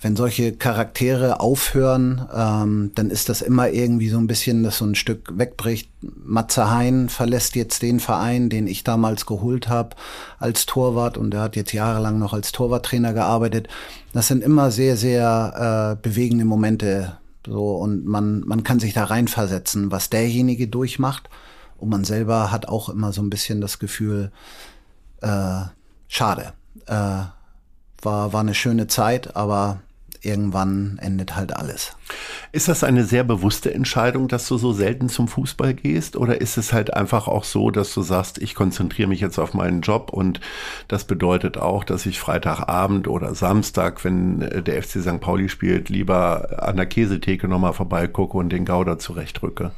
wenn 0.02 0.16
solche 0.16 0.52
Charaktere 0.52 1.38
aufhören, 1.38 2.26
ähm, 2.34 2.90
dann 2.96 3.08
ist 3.08 3.28
das 3.28 3.40
immer 3.40 3.70
irgendwie 3.70 4.08
so 4.08 4.18
ein 4.18 4.26
bisschen, 4.26 4.64
dass 4.64 4.78
so 4.78 4.84
ein 4.84 4.96
Stück 4.96 5.38
wegbricht. 5.38 5.88
Matze 6.00 6.70
Hein 6.70 7.08
verlässt 7.08 7.54
jetzt 7.54 7.82
den 7.82 8.00
Verein, 8.00 8.50
den 8.50 8.66
ich 8.66 8.82
damals 8.82 9.26
geholt 9.26 9.68
habe 9.68 9.90
als 10.40 10.66
Torwart 10.66 11.16
und 11.16 11.32
er 11.34 11.42
hat 11.42 11.54
jetzt 11.54 11.72
jahrelang 11.72 12.18
noch 12.18 12.32
als 12.32 12.50
Torwarttrainer 12.50 13.12
gearbeitet. 13.12 13.68
Das 14.12 14.26
sind 14.26 14.42
immer 14.42 14.72
sehr, 14.72 14.96
sehr 14.96 15.96
äh, 15.96 16.02
bewegende 16.02 16.44
Momente. 16.44 17.16
So 17.46 17.76
und 17.76 18.04
man, 18.04 18.40
man 18.40 18.64
kann 18.64 18.80
sich 18.80 18.94
da 18.94 19.04
reinversetzen, 19.04 19.92
was 19.92 20.10
derjenige 20.10 20.66
durchmacht. 20.66 21.28
Und 21.78 21.88
man 21.88 22.04
selber 22.04 22.50
hat 22.50 22.68
auch 22.68 22.88
immer 22.88 23.12
so 23.12 23.22
ein 23.22 23.30
bisschen 23.30 23.60
das 23.60 23.78
Gefühl, 23.78 24.32
äh, 25.20 25.62
schade. 26.08 26.52
Äh, 26.86 27.22
war, 28.02 28.32
war 28.32 28.40
eine 28.40 28.54
schöne 28.54 28.86
Zeit, 28.86 29.36
aber 29.36 29.80
irgendwann 30.24 30.98
endet 31.00 31.34
halt 31.34 31.54
alles. 31.56 31.96
Ist 32.52 32.68
das 32.68 32.84
eine 32.84 33.04
sehr 33.04 33.24
bewusste 33.24 33.74
Entscheidung, 33.74 34.28
dass 34.28 34.46
du 34.46 34.56
so 34.56 34.72
selten 34.72 35.08
zum 35.08 35.26
Fußball 35.26 35.74
gehst? 35.74 36.16
Oder 36.16 36.40
ist 36.40 36.56
es 36.58 36.72
halt 36.72 36.94
einfach 36.94 37.26
auch 37.26 37.44
so, 37.44 37.70
dass 37.70 37.92
du 37.92 38.02
sagst, 38.02 38.38
ich 38.38 38.54
konzentriere 38.54 39.08
mich 39.08 39.20
jetzt 39.20 39.38
auf 39.38 39.54
meinen 39.54 39.80
Job 39.80 40.10
und 40.12 40.40
das 40.88 41.04
bedeutet 41.04 41.58
auch, 41.58 41.84
dass 41.84 42.06
ich 42.06 42.20
Freitagabend 42.20 43.08
oder 43.08 43.34
Samstag, 43.34 44.04
wenn 44.04 44.40
der 44.40 44.82
FC 44.82 45.00
St. 45.00 45.20
Pauli 45.20 45.48
spielt, 45.48 45.88
lieber 45.88 46.62
an 46.62 46.76
der 46.76 46.86
Käsetheke 46.86 47.48
nochmal 47.48 47.72
vorbeigucke 47.72 48.36
und 48.36 48.50
den 48.50 48.64
Gouda 48.64 48.98
zurechtrücke? 48.98 49.72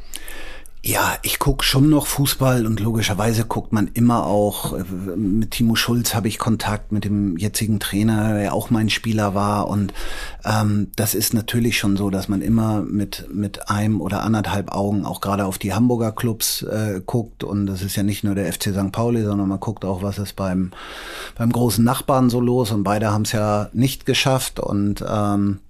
Ja, 0.87 1.15
ich 1.23 1.39
guck 1.39 1.65
schon 1.65 1.89
noch 1.89 2.07
Fußball 2.07 2.67
und 2.67 2.79
logischerweise 2.79 3.47
guckt 3.47 3.73
man 3.73 3.89
immer 3.95 4.27
auch, 4.27 4.75
äh, 4.75 4.85
mit 5.17 5.53
Timo 5.53 5.77
Schulz 5.77 6.15
habe 6.15 6.29
ich 6.29 6.39
Kontakt 6.39 6.93
mit 6.93 7.07
dem 7.07 7.39
jetzigen 7.39 7.81
Trainer, 7.81 8.35
der 8.35 8.53
auch 8.53 8.69
mein 8.69 8.91
Spieler 8.91 9.35
war. 9.35 9.69
Und 9.69 9.95
ähm, 10.45 10.91
das 10.95 11.15
ist 11.15 11.33
natürlich 11.33 11.79
schon 11.79 11.97
so, 11.97 12.11
dass 12.11 12.29
man 12.29 12.43
immer 12.43 12.83
mit, 12.83 13.27
mit 13.33 13.71
einem 13.71 14.03
oder 14.03 14.25
anderthalb 14.25 14.73
Augen 14.73 15.07
auch 15.07 15.23
gerade 15.23 15.47
auf 15.47 15.57
die 15.57 15.73
Hamburger 15.73 16.13
Clubs 16.13 16.61
äh, 16.65 17.01
guckt. 17.07 17.45
Und 17.45 17.65
das 17.65 17.81
ist 17.81 17.97
ja 17.97 18.03
nicht 18.03 18.23
nur 18.23 18.35
der 18.35 18.53
FC 18.53 18.65
St. 18.65 18.93
Pauli, 18.93 19.23
sondern 19.23 19.49
man 19.49 19.61
guckt 19.61 19.87
auch, 19.87 20.03
was 20.03 20.19
ist 20.19 20.37
beim, 20.37 20.73
beim 21.39 21.51
großen 21.51 21.83
Nachbarn 21.83 22.29
so 22.29 22.41
los. 22.41 22.73
Und 22.73 22.83
beide 22.83 23.11
haben 23.11 23.23
es 23.23 23.33
ja 23.33 23.71
nicht 23.73 24.05
geschafft. 24.05 24.61
Und 24.61 25.03
ähm, 25.09 25.61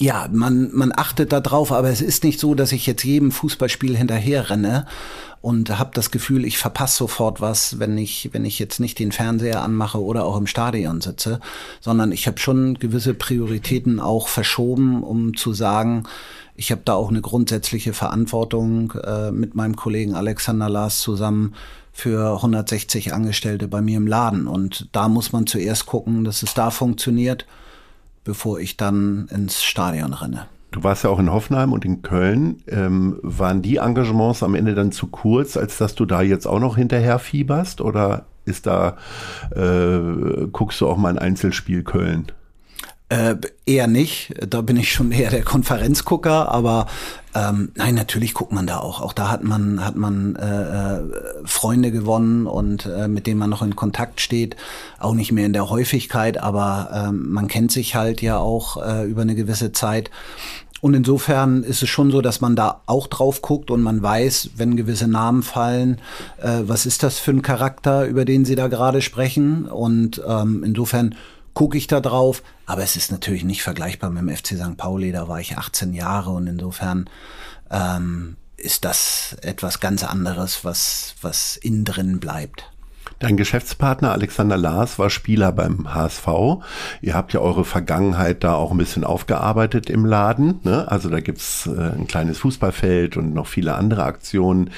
Ja, 0.00 0.28
man, 0.30 0.70
man 0.72 0.92
achtet 0.94 1.32
da 1.32 1.40
drauf, 1.40 1.72
aber 1.72 1.90
es 1.90 2.00
ist 2.00 2.22
nicht 2.22 2.38
so, 2.38 2.54
dass 2.54 2.70
ich 2.70 2.86
jetzt 2.86 3.02
jedem 3.02 3.32
Fußballspiel 3.32 3.96
hinterher 3.96 4.48
renne 4.48 4.86
und 5.40 5.76
habe 5.76 5.90
das 5.92 6.12
Gefühl, 6.12 6.44
ich 6.44 6.56
verpasse 6.56 6.98
sofort 6.98 7.40
was, 7.40 7.80
wenn 7.80 7.98
ich, 7.98 8.30
wenn 8.32 8.44
ich 8.44 8.60
jetzt 8.60 8.78
nicht 8.78 9.00
den 9.00 9.10
Fernseher 9.10 9.60
anmache 9.60 10.00
oder 10.00 10.24
auch 10.24 10.36
im 10.36 10.46
Stadion 10.46 11.00
sitze, 11.00 11.40
sondern 11.80 12.12
ich 12.12 12.28
habe 12.28 12.38
schon 12.38 12.74
gewisse 12.74 13.12
Prioritäten 13.12 13.98
auch 13.98 14.28
verschoben, 14.28 15.02
um 15.02 15.36
zu 15.36 15.52
sagen, 15.52 16.04
ich 16.54 16.70
habe 16.70 16.82
da 16.84 16.94
auch 16.94 17.08
eine 17.08 17.20
grundsätzliche 17.20 17.92
Verantwortung 17.92 18.92
äh, 19.04 19.32
mit 19.32 19.56
meinem 19.56 19.74
Kollegen 19.74 20.14
Alexander 20.14 20.68
Lars 20.68 21.00
zusammen 21.00 21.54
für 21.92 22.36
160 22.36 23.12
Angestellte 23.12 23.66
bei 23.66 23.80
mir 23.80 23.96
im 23.96 24.06
Laden. 24.06 24.46
Und 24.46 24.88
da 24.92 25.08
muss 25.08 25.32
man 25.32 25.48
zuerst 25.48 25.86
gucken, 25.86 26.22
dass 26.22 26.44
es 26.44 26.54
da 26.54 26.70
funktioniert 26.70 27.46
bevor 28.28 28.60
ich 28.60 28.76
dann 28.76 29.26
ins 29.32 29.64
Stadion 29.64 30.12
renne. 30.12 30.48
Du 30.70 30.84
warst 30.84 31.02
ja 31.02 31.08
auch 31.08 31.18
in 31.18 31.32
Hoffenheim 31.32 31.72
und 31.72 31.86
in 31.86 32.02
Köln. 32.02 32.62
Ähm, 32.66 33.18
waren 33.22 33.62
die 33.62 33.76
Engagements 33.76 34.42
am 34.42 34.54
Ende 34.54 34.74
dann 34.74 34.92
zu 34.92 35.06
kurz, 35.06 35.56
als 35.56 35.78
dass 35.78 35.94
du 35.94 36.04
da 36.04 36.20
jetzt 36.20 36.44
auch 36.44 36.60
noch 36.60 36.76
hinterher 36.76 37.18
fieberst? 37.18 37.80
Oder 37.80 38.26
ist 38.44 38.66
da, 38.66 38.98
äh, 39.56 40.46
guckst 40.52 40.82
du 40.82 40.88
auch 40.88 40.98
mal 40.98 41.08
ein 41.08 41.18
Einzelspiel 41.18 41.84
Köln? 41.84 42.26
Äh, 43.10 43.36
eher 43.64 43.86
nicht. 43.86 44.34
Da 44.50 44.60
bin 44.60 44.76
ich 44.76 44.92
schon 44.92 45.12
eher 45.12 45.30
der 45.30 45.42
Konferenzgucker, 45.42 46.52
aber 46.52 46.86
ähm, 47.34 47.72
nein, 47.74 47.94
natürlich 47.94 48.34
guckt 48.34 48.52
man 48.52 48.66
da 48.66 48.80
auch. 48.80 49.00
Auch 49.00 49.14
da 49.14 49.30
hat 49.30 49.42
man 49.42 49.82
hat 49.82 49.96
man 49.96 50.36
äh, 50.36 50.98
äh, 50.98 51.02
Freunde 51.44 51.90
gewonnen 51.90 52.46
und 52.46 52.84
äh, 52.84 53.08
mit 53.08 53.26
denen 53.26 53.38
man 53.38 53.48
noch 53.48 53.62
in 53.62 53.76
Kontakt 53.76 54.20
steht. 54.20 54.56
Auch 54.98 55.14
nicht 55.14 55.32
mehr 55.32 55.46
in 55.46 55.54
der 55.54 55.70
Häufigkeit, 55.70 56.38
aber 56.38 56.90
äh, 57.08 57.12
man 57.12 57.48
kennt 57.48 57.72
sich 57.72 57.94
halt 57.94 58.20
ja 58.20 58.36
auch 58.36 58.76
äh, 58.76 59.08
über 59.08 59.22
eine 59.22 59.34
gewisse 59.34 59.72
Zeit. 59.72 60.10
Und 60.80 60.94
insofern 60.94 61.64
ist 61.64 61.82
es 61.82 61.88
schon 61.88 62.10
so, 62.10 62.20
dass 62.20 62.42
man 62.42 62.56
da 62.56 62.82
auch 62.86 63.06
drauf 63.06 63.40
guckt 63.40 63.70
und 63.70 63.82
man 63.82 64.02
weiß, 64.02 64.50
wenn 64.56 64.76
gewisse 64.76 65.08
Namen 65.08 65.42
fallen, 65.42 66.00
äh, 66.42 66.60
was 66.62 66.84
ist 66.84 67.02
das 67.02 67.18
für 67.18 67.30
ein 67.30 67.42
Charakter, 67.42 68.06
über 68.06 68.26
den 68.26 68.44
Sie 68.44 68.54
da 68.54 68.68
gerade 68.68 69.00
sprechen. 69.00 69.64
Und 69.64 70.22
ähm, 70.26 70.62
insofern 70.62 71.14
gucke 71.58 71.76
ich 71.76 71.88
da 71.88 71.98
drauf. 71.98 72.44
Aber 72.66 72.84
es 72.84 72.94
ist 72.94 73.10
natürlich 73.10 73.42
nicht 73.42 73.64
vergleichbar 73.64 74.10
mit 74.10 74.22
dem 74.22 74.28
FC 74.28 74.56
St. 74.56 74.76
Pauli. 74.76 75.10
Da 75.10 75.26
war 75.26 75.40
ich 75.40 75.58
18 75.58 75.92
Jahre 75.92 76.30
und 76.30 76.46
insofern 76.46 77.10
ähm, 77.68 78.36
ist 78.56 78.84
das 78.84 79.36
etwas 79.42 79.80
ganz 79.80 80.04
anderes, 80.04 80.64
was, 80.64 81.16
was 81.20 81.56
innen 81.56 81.84
drin 81.84 82.20
bleibt. 82.20 82.70
Dein 83.18 83.36
Geschäftspartner 83.36 84.12
Alexander 84.12 84.56
Lars 84.56 84.96
war 85.00 85.10
Spieler 85.10 85.50
beim 85.50 85.92
HSV. 85.92 86.28
Ihr 87.00 87.14
habt 87.14 87.32
ja 87.32 87.40
eure 87.40 87.64
Vergangenheit 87.64 88.44
da 88.44 88.54
auch 88.54 88.70
ein 88.70 88.78
bisschen 88.78 89.02
aufgearbeitet 89.02 89.90
im 89.90 90.04
Laden. 90.04 90.60
Ne? 90.62 90.86
Also 90.88 91.08
da 91.08 91.18
gibt's 91.18 91.66
äh, 91.66 91.98
ein 91.98 92.06
kleines 92.06 92.38
Fußballfeld 92.38 93.16
und 93.16 93.34
noch 93.34 93.48
viele 93.48 93.74
andere 93.74 94.04
Aktionen. 94.04 94.70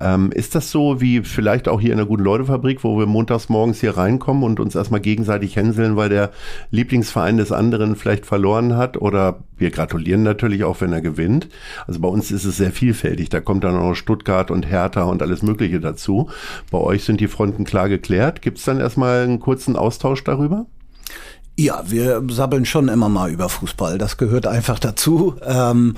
Ähm, 0.00 0.30
ist 0.30 0.54
das 0.54 0.70
so 0.70 1.00
wie 1.00 1.22
vielleicht 1.22 1.66
auch 1.66 1.80
hier 1.80 1.90
in 1.90 1.98
der 1.98 2.06
Guten-Leute-Fabrik, 2.06 2.84
wo 2.84 3.00
wir 3.00 3.06
montags 3.06 3.48
morgens 3.48 3.80
hier 3.80 3.96
reinkommen 3.96 4.44
und 4.44 4.60
uns 4.60 4.76
erstmal 4.76 5.00
gegenseitig 5.00 5.56
hänseln, 5.56 5.96
weil 5.96 6.08
der 6.08 6.30
Lieblingsverein 6.70 7.36
des 7.36 7.50
anderen 7.50 7.96
vielleicht 7.96 8.26
verloren 8.26 8.76
hat? 8.76 8.96
Oder 8.96 9.40
wir 9.58 9.70
gratulieren 9.70 10.22
natürlich 10.22 10.64
auch, 10.64 10.80
wenn 10.80 10.92
er 10.92 11.00
gewinnt. 11.00 11.48
Also 11.86 12.00
bei 12.00 12.08
uns 12.08 12.30
ist 12.30 12.44
es 12.44 12.56
sehr 12.56 12.72
vielfältig. 12.72 13.28
Da 13.28 13.40
kommt 13.40 13.64
dann 13.64 13.76
auch 13.76 13.94
Stuttgart 13.94 14.50
und 14.50 14.66
Hertha 14.66 15.04
und 15.04 15.22
alles 15.22 15.42
Mögliche 15.42 15.80
dazu. 15.80 16.28
Bei 16.70 16.78
euch 16.78 17.04
sind 17.04 17.20
die 17.20 17.28
Fronten 17.28 17.64
klar 17.64 17.88
geklärt. 17.88 18.42
Gibt 18.42 18.58
es 18.58 18.64
dann 18.64 18.80
erstmal 18.80 19.22
einen 19.24 19.40
kurzen 19.40 19.76
Austausch 19.76 20.24
darüber? 20.24 20.66
Ja, 21.56 21.82
wir 21.86 22.22
sabbeln 22.30 22.64
schon 22.64 22.88
immer 22.88 23.08
mal 23.08 23.32
über 23.32 23.48
Fußball. 23.48 23.98
Das 23.98 24.16
gehört 24.16 24.46
einfach 24.46 24.78
dazu. 24.78 25.34
Ähm, 25.44 25.96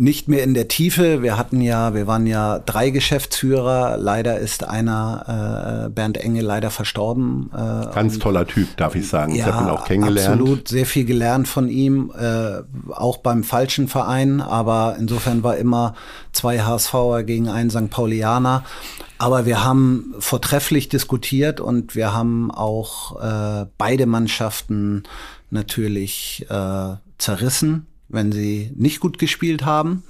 nicht 0.00 0.28
mehr 0.28 0.42
in 0.44 0.54
der 0.54 0.66
Tiefe. 0.66 1.20
Wir 1.20 1.36
hatten 1.36 1.60
ja, 1.60 1.92
wir 1.92 2.06
waren 2.06 2.26
ja 2.26 2.58
drei 2.58 2.88
Geschäftsführer. 2.88 3.98
Leider 3.98 4.38
ist 4.38 4.66
einer, 4.66 5.84
äh, 5.86 5.90
Bernd 5.90 6.16
Engel, 6.16 6.42
leider 6.42 6.70
verstorben. 6.70 7.50
Äh, 7.52 7.92
Ganz 7.94 8.18
toller 8.18 8.46
Typ, 8.46 8.74
darf 8.78 8.94
ich 8.94 9.06
sagen. 9.06 9.34
Ja, 9.34 9.46
ich 9.46 9.52
habe 9.52 9.66
ihn 9.66 9.70
auch 9.70 9.84
kennengelernt. 9.84 10.40
Absolut, 10.40 10.68
sehr 10.68 10.86
viel 10.86 11.04
gelernt 11.04 11.48
von 11.48 11.68
ihm, 11.68 12.10
äh, 12.18 12.62
auch 12.94 13.18
beim 13.18 13.44
falschen 13.44 13.88
Verein. 13.88 14.40
Aber 14.40 14.96
insofern 14.98 15.42
war 15.42 15.58
immer 15.58 15.94
zwei 16.32 16.60
HSVer 16.60 17.22
gegen 17.24 17.50
einen 17.50 17.68
St. 17.68 17.90
Paulianer. 17.90 18.64
Aber 19.18 19.44
wir 19.44 19.64
haben 19.64 20.14
vortrefflich 20.18 20.88
diskutiert 20.88 21.60
und 21.60 21.94
wir 21.94 22.14
haben 22.14 22.50
auch 22.50 23.20
äh, 23.20 23.66
beide 23.76 24.06
Mannschaften 24.06 25.02
natürlich 25.50 26.46
äh, 26.48 26.94
zerrissen, 27.18 27.86
wenn 28.10 28.32
sie 28.32 28.72
nicht 28.76 29.00
gut 29.00 29.18
gespielt 29.18 29.64
haben. 29.64 30.02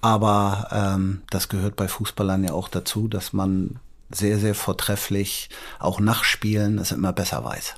Aber 0.00 0.68
ähm, 0.70 1.22
das 1.30 1.48
gehört 1.48 1.76
bei 1.76 1.88
Fußballern 1.88 2.44
ja 2.44 2.52
auch 2.52 2.68
dazu, 2.68 3.08
dass 3.08 3.32
man 3.32 3.78
sehr, 4.10 4.38
sehr 4.38 4.54
vortrefflich 4.54 5.48
auch 5.78 6.00
nachspielen 6.00 6.78
es 6.78 6.92
immer 6.92 7.12
besser 7.12 7.44
weiß. 7.44 7.74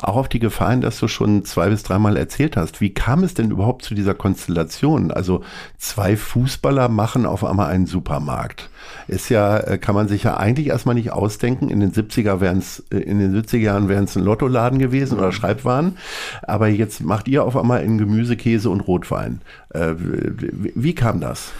Auch 0.00 0.16
auf 0.16 0.28
die 0.28 0.38
Gefahren, 0.38 0.80
dass 0.80 0.98
du 0.98 1.08
schon 1.08 1.44
zwei 1.44 1.68
bis 1.68 1.82
dreimal 1.82 2.16
erzählt 2.16 2.56
hast. 2.56 2.80
Wie 2.80 2.92
kam 2.92 3.24
es 3.24 3.34
denn 3.34 3.50
überhaupt 3.50 3.84
zu 3.84 3.94
dieser 3.94 4.14
Konstellation? 4.14 5.10
Also 5.10 5.42
zwei 5.78 6.16
Fußballer 6.16 6.88
machen 6.88 7.26
auf 7.26 7.44
einmal 7.44 7.70
einen 7.70 7.86
Supermarkt. 7.86 8.68
Ist 9.08 9.28
ja, 9.28 9.58
äh, 9.58 9.78
kann 9.78 9.94
man 9.94 10.08
sich 10.08 10.24
ja 10.24 10.36
eigentlich 10.36 10.68
erstmal 10.68 10.94
nicht 10.94 11.12
ausdenken. 11.12 11.70
In 11.70 11.80
den 11.80 11.92
70er 11.92 12.40
wären 12.40 12.58
es, 12.58 12.84
äh, 12.90 12.98
in 12.98 13.18
den 13.18 13.34
70er 13.34 13.58
Jahren 13.58 13.88
wären 13.88 14.04
es 14.04 14.16
ein 14.16 14.24
Lottoladen 14.24 14.78
gewesen 14.78 15.18
oder 15.18 15.32
Schreibwaren. 15.32 15.96
Aber 16.42 16.68
jetzt 16.68 17.02
macht 17.02 17.28
ihr 17.28 17.44
auf 17.44 17.56
einmal 17.56 17.82
in 17.82 17.98
Gemüse, 17.98 18.36
Käse 18.36 18.70
und 18.70 18.80
Rotwein. 18.80 19.40
Äh, 19.70 19.94
wie 19.96 20.94
kam 20.94 21.20
das? 21.20 21.52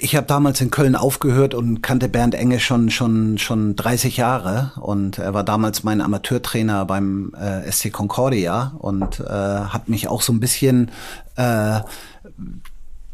Ich 0.00 0.14
habe 0.14 0.26
damals 0.26 0.60
in 0.60 0.70
Köln 0.70 0.94
aufgehört 0.94 1.52
und 1.52 1.82
kannte 1.82 2.08
Bernd 2.08 2.34
Enge 2.36 2.60
schon 2.60 2.90
schon 2.90 3.38
schon 3.38 3.74
30 3.74 4.16
Jahre 4.16 4.70
und 4.80 5.18
er 5.18 5.34
war 5.34 5.42
damals 5.42 5.82
mein 5.82 6.00
Amateurtrainer 6.00 6.84
beim 6.84 7.34
äh, 7.34 7.70
SC 7.70 7.92
Concordia 7.92 8.74
und 8.78 9.18
äh, 9.18 9.24
hat 9.24 9.88
mich 9.88 10.06
auch 10.06 10.22
so 10.22 10.32
ein 10.32 10.38
bisschen 10.38 10.92
äh, 11.34 11.80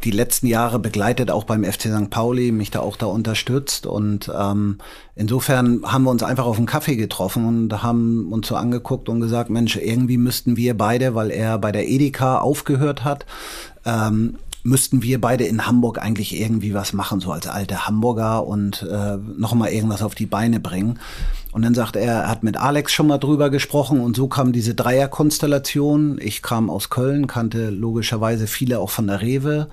die 0.05 0.11
letzten 0.11 0.47
Jahre 0.47 0.79
begleitet, 0.79 1.31
auch 1.31 1.45
beim 1.45 1.65
FC 1.65 1.83
St. 1.83 2.11
Pauli, 2.11 2.53
mich 2.53 2.71
da 2.71 2.81
auch 2.81 2.97
da 2.97 3.07
unterstützt. 3.07 3.87
Und 3.87 4.31
ähm, 4.35 4.79
insofern 5.15 5.83
haben 5.85 6.05
wir 6.05 6.11
uns 6.11 6.23
einfach 6.23 6.47
auf 6.47 6.57
einen 6.57 6.67
Kaffee 6.67 6.97
getroffen 6.97 7.47
und 7.47 7.83
haben 7.83 8.33
uns 8.33 8.49
so 8.49 8.57
angeguckt 8.57 9.09
und 9.09 9.21
gesagt, 9.21 9.51
Mensch, 9.51 9.77
irgendwie 9.77 10.17
müssten 10.17 10.57
wir 10.57 10.77
beide, 10.77 11.15
weil 11.15 11.31
er 11.31 11.59
bei 11.59 11.73
der 11.73 11.89
Edeka 11.89 12.39
aufgehört 12.39 13.05
hat, 13.05 13.27
ähm, 13.85 14.37
müssten 14.63 15.03
wir 15.03 15.21
beide 15.21 15.45
in 15.45 15.67
Hamburg 15.67 15.99
eigentlich 15.99 16.39
irgendwie 16.39 16.75
was 16.75 16.93
machen, 16.93 17.21
so 17.21 17.33
als 17.33 17.47
alte 17.47 17.87
Hamburger 17.87 18.47
und 18.47 18.83
äh, 18.83 19.17
noch 19.17 19.55
mal 19.55 19.71
irgendwas 19.71 20.03
auf 20.03 20.15
die 20.15 20.27
Beine 20.27 20.61
bringen. 20.61 20.99
Und 21.53 21.63
dann 21.63 21.75
sagt 21.75 21.97
er, 21.97 22.13
er 22.13 22.29
hat 22.29 22.45
mit 22.45 22.57
Alex 22.57 22.93
schon 22.93 23.09
mal 23.09 23.19
drüber 23.19 23.51
gesprochen 23.51 24.01
und 24.01 24.15
so 24.15 24.29
kam 24.29 24.53
diese 24.53 24.75
Dreierkonstellation. 24.75 26.21
Ich 26.23 26.43
kam 26.43 26.71
aus 26.71 26.91
Köln, 26.91 27.27
kannte 27.27 27.71
logischerweise 27.71 28.47
viele 28.47 28.79
auch 28.79 28.91
von 28.91 29.09
der 29.09 29.21
Rewe, 29.21 29.69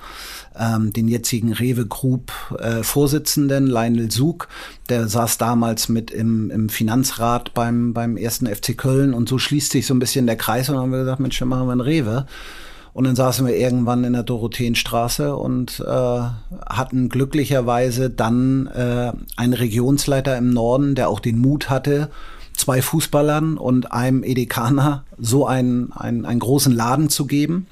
ähm, 0.58 0.91
den 0.91 1.08
jetzigen 1.08 1.54
Rewe 1.54 1.86
Group 1.86 2.32
äh, 2.58 2.82
Vorsitzenden 2.82 3.67
Lionel 3.67 4.10
Sug, 4.10 4.47
der 4.89 5.08
saß 5.08 5.38
damals 5.38 5.88
mit 5.88 6.10
im, 6.10 6.50
im 6.50 6.69
Finanzrat 6.69 7.54
beim 7.54 7.93
beim 7.93 8.17
ersten 8.17 8.47
FC 8.47 8.76
Köln 8.76 9.13
und 9.13 9.30
so 9.30 9.38
schließt 9.38 9.71
sich 9.71 9.86
so 9.86 9.93
ein 9.93 10.00
bisschen 10.00 10.26
der 10.26 10.36
Kreis 10.36 10.69
und 10.69 10.76
dann 10.76 10.84
haben 10.84 10.91
wir 10.91 11.00
gesagt, 11.00 11.19
Mensch, 11.19 11.38
dann 11.38 11.50
machen 11.50 11.67
wir 11.67 11.73
einen 11.73 11.82
Rewe. 11.82 12.26
Und 12.97 13.03
dann 13.03 13.15
saßen 13.15 13.45
wir 13.45 13.55
irgendwann 13.55 14.03
in 14.05 14.13
der 14.13 14.23
Dorotheenstraße 14.23 15.36
und 15.36 15.83
äh, 15.88 16.19
hatten 16.67 17.10
glücklicherweise 17.10 18.10
dann 18.10 18.65
äh, 18.73 19.12
einen 19.36 19.53
Regionsleiter 19.53 20.36
im 20.36 20.49
Norden, 20.49 20.95
der 20.95 21.07
auch 21.07 21.19
den 21.19 21.38
Mut 21.38 21.69
hatte, 21.69 22.10
zwei 22.53 22.81
Fußballern 22.81 23.60
und 23.60 23.91
einem 23.91 24.23
Edekaner 24.23 25.03
so 25.19 25.45
einen, 25.45 25.93
einen, 25.93 26.25
einen 26.25 26.39
großen 26.39 26.73
Laden 26.73 27.10
zu 27.10 27.27
geben. 27.27 27.67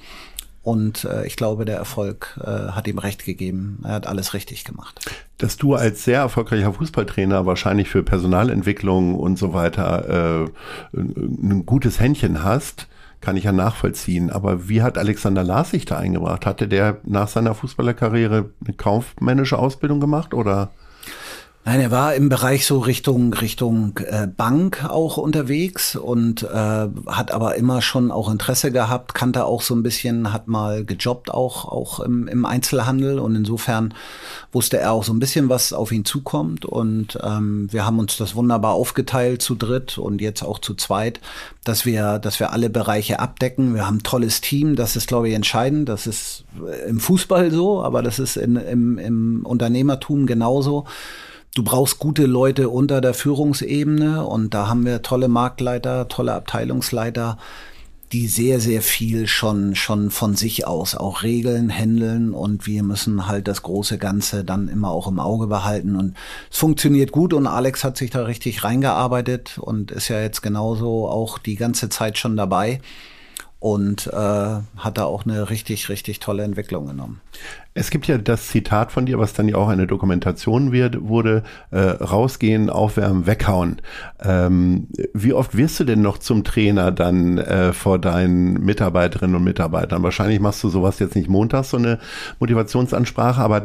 Und 0.62 1.06
äh, 1.06 1.26
ich 1.26 1.38
glaube, 1.38 1.66
der 1.66 1.78
Erfolg 1.78 2.40
äh, 2.44 2.74
hat 2.74 2.88
ihm 2.88 3.00
recht 3.00 3.26
gegeben. 3.26 3.80
Er 3.84 3.94
hat 3.94 4.06
alles 4.06 4.36
richtig 4.36 4.64
gemacht. 4.64 5.10
Dass 5.40 5.58
du 5.58 5.74
als 5.74 6.04
sehr 6.04 6.20
erfolgreicher 6.20 6.72
Fußballtrainer 6.72 7.48
wahrscheinlich 7.48 7.90
für 7.90 8.04
Personalentwicklung 8.04 9.16
und 9.16 9.40
so 9.40 9.54
weiter 9.54 10.46
äh, 10.46 11.00
ein 11.00 11.66
gutes 11.66 12.00
Händchen 12.00 12.44
hast, 12.44 12.88
kann 13.26 13.36
ich 13.38 13.44
ja 13.46 13.52
nachvollziehen. 13.52 14.30
Aber 14.30 14.70
wie 14.70 14.84
hat 14.84 14.98
Alexander 14.98 15.44
Lars 15.44 15.72
sich 15.72 15.86
da 15.86 15.98
eingebracht? 15.98 16.46
Hatte 16.46 16.68
der 16.68 17.00
nach 17.04 17.28
seiner 17.28 17.56
Fußballerkarriere 17.56 18.52
eine 18.64 18.74
kaufmännische 18.76 19.58
Ausbildung 19.58 20.00
gemacht 20.00 20.34
oder? 20.34 20.72
Nein, 21.68 21.82
er 21.82 21.90
war 21.90 22.14
im 22.14 22.30
Bereich 22.30 22.68
so 22.68 22.78
Richtung 22.78 23.34
Richtung 23.34 23.98
äh, 23.98 24.28
Bank 24.28 24.86
auch 24.88 25.18
unterwegs 25.18 25.96
und 25.96 26.44
äh, 26.44 26.48
hat 27.08 27.32
aber 27.32 27.56
immer 27.56 27.82
schon 27.82 28.12
auch 28.12 28.32
Interesse 28.32 28.72
gehabt, 28.72 29.16
kannte 29.16 29.46
auch 29.46 29.64
so 29.64 29.74
ein 29.74 29.82
bisschen, 29.82 30.32
hat 30.32 30.48
mal 30.48 30.86
gejobbt 30.86 31.32
auch 31.32 31.66
auch 31.66 32.02
im, 32.02 32.28
im 32.28 32.46
Einzelhandel 32.46 33.18
und 33.18 33.36
insofern 33.36 33.96
wusste 34.52 34.78
er 34.78 34.92
auch 34.92 35.04
so 35.04 35.12
ein 35.12 35.18
bisschen, 35.18 35.50
was 35.50 35.74
auf 35.74 35.92
ihn 35.92 36.06
zukommt 36.06 36.66
und 36.66 37.18
ähm, 37.24 37.68
wir 37.72 37.84
haben 37.84 37.98
uns 37.98 38.16
das 38.16 38.36
wunderbar 38.36 38.74
aufgeteilt 38.74 39.42
zu 39.42 39.56
dritt 39.56 39.98
und 39.98 40.22
jetzt 40.22 40.44
auch 40.44 40.60
zu 40.60 40.76
zweit, 40.76 41.20
dass 41.64 41.84
wir 41.84 42.20
dass 42.20 42.40
wir 42.40 42.54
alle 42.54 42.70
Bereiche 42.70 43.20
abdecken. 43.20 43.74
Wir 43.74 43.88
haben 43.88 43.98
ein 43.98 44.04
tolles 44.04 44.40
Team, 44.40 44.76
das 44.76 44.96
ist 44.96 45.08
glaube 45.08 45.30
ich 45.30 45.34
entscheidend. 45.34 45.90
Das 45.90 46.06
ist 46.06 46.44
im 46.88 47.00
Fußball 47.00 47.50
so, 47.50 47.82
aber 47.82 48.04
das 48.04 48.20
ist 48.20 48.38
in, 48.38 48.56
im, 48.56 49.00
im 49.00 49.46
Unternehmertum 49.48 50.28
genauso 50.28 50.86
du 51.56 51.64
brauchst 51.64 51.98
gute 51.98 52.26
Leute 52.26 52.70
unter 52.70 53.02
der 53.02 53.16
Führungsebene 53.16 54.24
und 54.26 54.54
da 54.54 54.68
haben 54.68 54.86
wir 54.86 55.02
tolle 55.02 55.30
Marktleiter, 55.30 56.08
tolle 56.08 56.34
Abteilungsleiter, 56.34 57.38
die 58.12 58.28
sehr, 58.28 58.60
sehr 58.60 58.82
viel 58.82 59.26
schon, 59.26 59.74
schon 59.74 60.12
von 60.12 60.36
sich 60.36 60.68
aus 60.68 60.96
auch 60.96 61.24
regeln, 61.24 61.72
handeln 61.72 62.34
und 62.34 62.68
wir 62.68 62.84
müssen 62.84 63.28
halt 63.28 63.48
das 63.48 63.64
große 63.64 63.98
Ganze 63.98 64.44
dann 64.44 64.68
immer 64.68 64.90
auch 64.90 65.08
im 65.08 65.20
Auge 65.20 65.48
behalten 65.48 65.96
und 65.96 66.16
es 66.52 66.58
funktioniert 66.58 67.12
gut 67.12 67.34
und 67.34 67.48
Alex 67.48 67.84
hat 67.84 67.98
sich 67.98 68.12
da 68.12 68.24
richtig 68.24 68.64
reingearbeitet 68.64 69.58
und 69.58 69.92
ist 69.92 70.10
ja 70.10 70.22
jetzt 70.22 70.42
genauso 70.42 71.08
auch 71.08 71.40
die 71.40 71.56
ganze 71.56 71.90
Zeit 71.90 72.18
schon 72.18 72.36
dabei 72.38 72.82
und 73.60 74.08
äh, 74.08 74.12
hat 74.14 74.98
da 74.98 75.06
auch 75.06 75.26
eine 75.26 75.50
richtig, 75.50 75.90
richtig 75.90 76.20
tolle 76.20 76.44
Entwicklung 76.44 76.88
genommen. 76.88 77.22
Es 77.74 77.90
gibt 77.90 78.08
ja 78.08 78.18
das 78.18 78.48
Zitat 78.48 78.92
von 78.92 79.06
dir, 79.06 79.20
was 79.20 79.34
dann 79.34 79.48
ja 79.48 79.56
auch 79.56 79.68
eine 79.68 79.88
Dokumentation 79.88 80.72
wird, 80.72 81.02
wurde, 81.02 81.44
äh, 81.72 81.80
rausgehen, 81.80 82.70
aufwärmen, 82.70 83.26
weghauen. 83.26 83.82
Ähm, 84.24 84.88
wie 85.14 85.34
oft 85.34 85.58
wirst 85.58 85.80
du 85.80 85.84
denn 85.84 86.02
noch 86.02 86.18
zum 86.18 86.44
Trainer 86.44 86.92
dann 86.92 87.38
äh, 87.38 87.74
vor 87.74 88.00
deinen 88.00 88.64
Mitarbeiterinnen 88.64 89.36
und 89.36 89.44
Mitarbeitern? 89.44 90.04
Wahrscheinlich 90.04 90.40
machst 90.40 90.64
du 90.64 90.70
sowas 90.70 91.00
jetzt 91.00 91.16
nicht 91.16 91.30
montags, 91.30 91.72
so 91.72 91.78
eine 91.78 92.00
Motivationsansprache, 92.40 93.42
aber 93.42 93.64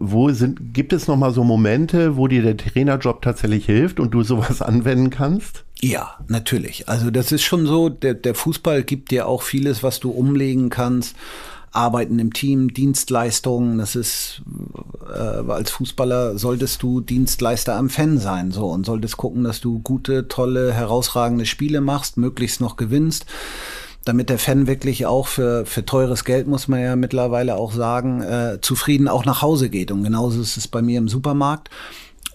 wo 0.00 0.30
sind, 0.30 0.74
gibt 0.74 0.92
es 0.92 1.06
noch 1.06 1.16
mal 1.16 1.32
so 1.32 1.44
Momente, 1.44 2.16
wo 2.16 2.26
dir 2.26 2.42
der 2.42 2.56
Trainerjob 2.56 3.22
tatsächlich 3.22 3.66
hilft 3.66 4.00
und 4.00 4.12
du 4.12 4.22
sowas 4.22 4.62
anwenden 4.62 5.10
kannst? 5.10 5.64
Ja, 5.82 6.18
natürlich. 6.28 6.88
Also 6.88 7.10
das 7.10 7.32
ist 7.32 7.42
schon 7.42 7.66
so, 7.66 7.88
der, 7.88 8.14
der 8.14 8.34
Fußball 8.34 8.82
gibt 8.82 9.10
dir 9.10 9.26
auch 9.26 9.42
vieles, 9.42 9.82
was 9.82 9.98
du 10.00 10.10
umlegen 10.10 10.68
kannst. 10.68 11.16
Arbeiten 11.72 12.18
im 12.18 12.32
Team, 12.32 12.74
Dienstleistungen, 12.74 13.78
das 13.78 13.94
ist, 13.94 14.42
äh, 15.08 15.18
als 15.18 15.70
Fußballer 15.70 16.36
solltest 16.36 16.82
du 16.82 17.00
Dienstleister 17.00 17.76
am 17.76 17.88
Fan 17.88 18.18
sein, 18.18 18.50
so, 18.50 18.66
und 18.70 18.84
solltest 18.84 19.16
gucken, 19.16 19.44
dass 19.44 19.60
du 19.60 19.78
gute, 19.78 20.26
tolle, 20.26 20.72
herausragende 20.72 21.46
Spiele 21.46 21.80
machst, 21.80 22.16
möglichst 22.16 22.60
noch 22.60 22.76
gewinnst 22.76 23.26
damit 24.04 24.30
der 24.30 24.38
Fan 24.38 24.66
wirklich 24.66 25.06
auch 25.06 25.26
für, 25.26 25.66
für 25.66 25.84
teures 25.84 26.24
Geld, 26.24 26.46
muss 26.46 26.68
man 26.68 26.80
ja 26.80 26.96
mittlerweile 26.96 27.56
auch 27.56 27.72
sagen, 27.72 28.22
äh, 28.22 28.58
zufrieden 28.60 29.08
auch 29.08 29.24
nach 29.24 29.42
Hause 29.42 29.68
geht. 29.68 29.92
Und 29.92 30.02
genauso 30.04 30.40
ist 30.40 30.56
es 30.56 30.68
bei 30.68 30.80
mir 30.80 30.98
im 30.98 31.08
Supermarkt. 31.08 31.68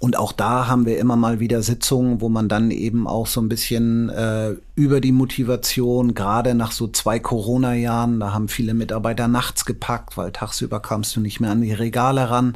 Und 0.05 0.17
auch 0.17 0.33
da 0.33 0.67
haben 0.67 0.85
wir 0.85 0.99
immer 0.99 1.15
mal 1.15 1.39
wieder 1.39 1.63
Sitzungen, 1.63 2.21
wo 2.21 2.29
man 2.29 2.47
dann 2.47 2.69
eben 2.69 3.07
auch 3.07 3.25
so 3.25 3.41
ein 3.41 3.49
bisschen 3.49 4.09
äh, 4.09 4.53
über 4.75 5.01
die 5.01 5.11
Motivation, 5.11 6.13
gerade 6.13 6.53
nach 6.53 6.73
so 6.73 6.87
zwei 6.87 7.17
Corona-Jahren, 7.17 8.19
da 8.19 8.31
haben 8.31 8.47
viele 8.47 8.75
Mitarbeiter 8.75 9.27
nachts 9.27 9.65
gepackt, 9.65 10.15
weil 10.15 10.31
tagsüber 10.31 10.79
kamst 10.79 11.15
du 11.15 11.21
nicht 11.21 11.39
mehr 11.39 11.49
an 11.49 11.63
die 11.63 11.73
Regale 11.73 12.29
ran. 12.29 12.55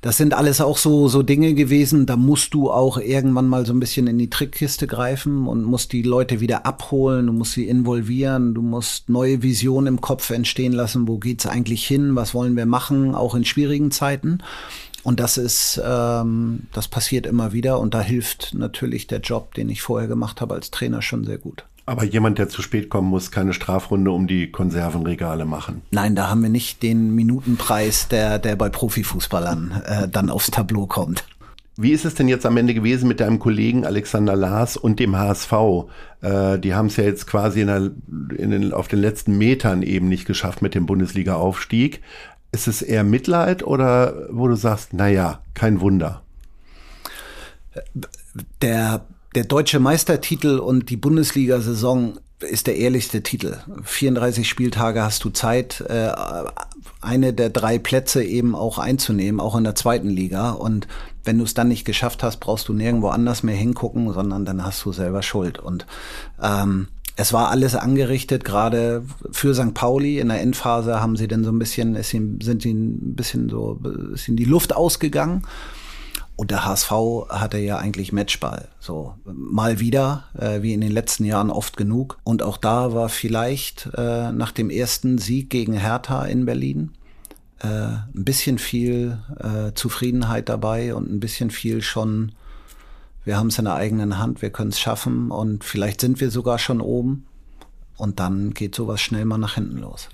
Das 0.00 0.16
sind 0.16 0.32
alles 0.32 0.62
auch 0.62 0.78
so, 0.78 1.06
so 1.06 1.22
Dinge 1.22 1.52
gewesen, 1.52 2.06
da 2.06 2.16
musst 2.16 2.54
du 2.54 2.70
auch 2.70 2.96
irgendwann 2.96 3.46
mal 3.46 3.66
so 3.66 3.74
ein 3.74 3.80
bisschen 3.80 4.06
in 4.06 4.16
die 4.16 4.30
Trickkiste 4.30 4.86
greifen 4.86 5.46
und 5.46 5.64
musst 5.64 5.92
die 5.92 6.00
Leute 6.00 6.40
wieder 6.40 6.64
abholen, 6.64 7.26
du 7.26 7.34
musst 7.34 7.52
sie 7.52 7.68
involvieren, 7.68 8.54
du 8.54 8.62
musst 8.62 9.10
neue 9.10 9.42
Visionen 9.42 9.88
im 9.88 10.00
Kopf 10.00 10.30
entstehen 10.30 10.72
lassen, 10.72 11.08
wo 11.08 11.18
geht's 11.18 11.44
eigentlich 11.44 11.86
hin, 11.86 12.16
was 12.16 12.32
wollen 12.32 12.56
wir 12.56 12.64
machen, 12.64 13.14
auch 13.14 13.34
in 13.34 13.44
schwierigen 13.44 13.90
Zeiten. 13.90 14.38
Und 15.04 15.20
das 15.20 15.36
ist, 15.36 15.80
ähm, 15.84 16.66
das 16.72 16.88
passiert 16.88 17.26
immer 17.26 17.52
wieder 17.52 17.78
und 17.78 17.94
da 17.94 18.00
hilft 18.00 18.54
natürlich 18.54 19.06
der 19.06 19.20
Job, 19.20 19.54
den 19.54 19.68
ich 19.68 19.82
vorher 19.82 20.08
gemacht 20.08 20.40
habe 20.40 20.54
als 20.54 20.70
Trainer 20.70 21.02
schon 21.02 21.24
sehr 21.24 21.38
gut. 21.38 21.64
Aber 21.86 22.04
jemand, 22.04 22.38
der 22.38 22.48
zu 22.48 22.62
spät 22.62 22.88
kommen 22.88 23.08
muss, 23.08 23.30
keine 23.30 23.52
Strafrunde 23.52 24.10
um 24.10 24.26
die 24.26 24.50
Konservenregale 24.50 25.44
machen. 25.44 25.82
Nein, 25.90 26.16
da 26.16 26.30
haben 26.30 26.42
wir 26.42 26.48
nicht 26.48 26.82
den 26.82 27.14
Minutenpreis, 27.14 28.08
der, 28.08 28.38
der 28.38 28.56
bei 28.56 28.70
Profifußballern 28.70 29.82
äh, 29.84 30.08
dann 30.08 30.30
aufs 30.30 30.50
Tableau 30.50 30.86
kommt. 30.86 31.24
Wie 31.76 31.90
ist 31.90 32.04
es 32.04 32.14
denn 32.14 32.28
jetzt 32.28 32.46
am 32.46 32.56
Ende 32.56 32.72
gewesen 32.72 33.08
mit 33.08 33.18
deinem 33.18 33.40
Kollegen 33.40 33.84
Alexander 33.84 34.36
Lars 34.36 34.76
und 34.76 35.00
dem 35.00 35.16
HSV? 35.16 35.52
Äh, 36.22 36.58
die 36.60 36.72
haben 36.72 36.86
es 36.86 36.96
ja 36.96 37.04
jetzt 37.04 37.26
quasi 37.26 37.62
in 37.62 37.66
der, 37.66 37.90
in 38.38 38.50
den, 38.52 38.72
auf 38.72 38.86
den 38.86 39.00
letzten 39.00 39.36
Metern 39.36 39.82
eben 39.82 40.08
nicht 40.08 40.24
geschafft 40.24 40.62
mit 40.62 40.76
dem 40.76 40.86
Bundesliga-Aufstieg. 40.86 42.00
Ist 42.54 42.68
es 42.68 42.82
eher 42.82 43.02
Mitleid 43.02 43.64
oder 43.64 44.28
wo 44.30 44.46
du 44.46 44.54
sagst, 44.54 44.92
naja, 44.92 45.40
kein 45.54 45.80
Wunder? 45.80 46.22
Der, 48.62 49.04
der 49.34 49.44
deutsche 49.44 49.80
Meistertitel 49.80 50.60
und 50.60 50.88
die 50.88 50.96
Bundesliga-Saison 50.96 52.20
ist 52.38 52.68
der 52.68 52.76
ehrlichste 52.76 53.24
Titel. 53.24 53.56
34 53.82 54.48
Spieltage 54.48 55.02
hast 55.02 55.24
du 55.24 55.30
Zeit, 55.30 55.80
äh, 55.80 56.12
eine 57.00 57.32
der 57.32 57.50
drei 57.50 57.80
Plätze 57.80 58.22
eben 58.22 58.54
auch 58.54 58.78
einzunehmen, 58.78 59.40
auch 59.40 59.56
in 59.56 59.64
der 59.64 59.74
zweiten 59.74 60.08
Liga. 60.08 60.52
Und 60.52 60.86
wenn 61.24 61.38
du 61.38 61.44
es 61.44 61.54
dann 61.54 61.66
nicht 61.66 61.84
geschafft 61.84 62.22
hast, 62.22 62.36
brauchst 62.36 62.68
du 62.68 62.72
nirgendwo 62.72 63.08
anders 63.08 63.42
mehr 63.42 63.56
hingucken, 63.56 64.12
sondern 64.12 64.44
dann 64.44 64.64
hast 64.64 64.84
du 64.84 64.92
selber 64.92 65.22
Schuld. 65.22 65.58
Und 65.58 65.86
ähm, 66.40 66.86
es 67.16 67.32
war 67.32 67.50
alles 67.50 67.74
angerichtet, 67.76 68.44
gerade 68.44 69.04
für 69.30 69.54
St. 69.54 69.74
Pauli. 69.74 70.18
In 70.18 70.28
der 70.28 70.40
Endphase 70.40 71.00
haben 71.00 71.16
sie 71.16 71.28
dann 71.28 71.44
so 71.44 71.50
ein 71.50 71.58
bisschen, 71.58 71.94
ist 71.94 72.12
ihm, 72.12 72.40
sind 72.40 72.62
sie 72.62 72.72
ein 72.72 73.14
bisschen 73.14 73.48
so, 73.48 73.80
ist 74.12 74.26
ihnen 74.26 74.36
die 74.36 74.44
Luft 74.44 74.74
ausgegangen. 74.74 75.42
Und 76.36 76.50
der 76.50 76.64
HSV 76.64 76.90
hatte 77.28 77.58
ja 77.58 77.78
eigentlich 77.78 78.12
Matchball. 78.12 78.68
So 78.80 79.14
mal 79.24 79.78
wieder, 79.78 80.24
äh, 80.36 80.62
wie 80.62 80.74
in 80.74 80.80
den 80.80 80.90
letzten 80.90 81.24
Jahren 81.24 81.50
oft 81.50 81.76
genug. 81.76 82.18
Und 82.24 82.42
auch 82.42 82.56
da 82.56 82.92
war 82.92 83.08
vielleicht 83.08 83.88
äh, 83.96 84.32
nach 84.32 84.50
dem 84.50 84.68
ersten 84.68 85.18
Sieg 85.18 85.50
gegen 85.50 85.74
Hertha 85.74 86.24
in 86.24 86.44
Berlin 86.44 86.90
äh, 87.60 87.66
ein 87.66 88.24
bisschen 88.24 88.58
viel 88.58 89.18
äh, 89.38 89.72
Zufriedenheit 89.74 90.48
dabei 90.48 90.96
und 90.96 91.08
ein 91.08 91.20
bisschen 91.20 91.50
viel 91.50 91.82
schon 91.82 92.32
wir 93.24 93.36
haben 93.36 93.48
es 93.48 93.58
in 93.58 93.64
der 93.64 93.74
eigenen 93.74 94.18
Hand, 94.18 94.42
wir 94.42 94.50
können 94.50 94.70
es 94.70 94.80
schaffen 94.80 95.30
und 95.30 95.64
vielleicht 95.64 96.00
sind 96.00 96.20
wir 96.20 96.30
sogar 96.30 96.58
schon 96.58 96.80
oben 96.80 97.26
und 97.96 98.20
dann 98.20 98.52
geht 98.54 98.74
sowas 98.74 99.00
schnell 99.00 99.24
mal 99.24 99.38
nach 99.38 99.54
hinten 99.54 99.78
los. 99.78 100.08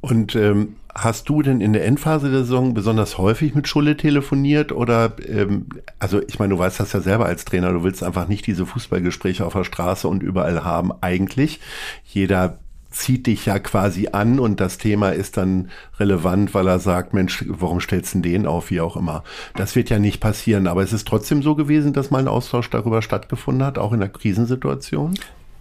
Und 0.00 0.36
ähm, 0.36 0.76
hast 0.94 1.28
du 1.28 1.42
denn 1.42 1.60
in 1.60 1.72
der 1.72 1.84
Endphase 1.84 2.30
der 2.30 2.40
Saison 2.40 2.74
besonders 2.74 3.18
häufig 3.18 3.54
mit 3.54 3.66
Schulle 3.66 3.96
telefoniert 3.96 4.70
oder 4.72 5.16
ähm, 5.26 5.66
also 5.98 6.22
ich 6.22 6.38
meine, 6.38 6.54
du 6.54 6.58
weißt 6.58 6.80
das 6.80 6.92
ja 6.92 7.00
selber 7.00 7.26
als 7.26 7.44
Trainer, 7.44 7.72
du 7.72 7.82
willst 7.82 8.02
einfach 8.02 8.28
nicht 8.28 8.46
diese 8.46 8.66
Fußballgespräche 8.66 9.44
auf 9.44 9.54
der 9.54 9.64
Straße 9.64 10.06
und 10.06 10.22
überall 10.22 10.64
haben. 10.64 10.92
Eigentlich 11.00 11.60
jeder 12.04 12.58
zieht 12.96 13.26
dich 13.26 13.46
ja 13.46 13.58
quasi 13.58 14.08
an 14.12 14.40
und 14.40 14.58
das 14.60 14.78
Thema 14.78 15.10
ist 15.10 15.36
dann 15.36 15.70
relevant, 15.98 16.54
weil 16.54 16.66
er 16.66 16.78
sagt, 16.78 17.12
Mensch, 17.12 17.44
warum 17.46 17.80
stellst 17.80 18.14
du 18.14 18.20
den 18.20 18.46
auf, 18.46 18.70
wie 18.70 18.80
auch 18.80 18.96
immer. 18.96 19.22
Das 19.54 19.76
wird 19.76 19.90
ja 19.90 19.98
nicht 19.98 20.20
passieren, 20.20 20.66
aber 20.66 20.82
es 20.82 20.92
ist 20.92 21.06
trotzdem 21.06 21.42
so 21.42 21.54
gewesen, 21.54 21.92
dass 21.92 22.10
mal 22.10 22.18
ein 22.18 22.28
Austausch 22.28 22.70
darüber 22.70 23.02
stattgefunden 23.02 23.64
hat, 23.64 23.78
auch 23.78 23.92
in 23.92 24.00
der 24.00 24.08
Krisensituation? 24.08 25.14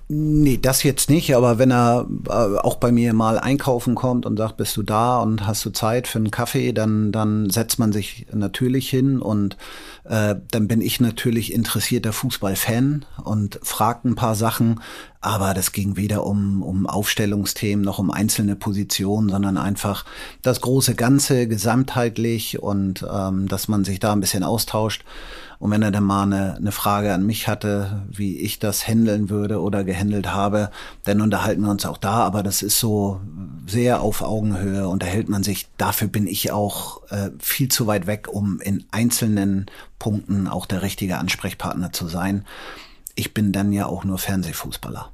Nee, 0.07 0.59
das 0.61 0.83
jetzt 0.83 1.09
nicht, 1.09 1.35
aber 1.35 1.57
wenn 1.57 1.71
er 1.71 2.05
äh, 2.27 2.31
auch 2.31 2.75
bei 2.75 2.91
mir 2.91 3.13
mal 3.13 3.39
einkaufen 3.39 3.95
kommt 3.95 4.27
und 4.27 4.37
sagt, 4.37 4.57
bist 4.57 4.77
du 4.77 4.83
da 4.83 5.17
und 5.17 5.47
hast 5.47 5.65
du 5.65 5.71
Zeit 5.71 6.07
für 6.07 6.19
einen 6.19 6.29
Kaffee, 6.29 6.73
dann, 6.73 7.11
dann 7.11 7.49
setzt 7.49 7.79
man 7.79 7.91
sich 7.91 8.27
natürlich 8.31 8.87
hin 8.87 9.19
und 9.19 9.57
äh, 10.07 10.35
dann 10.51 10.67
bin 10.67 10.81
ich 10.81 10.99
natürlich 10.99 11.51
interessierter 11.51 12.13
Fußballfan 12.13 13.05
und 13.23 13.59
fragt 13.63 14.05
ein 14.05 14.15
paar 14.15 14.35
Sachen, 14.35 14.79
aber 15.19 15.55
das 15.55 15.71
ging 15.71 15.97
weder 15.97 16.25
um, 16.25 16.61
um 16.61 16.85
Aufstellungsthemen 16.85 17.83
noch 17.83 17.97
um 17.97 18.11
einzelne 18.11 18.55
Positionen, 18.55 19.29
sondern 19.29 19.57
einfach 19.57 20.05
das 20.43 20.61
große 20.61 20.93
Ganze 20.93 21.47
gesamtheitlich 21.47 22.61
und 22.61 23.03
ähm, 23.11 23.47
dass 23.47 23.67
man 23.67 23.83
sich 23.83 23.99
da 23.99 24.13
ein 24.13 24.19
bisschen 24.19 24.43
austauscht. 24.43 25.03
Und 25.57 25.71
wenn 25.71 25.81
er 25.81 25.91
dann 25.91 26.03
mal 26.03 26.23
eine, 26.23 26.55
eine 26.55 26.71
Frage 26.71 27.13
an 27.13 27.25
mich 27.25 27.47
hatte, 27.47 28.03
wie 28.09 28.37
ich 28.37 28.59
das 28.59 28.87
handeln 28.87 29.29
würde 29.29 29.61
oder 29.61 29.83
gehandelt 29.83 30.33
habe, 30.33 30.69
dann 31.03 31.21
unterhalten 31.21 31.63
wir 31.63 31.71
uns 31.71 31.85
auch 31.85 31.97
da. 31.97 32.17
Aber 32.17 32.43
das 32.43 32.61
ist 32.61 32.79
so 32.79 33.21
sehr 33.65 34.01
auf 34.01 34.21
Augenhöhe, 34.21 34.87
unterhält 34.87 35.29
man 35.29 35.43
sich. 35.43 35.67
Dafür 35.77 36.07
bin 36.07 36.27
ich 36.27 36.51
auch 36.51 37.01
äh, 37.09 37.31
viel 37.39 37.69
zu 37.69 37.87
weit 37.87 38.05
weg, 38.05 38.27
um 38.29 38.59
in 38.61 38.83
einzelnen 38.91 39.67
Punkten 39.99 40.47
auch 40.47 40.65
der 40.65 40.81
richtige 40.81 41.17
Ansprechpartner 41.17 41.91
zu 41.91 42.07
sein. 42.07 42.45
Ich 43.15 43.33
bin 43.33 43.51
dann 43.51 43.71
ja 43.71 43.85
auch 43.85 44.03
nur 44.03 44.17
Fernsehfußballer. 44.17 45.11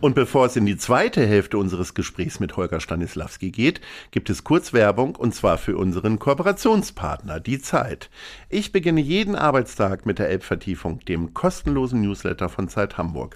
Und 0.00 0.14
bevor 0.14 0.46
es 0.46 0.54
in 0.54 0.64
die 0.64 0.76
zweite 0.76 1.26
Hälfte 1.26 1.58
unseres 1.58 1.92
Gesprächs 1.92 2.38
mit 2.38 2.56
Holger 2.56 2.78
Stanislawski 2.78 3.50
geht, 3.50 3.80
gibt 4.12 4.30
es 4.30 4.44
kurz 4.44 4.72
Werbung 4.72 5.16
und 5.16 5.34
zwar 5.34 5.58
für 5.58 5.76
unseren 5.76 6.20
Kooperationspartner, 6.20 7.40
die 7.40 7.60
Zeit. 7.60 8.08
Ich 8.48 8.70
beginne 8.70 9.00
jeden 9.00 9.34
Arbeitstag 9.34 10.06
mit 10.06 10.20
der 10.20 10.28
Elbvertiefung, 10.28 11.00
dem 11.00 11.34
kostenlosen 11.34 12.00
Newsletter 12.00 12.48
von 12.48 12.68
Zeit 12.68 12.96
Hamburg. 12.96 13.34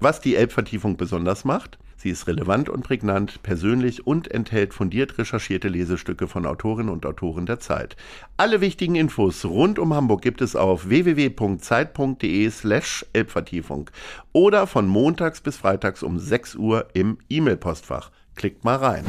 Was 0.00 0.22
die 0.22 0.34
Elbvertiefung 0.34 0.96
besonders 0.96 1.44
macht? 1.44 1.78
Sie 2.00 2.10
ist 2.10 2.28
relevant 2.28 2.68
und 2.68 2.84
prägnant, 2.84 3.42
persönlich 3.42 4.06
und 4.06 4.30
enthält 4.30 4.72
fundiert 4.72 5.18
recherchierte 5.18 5.66
Lesestücke 5.66 6.28
von 6.28 6.46
Autorinnen 6.46 6.92
und 6.92 7.04
Autoren 7.04 7.44
der 7.44 7.58
Zeit. 7.58 7.96
Alle 8.36 8.60
wichtigen 8.60 8.94
Infos 8.94 9.44
rund 9.44 9.80
um 9.80 9.92
Hamburg 9.92 10.22
gibt 10.22 10.40
es 10.40 10.54
auf 10.54 10.88
www.zeit.de 10.88 12.50
slash 12.50 13.04
Elbvertiefung 13.12 13.90
oder 14.32 14.68
von 14.68 14.86
montags 14.86 15.40
bis 15.40 15.56
freitags 15.56 16.04
um 16.04 16.20
6 16.20 16.54
Uhr 16.54 16.88
im 16.94 17.18
E-Mail-Postfach. 17.28 18.12
Klickt 18.36 18.62
mal 18.62 18.76
rein. 18.76 19.04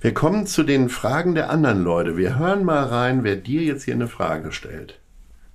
Wir 0.00 0.12
kommen 0.12 0.48
zu 0.48 0.64
den 0.64 0.88
Fragen 0.88 1.36
der 1.36 1.50
anderen 1.50 1.84
Leute. 1.84 2.16
Wir 2.16 2.36
hören 2.36 2.64
mal 2.64 2.82
rein, 2.82 3.22
wer 3.22 3.36
dir 3.36 3.62
jetzt 3.62 3.84
hier 3.84 3.94
eine 3.94 4.08
Frage 4.08 4.50
stellt. 4.50 4.98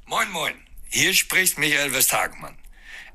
Moin, 0.06 0.32
moin. 0.32 0.54
Hier 0.88 1.14
spricht 1.14 1.60
Michael 1.60 1.94
Westhagemann. 1.94 2.56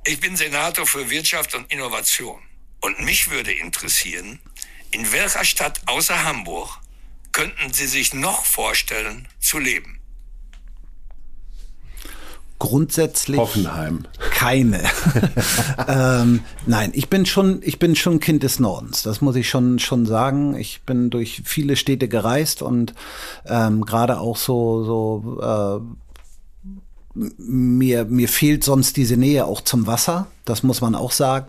Ich 0.05 0.21
bin 0.21 0.37
Senator 0.37 0.87
für 0.87 1.09
Wirtschaft 1.09 1.55
und 1.55 1.73
Innovation. 1.73 2.43
Und 2.85 3.03
mich 3.03 3.31
würde 3.31 3.51
interessieren, 3.51 4.41
in 4.91 5.11
welcher 5.11 5.43
Stadt 5.43 5.81
außer 5.87 6.23
Hamburg 6.23 6.69
könnten 7.33 7.73
Sie 7.73 7.87
sich 7.87 8.13
noch 8.13 8.45
vorstellen 8.45 9.27
zu 9.41 9.59
leben? 9.59 10.01
Grundsätzlich 12.59 13.39
Hoffenheim. 13.39 14.05
keine. 14.33 14.83
ähm, 15.89 16.41
nein, 16.67 16.91
ich 16.95 17.09
bin 17.09 17.25
schon, 17.25 17.63
ich 17.63 17.79
bin 17.79 17.97
schon 17.97 18.21
Kind 18.21 18.43
des 18.43 18.61
Nordens. 18.61 19.03
Das 19.03 19.23
muss 19.23 19.37
ich 19.37 19.49
schon 19.49 19.79
schon 19.79 20.05
sagen. 20.05 20.55
Ich 20.55 20.83
bin 20.83 21.09
durch 21.09 21.41
viele 21.47 21.77
Städte 21.77 22.07
gereist 22.07 22.61
und 22.61 22.93
ähm, 23.47 23.87
gerade 23.87 24.21
auch 24.21 24.37
so 24.37 24.85
so 24.85 25.41
äh, 27.15 27.19
mir 27.39 28.05
mir 28.05 28.29
fehlt 28.29 28.63
sonst 28.63 28.99
diese 28.99 29.17
Nähe 29.17 29.47
auch 29.47 29.63
zum 29.63 29.87
Wasser. 29.87 30.27
Das 30.45 30.63
muss 30.63 30.83
man 30.83 30.95
auch 30.95 31.13
sagen. 31.13 31.47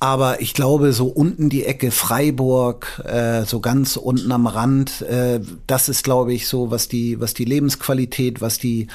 Aber 0.00 0.40
ich 0.40 0.52
glaube, 0.52 0.92
so 0.92 1.06
unten 1.06 1.48
die 1.48 1.64
Ecke 1.64 1.90
Freiburg, 1.90 3.02
äh, 3.04 3.44
so 3.44 3.60
ganz 3.60 3.96
unten 3.96 4.32
am 4.32 4.46
Rand, 4.46 5.00
äh, 5.02 5.40
das 5.66 5.88
ist, 5.88 6.04
glaube 6.04 6.34
ich, 6.34 6.46
so, 6.46 6.70
was 6.70 6.88
die, 6.88 7.20
was 7.20 7.32
die 7.32 7.44
Lebensqualität, 7.46 8.40
was 8.40 8.58
die, 8.58 8.88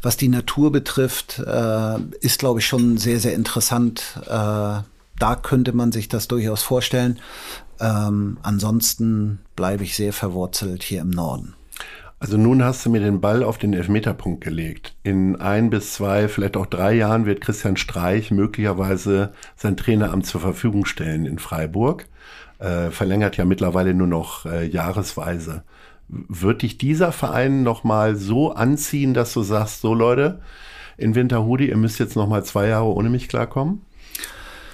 was 0.00 0.16
die 0.16 0.28
Natur 0.28 0.72
betrifft, 0.72 1.38
äh, 1.38 1.96
ist, 2.20 2.38
glaube 2.38 2.60
ich, 2.60 2.66
schon 2.66 2.96
sehr, 2.96 3.20
sehr 3.20 3.34
interessant. 3.34 4.20
Äh, 4.26 4.82
da 5.18 5.36
könnte 5.42 5.72
man 5.72 5.92
sich 5.92 6.08
das 6.08 6.28
durchaus 6.28 6.62
vorstellen. 6.62 7.18
Ähm, 7.80 8.38
ansonsten 8.42 9.40
bleibe 9.56 9.84
ich 9.84 9.96
sehr 9.96 10.12
verwurzelt 10.12 10.82
hier 10.82 11.02
im 11.02 11.10
Norden. 11.10 11.54
Also 12.18 12.38
nun 12.38 12.64
hast 12.64 12.86
du 12.86 12.90
mir 12.90 13.00
den 13.00 13.20
Ball 13.20 13.42
auf 13.42 13.58
den 13.58 13.74
Elfmeterpunkt 13.74 14.42
gelegt. 14.42 14.94
In 15.02 15.36
ein 15.36 15.68
bis 15.68 15.92
zwei, 15.92 16.28
vielleicht 16.28 16.56
auch 16.56 16.66
drei 16.66 16.94
Jahren 16.94 17.26
wird 17.26 17.40
Christian 17.40 17.76
Streich 17.76 18.30
möglicherweise 18.30 19.32
sein 19.56 19.76
Traineramt 19.76 20.24
zur 20.24 20.40
Verfügung 20.40 20.86
stellen 20.86 21.26
in 21.26 21.38
Freiburg. 21.38 22.06
Äh, 22.58 22.90
verlängert 22.90 23.36
ja 23.36 23.44
mittlerweile 23.44 23.92
nur 23.92 24.06
noch 24.06 24.46
äh, 24.46 24.66
jahresweise. 24.66 25.64
Wird 26.08 26.62
dich 26.62 26.78
dieser 26.78 27.12
Verein 27.12 27.62
nochmal 27.62 28.16
so 28.16 28.52
anziehen, 28.52 29.12
dass 29.12 29.32
du 29.32 29.42
sagst, 29.42 29.80
so 29.80 29.92
Leute, 29.92 30.40
in 30.96 31.14
Winterhudi, 31.14 31.68
ihr 31.68 31.76
müsst 31.76 31.98
jetzt 31.98 32.16
nochmal 32.16 32.44
zwei 32.44 32.68
Jahre 32.68 32.86
ohne 32.86 33.10
mich 33.10 33.28
klarkommen? 33.28 33.82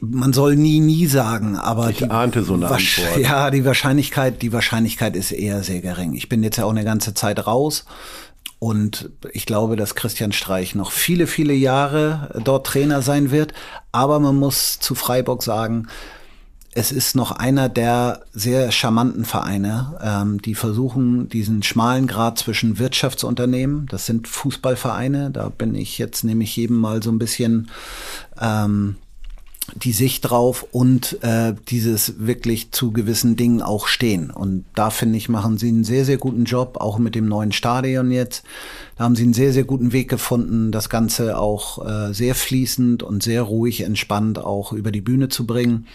Man 0.00 0.32
soll 0.32 0.56
nie, 0.56 0.80
nie 0.80 1.06
sagen, 1.06 1.56
aber 1.56 1.90
Ich 1.90 1.98
die, 1.98 2.10
ahnte 2.10 2.42
so 2.42 2.54
eine 2.54 2.68
Antwort. 2.68 3.18
Ja, 3.18 3.50
die 3.50 3.64
Wahrscheinlichkeit, 3.64 4.42
die 4.42 4.52
Wahrscheinlichkeit 4.52 5.16
ist 5.16 5.30
eher 5.30 5.62
sehr 5.62 5.80
gering. 5.80 6.14
Ich 6.14 6.28
bin 6.28 6.42
jetzt 6.42 6.56
ja 6.56 6.64
auch 6.64 6.70
eine 6.70 6.84
ganze 6.84 7.14
Zeit 7.14 7.46
raus 7.46 7.84
und 8.58 9.10
ich 9.32 9.46
glaube, 9.46 9.76
dass 9.76 9.94
Christian 9.94 10.32
Streich 10.32 10.74
noch 10.74 10.92
viele, 10.92 11.26
viele 11.26 11.54
Jahre 11.54 12.40
dort 12.44 12.66
Trainer 12.66 13.02
sein 13.02 13.30
wird. 13.30 13.54
Aber 13.92 14.20
man 14.20 14.36
muss 14.36 14.78
zu 14.78 14.94
Freiburg 14.94 15.42
sagen, 15.42 15.86
es 16.72 16.92
ist 16.92 17.16
noch 17.16 17.32
einer 17.32 17.68
der 17.68 18.22
sehr 18.32 18.70
charmanten 18.70 19.24
Vereine, 19.24 19.98
ähm, 20.02 20.40
die 20.40 20.54
versuchen, 20.54 21.28
diesen 21.28 21.62
schmalen 21.62 22.06
Grad 22.06 22.38
zwischen 22.38 22.78
Wirtschaftsunternehmen, 22.78 23.86
das 23.90 24.06
sind 24.06 24.28
Fußballvereine, 24.28 25.30
da 25.30 25.48
bin 25.48 25.74
ich 25.74 25.98
jetzt 25.98 26.22
nämlich 26.22 26.54
jedem 26.54 26.76
mal 26.76 27.02
so 27.02 27.10
ein 27.10 27.18
bisschen 27.18 27.70
ähm, 28.40 28.96
die 29.74 29.92
Sicht 29.92 30.30
drauf 30.30 30.66
und 30.72 31.22
äh, 31.22 31.54
dieses 31.68 32.18
wirklich 32.18 32.72
zu 32.72 32.92
gewissen 32.92 33.36
Dingen 33.36 33.62
auch 33.62 33.86
stehen. 33.86 34.30
Und 34.30 34.64
da 34.74 34.90
finde 34.90 35.18
ich, 35.18 35.28
machen 35.28 35.58
sie 35.58 35.68
einen 35.68 35.84
sehr, 35.84 36.04
sehr 36.04 36.18
guten 36.18 36.44
Job, 36.44 36.78
auch 36.80 36.98
mit 36.98 37.14
dem 37.14 37.26
neuen 37.26 37.52
Stadion 37.52 38.10
jetzt. 38.10 38.44
Da 38.96 39.04
haben 39.04 39.16
sie 39.16 39.24
einen 39.24 39.34
sehr, 39.34 39.52
sehr 39.52 39.64
guten 39.64 39.92
Weg 39.92 40.08
gefunden, 40.08 40.72
das 40.72 40.88
Ganze 40.88 41.38
auch 41.38 41.86
äh, 41.86 42.12
sehr 42.12 42.34
fließend 42.34 43.02
und 43.02 43.22
sehr 43.22 43.42
ruhig, 43.42 43.82
entspannt 43.82 44.38
auch 44.38 44.72
über 44.72 44.92
die 44.92 45.00
Bühne 45.00 45.28
zu 45.28 45.46
bringen. 45.46 45.86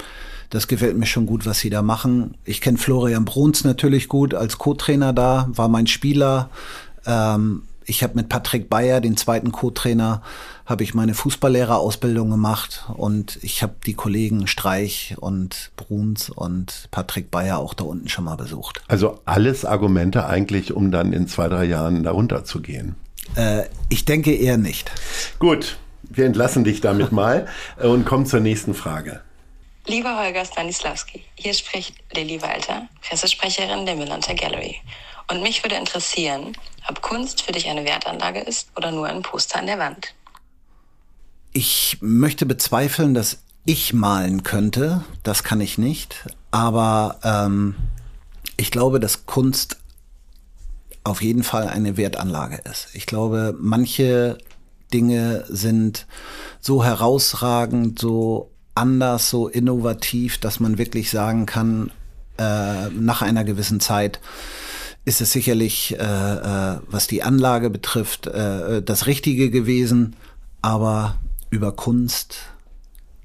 Das 0.50 0.68
gefällt 0.68 0.98
mir 0.98 1.06
schon 1.06 1.26
gut, 1.26 1.46
was 1.46 1.60
sie 1.60 1.70
da 1.70 1.82
machen. 1.82 2.36
Ich 2.46 2.62
kenne 2.62 2.78
Florian 2.78 3.26
Bruns 3.26 3.64
natürlich 3.64 4.08
gut 4.08 4.34
als 4.34 4.58
Co-Trainer 4.58 5.14
da, 5.14 5.50
war 5.52 5.68
mein 5.68 5.88
Spieler. 5.88 6.50
Ähm, 7.06 7.64
ich 7.86 8.04
habe 8.04 8.16
mit 8.16 8.30
Patrick 8.30 8.70
Bayer, 8.70 9.02
den 9.02 9.18
zweiten 9.18 9.52
Co-Trainer, 9.52 10.22
habe 10.66 10.84
ich 10.84 10.94
meine 10.94 11.14
Fußballlehrerausbildung 11.14 12.30
gemacht 12.30 12.86
und 12.96 13.38
ich 13.44 13.62
habe 13.62 13.76
die 13.86 13.94
Kollegen 13.94 14.48
Streich 14.48 15.16
und 15.20 15.72
Bruns 15.76 16.30
und 16.30 16.88
Patrick 16.92 17.30
Bayer 17.30 17.60
auch 17.60 17.74
da 17.74 17.84
unten 17.84 18.10
schon 18.10 18.26
mal 18.26 18.36
besucht. 18.36 18.82
Also 18.88 19.20
alles 19.26 19.64
Argumente 19.64 20.26
eigentlich, 20.26 20.74
um 20.74 20.92
dann 20.92 21.14
in 21.14 21.28
zwei, 21.28 21.48
drei 21.48 21.66
Jahren 21.66 22.04
darunter 22.04 22.44
zu 22.44 22.62
gehen. 22.62 22.96
Äh, 23.36 23.64
ich 23.90 24.06
denke 24.06 24.34
eher 24.34 24.58
nicht. 24.58 24.92
Gut, 25.40 25.78
wir 26.04 26.26
entlassen 26.26 26.64
dich 26.64 26.82
damit 26.82 27.12
mal 27.12 27.48
und 27.78 28.06
kommen 28.06 28.26
zur 28.26 28.40
nächsten 28.40 28.74
Frage. 28.74 29.22
Lieber 29.88 30.18
Holger 30.18 30.46
Stanislawski, 30.46 31.24
hier 31.36 31.54
spricht 31.54 31.94
Lilly 32.16 32.42
Walter, 32.42 32.88
Pressesprecherin 33.08 33.86
der 33.86 33.96
Millanter 33.96 34.34
Gallery. 34.34 34.78
Und 35.30 35.44
mich 35.44 35.64
würde 35.64 35.76
interessieren, 35.76 36.58
ob 36.90 37.04
Kunst 37.04 37.44
für 37.44 37.52
dich 37.52 37.68
eine 37.68 37.86
Wertanlage 37.86 38.40
ist 38.40 38.70
oder 38.76 38.92
nur 38.92 39.08
ein 39.08 39.22
Poster 39.22 39.60
an 39.60 39.68
der 39.68 39.78
Wand. 39.78 40.16
Ich 41.58 42.00
möchte 42.02 42.46
bezweifeln, 42.46 43.14
dass 43.14 43.38
ich 43.64 43.94
malen 43.94 44.44
könnte. 44.44 45.06
Das 45.24 45.46
kann 45.46 45.62
ich 45.62 45.78
nicht. 45.78 46.28
Aber 46.52 47.22
ähm, 47.24 47.76
ich 48.58 48.72
glaube, 48.72 49.00
dass 49.00 49.26
Kunst 49.26 49.78
auf 51.06 51.22
jeden 51.22 51.44
Fall 51.44 51.70
eine 51.70 51.96
Wertanlage 51.96 52.60
ist. 52.70 52.90
Ich 52.92 53.06
glaube, 53.06 53.56
manche 53.58 54.38
Dinge 54.94 55.46
sind 55.48 56.08
so 56.60 56.84
herausragend, 56.84 58.00
so 58.00 58.52
anders, 58.74 59.30
so 59.30 59.48
innovativ, 59.48 60.38
dass 60.40 60.60
man 60.60 60.78
wirklich 60.78 61.10
sagen 61.10 61.46
kann, 61.46 61.90
äh, 62.38 62.90
nach 62.90 63.22
einer 63.22 63.46
gewissen 63.46 63.80
Zeit 63.80 64.20
ist 65.06 65.22
es 65.22 65.32
sicherlich, 65.32 65.96
äh, 65.98 66.04
äh, 66.04 66.80
was 66.88 67.08
die 67.08 67.24
Anlage 67.24 67.70
betrifft, 67.70 68.28
äh, 68.28 68.82
das 68.82 69.08
Richtige 69.08 69.50
gewesen. 69.50 70.18
Aber 70.62 71.16
über 71.50 71.72
Kunst 71.72 72.38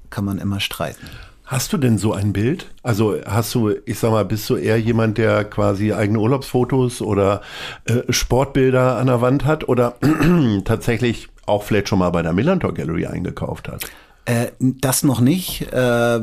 kann 0.09 0.25
man 0.25 0.37
immer 0.37 0.59
streiten. 0.59 1.07
Hast 1.45 1.73
du 1.73 1.77
denn 1.77 1.97
so 1.97 2.13
ein 2.13 2.31
Bild? 2.31 2.73
Also 2.81 3.17
hast 3.25 3.53
du, 3.55 3.71
ich 3.85 3.99
sag 3.99 4.11
mal, 4.11 4.23
bist 4.23 4.49
du 4.49 4.55
eher 4.55 4.79
jemand, 4.79 5.17
der 5.17 5.43
quasi 5.43 5.91
eigene 5.91 6.19
Urlaubsfotos 6.19 7.01
oder 7.01 7.41
äh, 7.85 8.03
Sportbilder 8.09 8.95
an 8.95 9.07
der 9.07 9.19
Wand 9.19 9.45
hat 9.45 9.67
oder 9.67 9.95
tatsächlich 10.63 11.27
auch 11.45 11.63
vielleicht 11.63 11.89
schon 11.89 11.99
mal 11.99 12.09
bei 12.11 12.21
der 12.21 12.31
Millantor 12.31 12.73
Gallery 12.73 13.05
eingekauft 13.05 13.67
hat? 13.67 13.85
Äh, 14.25 14.51
das 14.59 15.03
noch 15.03 15.19
nicht. 15.19 15.73
Äh, 15.73 16.19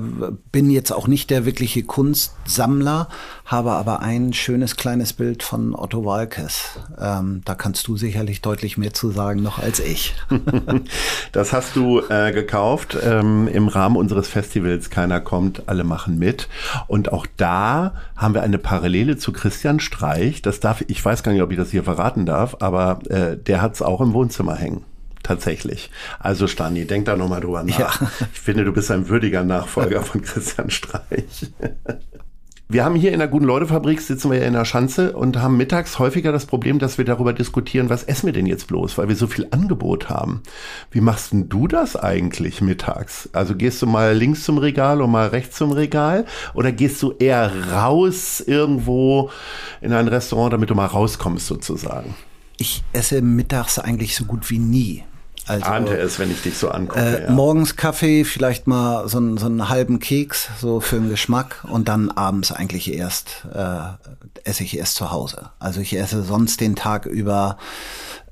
bin 0.52 0.70
jetzt 0.70 0.92
auch 0.92 1.08
nicht 1.08 1.30
der 1.30 1.44
wirkliche 1.44 1.82
Kunstsammler, 1.82 3.08
habe 3.44 3.72
aber 3.72 4.00
ein 4.00 4.32
schönes 4.32 4.76
kleines 4.76 5.12
Bild 5.12 5.42
von 5.42 5.74
Otto 5.74 6.04
Walkes. 6.04 6.78
Ähm, 7.00 7.42
da 7.44 7.56
kannst 7.56 7.88
du 7.88 7.96
sicherlich 7.96 8.40
deutlich 8.40 8.78
mehr 8.78 8.94
zu 8.94 9.11
sagen 9.11 9.42
noch 9.42 9.58
als 9.58 9.80
ich. 9.80 10.14
Das 11.32 11.52
hast 11.52 11.76
du 11.76 12.00
äh, 12.08 12.32
gekauft 12.32 12.96
ähm, 13.02 13.48
im 13.48 13.68
Rahmen 13.68 13.96
unseres 13.96 14.28
Festivals 14.28 14.90
Keiner 14.90 15.20
kommt, 15.20 15.68
alle 15.68 15.84
machen 15.84 16.18
mit. 16.18 16.48
Und 16.87 17.12
auch 17.12 17.26
da 17.37 17.94
haben 18.16 18.34
wir 18.34 18.42
eine 18.42 18.58
Parallele 18.58 19.18
zu 19.18 19.32
Christian 19.32 19.80
Streich. 19.80 20.40
Das 20.40 20.61
darf, 20.61 20.82
ich 20.87 21.04
weiß 21.04 21.22
gar 21.22 21.32
nicht, 21.32 21.42
ob 21.42 21.50
ich 21.50 21.56
das 21.56 21.70
hier 21.70 21.84
verraten 21.84 22.26
darf, 22.26 22.56
aber 22.61 23.00
äh, 23.11 23.37
der 23.37 23.61
hat 23.61 23.74
es 23.74 23.82
auch 23.82 24.00
im 24.00 24.12
Wohnzimmer 24.12 24.54
hängen. 24.54 24.84
Tatsächlich. 25.22 25.90
Also 26.18 26.46
Stani, 26.46 26.87
denk 26.87 27.07
da 27.07 27.16
nochmal 27.16 27.40
drüber 27.40 27.62
nach. 27.64 27.78
Ja. 27.78 28.11
Ich 28.33 28.40
finde, 28.40 28.64
du 28.64 28.72
bist 28.72 28.90
ein 28.90 29.09
würdiger 29.09 29.44
Nachfolger 29.44 30.02
von 30.02 30.22
Christian 30.22 30.70
Streich. 30.70 31.50
Wir 32.70 32.85
haben 32.85 32.96
hier 32.96 33.12
in 33.12 33.18
der 33.18 33.28
Guten-Leute-Fabrik, 33.28 33.98
sitzen 33.98 34.31
wir 34.31 34.40
ja 34.40 34.46
in 34.46 34.52
der 34.52 34.66
Schanze 34.66 35.16
und 35.16 35.38
haben 35.38 35.57
mittags 35.57 35.98
häufiger 35.98 36.33
das 36.33 36.44
Problem, 36.44 36.78
dass 36.78 36.98
wir 36.98 37.07
darüber 37.07 37.33
diskutieren, 37.33 37.88
was 37.88 38.04
essen 38.04 38.26
wir 38.26 38.35
denn 38.35 38.44
jetzt 38.44 38.66
bloß, 38.66 38.98
weil 38.98 39.09
wir 39.09 39.16
so 39.16 39.26
viel 39.26 39.46
Angebot 39.52 40.11
haben. 40.11 40.42
Wie 40.90 41.00
machst 41.00 41.33
denn 41.33 41.48
du 41.48 41.66
das 41.66 41.96
eigentlich 41.96 42.61
mittags? 42.61 43.31
Also 43.33 43.54
gehst 43.54 43.81
du 43.81 43.87
mal 43.87 44.14
links 44.14 44.44
zum 44.44 44.59
Regal 44.59 45.00
und 45.00 45.11
mal 45.11 45.28
rechts 45.28 45.57
zum 45.57 45.72
Regal 45.72 46.26
oder 46.52 46.70
gehst 46.70 47.02
du 47.02 47.12
eher 47.12 47.50
raus 47.72 48.44
irgendwo 48.46 49.31
in 49.81 49.94
ein 49.94 50.07
Restaurant, 50.07 50.52
damit 50.52 50.68
du 50.68 50.74
mal 50.74 50.85
rauskommst 50.85 51.46
sozusagen? 51.46 52.16
Ich 52.58 52.84
esse 52.92 53.22
mittags 53.22 53.78
eigentlich 53.78 54.14
so 54.14 54.24
gut 54.24 54.50
wie 54.50 54.58
nie. 54.58 55.04
Also, 55.46 55.64
Ahnte 55.64 55.96
es, 55.96 56.18
wenn 56.18 56.30
ich 56.30 56.42
dich 56.42 56.58
so 56.58 56.68
angucke. 56.68 57.00
Äh, 57.00 57.24
ja. 57.24 57.30
Morgens 57.30 57.76
Kaffee, 57.76 58.24
vielleicht 58.24 58.66
mal 58.66 59.08
so, 59.08 59.36
so 59.38 59.46
einen 59.46 59.70
halben 59.70 59.98
Keks, 59.98 60.50
so 60.60 60.80
für 60.80 60.96
den 60.96 61.08
Geschmack. 61.08 61.64
Und 61.70 61.88
dann 61.88 62.10
abends 62.10 62.52
eigentlich 62.52 62.92
erst 62.92 63.46
äh, 63.54 63.78
esse 64.44 64.62
ich 64.62 64.76
erst 64.76 64.96
zu 64.96 65.10
Hause. 65.10 65.50
Also 65.58 65.80
ich 65.80 65.96
esse 65.96 66.22
sonst 66.22 66.60
den 66.60 66.76
Tag 66.76 67.06
über 67.06 67.56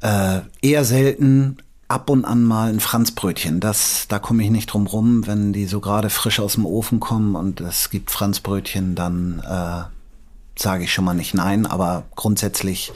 äh, 0.02 0.40
eher 0.60 0.84
selten, 0.84 1.56
ab 1.88 2.10
und 2.10 2.24
an 2.24 2.42
mal 2.42 2.68
ein 2.68 2.80
Franzbrötchen. 2.80 3.60
Das, 3.60 4.06
da 4.08 4.18
komme 4.18 4.42
ich 4.42 4.50
nicht 4.50 4.66
drum 4.66 4.86
rum, 4.86 5.26
wenn 5.26 5.52
die 5.52 5.66
so 5.66 5.80
gerade 5.80 6.10
frisch 6.10 6.40
aus 6.40 6.54
dem 6.54 6.66
Ofen 6.66 7.00
kommen 7.00 7.36
und 7.36 7.60
es 7.60 7.90
gibt 7.90 8.10
Franzbrötchen, 8.10 8.94
dann 8.94 9.40
äh, 9.40 9.84
sage 10.58 10.84
ich 10.84 10.92
schon 10.92 11.04
mal 11.04 11.14
nicht 11.14 11.34
nein. 11.34 11.64
Aber 11.64 12.04
grundsätzlich 12.16 12.92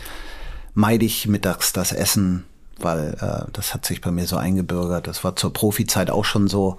meide 0.74 1.04
ich 1.04 1.26
mittags 1.26 1.72
das 1.72 1.92
Essen 1.92 2.44
weil 2.82 3.16
äh, 3.20 3.50
das 3.52 3.74
hat 3.74 3.84
sich 3.84 4.00
bei 4.00 4.10
mir 4.10 4.26
so 4.26 4.36
eingebürgert. 4.36 5.06
Das 5.06 5.24
war 5.24 5.36
zur 5.36 5.52
Profizeit 5.52 6.10
auch 6.10 6.24
schon 6.24 6.48
so. 6.48 6.78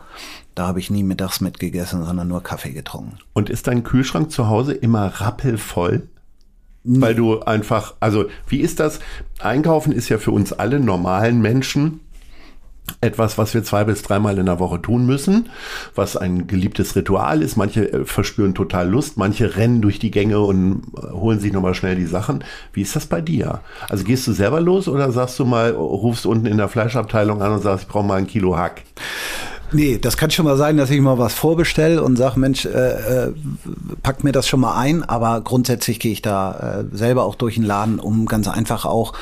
Da 0.56 0.68
habe 0.68 0.80
ich 0.80 0.89
nie 0.89 1.04
mittags 1.04 1.42
mitgegessen, 1.42 2.06
sondern 2.06 2.28
nur 2.28 2.44
Kaffee 2.44 2.72
getrunken. 2.72 3.18
Und 3.34 3.50
ist 3.50 3.68
dein 3.68 3.84
Kühlschrank 3.84 4.32
zu 4.32 4.48
Hause 4.48 4.74
immer 4.74 5.08
rappelvoll? 5.08 6.08
Nee. 6.84 7.02
Weil 7.02 7.16
du 7.16 7.42
einfach, 7.42 7.94
also 8.00 8.26
wie 8.48 8.60
ist 8.60 8.80
das? 8.80 9.00
Einkaufen 9.39 9.92
ist 9.92 10.10
ja 10.10 10.18
für 10.18 10.32
uns 10.32 10.52
alle 10.52 10.80
normalen 10.80 11.39
Menschen 11.39 12.00
etwas, 13.00 13.38
was 13.38 13.54
wir 13.54 13.64
zwei 13.64 13.84
bis 13.84 14.02
dreimal 14.02 14.38
in 14.38 14.46
der 14.46 14.60
Woche 14.60 14.82
tun 14.82 15.06
müssen, 15.06 15.50
was 15.96 16.18
ein 16.18 16.48
geliebtes 16.48 16.96
Ritual 16.96 17.42
ist. 17.42 17.56
Manche 17.58 17.92
äh, 17.92 18.06
verspüren 18.06 18.54
total 18.54 18.89
Lust, 18.89 19.18
manche 19.18 19.56
rennen 19.56 19.82
durch 19.82 20.00
die 20.00 20.12
Gänge 20.12 20.39
und 20.39 20.84
äh, 20.98 21.12
holen 21.12 21.39
sich 21.39 21.54
nochmal 21.54 21.74
schnell 21.74 21.96
die 21.96 22.06
Sachen. 22.06 22.44
Wie 22.74 22.82
ist 22.82 22.96
das 22.96 23.06
bei 23.06 23.22
dir? 23.22 23.62
Also 23.89 24.04
gehst 24.04 24.28
du 24.28 24.34
selber 24.34 24.62
los 24.62 24.88
oder 24.88 25.12
sagst 25.12 25.39
du 25.39 25.46
mal, 25.46 25.72
rufst 25.72 26.26
unten 26.26 26.46
in 26.46 26.58
der 26.58 26.70
Fleischabteilung 26.70 27.42
an 27.42 27.54
und 27.54 27.62
sagst, 27.62 27.84
ich 27.84 27.89
brauche 27.89 28.06
mal 28.06 28.18
ein 28.18 28.28
Kilo 28.28 28.58
Hack? 28.58 28.82
Nee, 29.74 30.00
das 30.00 30.18
kann 30.18 30.32
schon 30.32 30.46
mal 30.46 30.58
sein, 30.58 30.76
dass 30.76 30.89
ich 30.89 31.00
mal 31.00 31.18
was 31.18 31.34
vorbestelle 31.34 32.04
und 32.04 32.18
sage, 32.18 32.39
Mensch, 32.39 32.66
äh, 32.66 33.28
äh, 33.28 33.34
pack 34.04 34.24
mir 34.24 34.34
das 34.34 34.48
schon 34.48 34.60
mal 34.60 34.78
ein. 34.78 35.04
Aber 35.04 35.39
grundsätzlich 35.42 36.00
gehe 36.00 36.12
ich 36.12 36.22
da 36.22 36.84
äh, 36.92 36.96
selber 36.96 37.24
auch 37.24 37.36
durch 37.36 37.56
den 37.56 37.64
Laden, 37.64 38.00
um 38.00 38.26
ganz 38.26 38.50
einfach 38.50 38.86
auch 38.86 39.14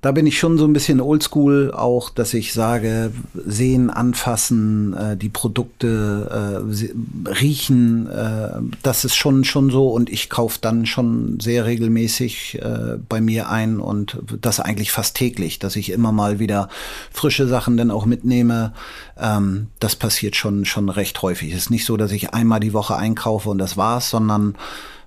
da 0.00 0.12
bin 0.12 0.26
ich 0.26 0.38
schon 0.38 0.58
so 0.58 0.64
ein 0.64 0.72
bisschen 0.72 1.00
oldschool, 1.00 1.72
auch 1.72 2.10
dass 2.10 2.32
ich 2.32 2.52
sage, 2.52 3.10
sehen, 3.34 3.90
anfassen, 3.90 4.94
äh, 4.94 5.16
die 5.16 5.28
Produkte 5.28 6.62
äh, 6.64 7.28
riechen, 7.28 8.08
äh, 8.08 8.60
das 8.84 9.04
ist 9.04 9.16
schon 9.16 9.42
schon 9.42 9.70
so 9.70 9.88
und 9.88 10.08
ich 10.08 10.30
kaufe 10.30 10.58
dann 10.60 10.86
schon 10.86 11.40
sehr 11.40 11.66
regelmäßig 11.66 12.60
äh, 12.62 12.98
bei 13.08 13.20
mir 13.20 13.48
ein 13.48 13.80
und 13.80 14.18
das 14.40 14.60
eigentlich 14.60 14.92
fast 14.92 15.16
täglich, 15.16 15.58
dass 15.58 15.74
ich 15.74 15.90
immer 15.90 16.12
mal 16.12 16.38
wieder 16.38 16.68
frische 17.10 17.48
Sachen 17.48 17.76
dann 17.76 17.90
auch 17.90 18.06
mitnehme. 18.06 18.74
Ähm, 19.18 19.66
das 19.80 19.96
passiert 19.96 20.36
schon 20.36 20.64
schon 20.64 20.90
recht 20.90 21.22
häufig. 21.22 21.52
Es 21.52 21.62
ist 21.62 21.70
nicht 21.70 21.84
so, 21.84 21.96
dass 21.96 22.12
ich 22.12 22.34
einmal 22.34 22.60
die 22.60 22.72
Woche 22.72 22.96
einkaufe 22.96 23.50
und 23.50 23.58
das 23.58 23.76
war's, 23.76 24.10
sondern 24.10 24.54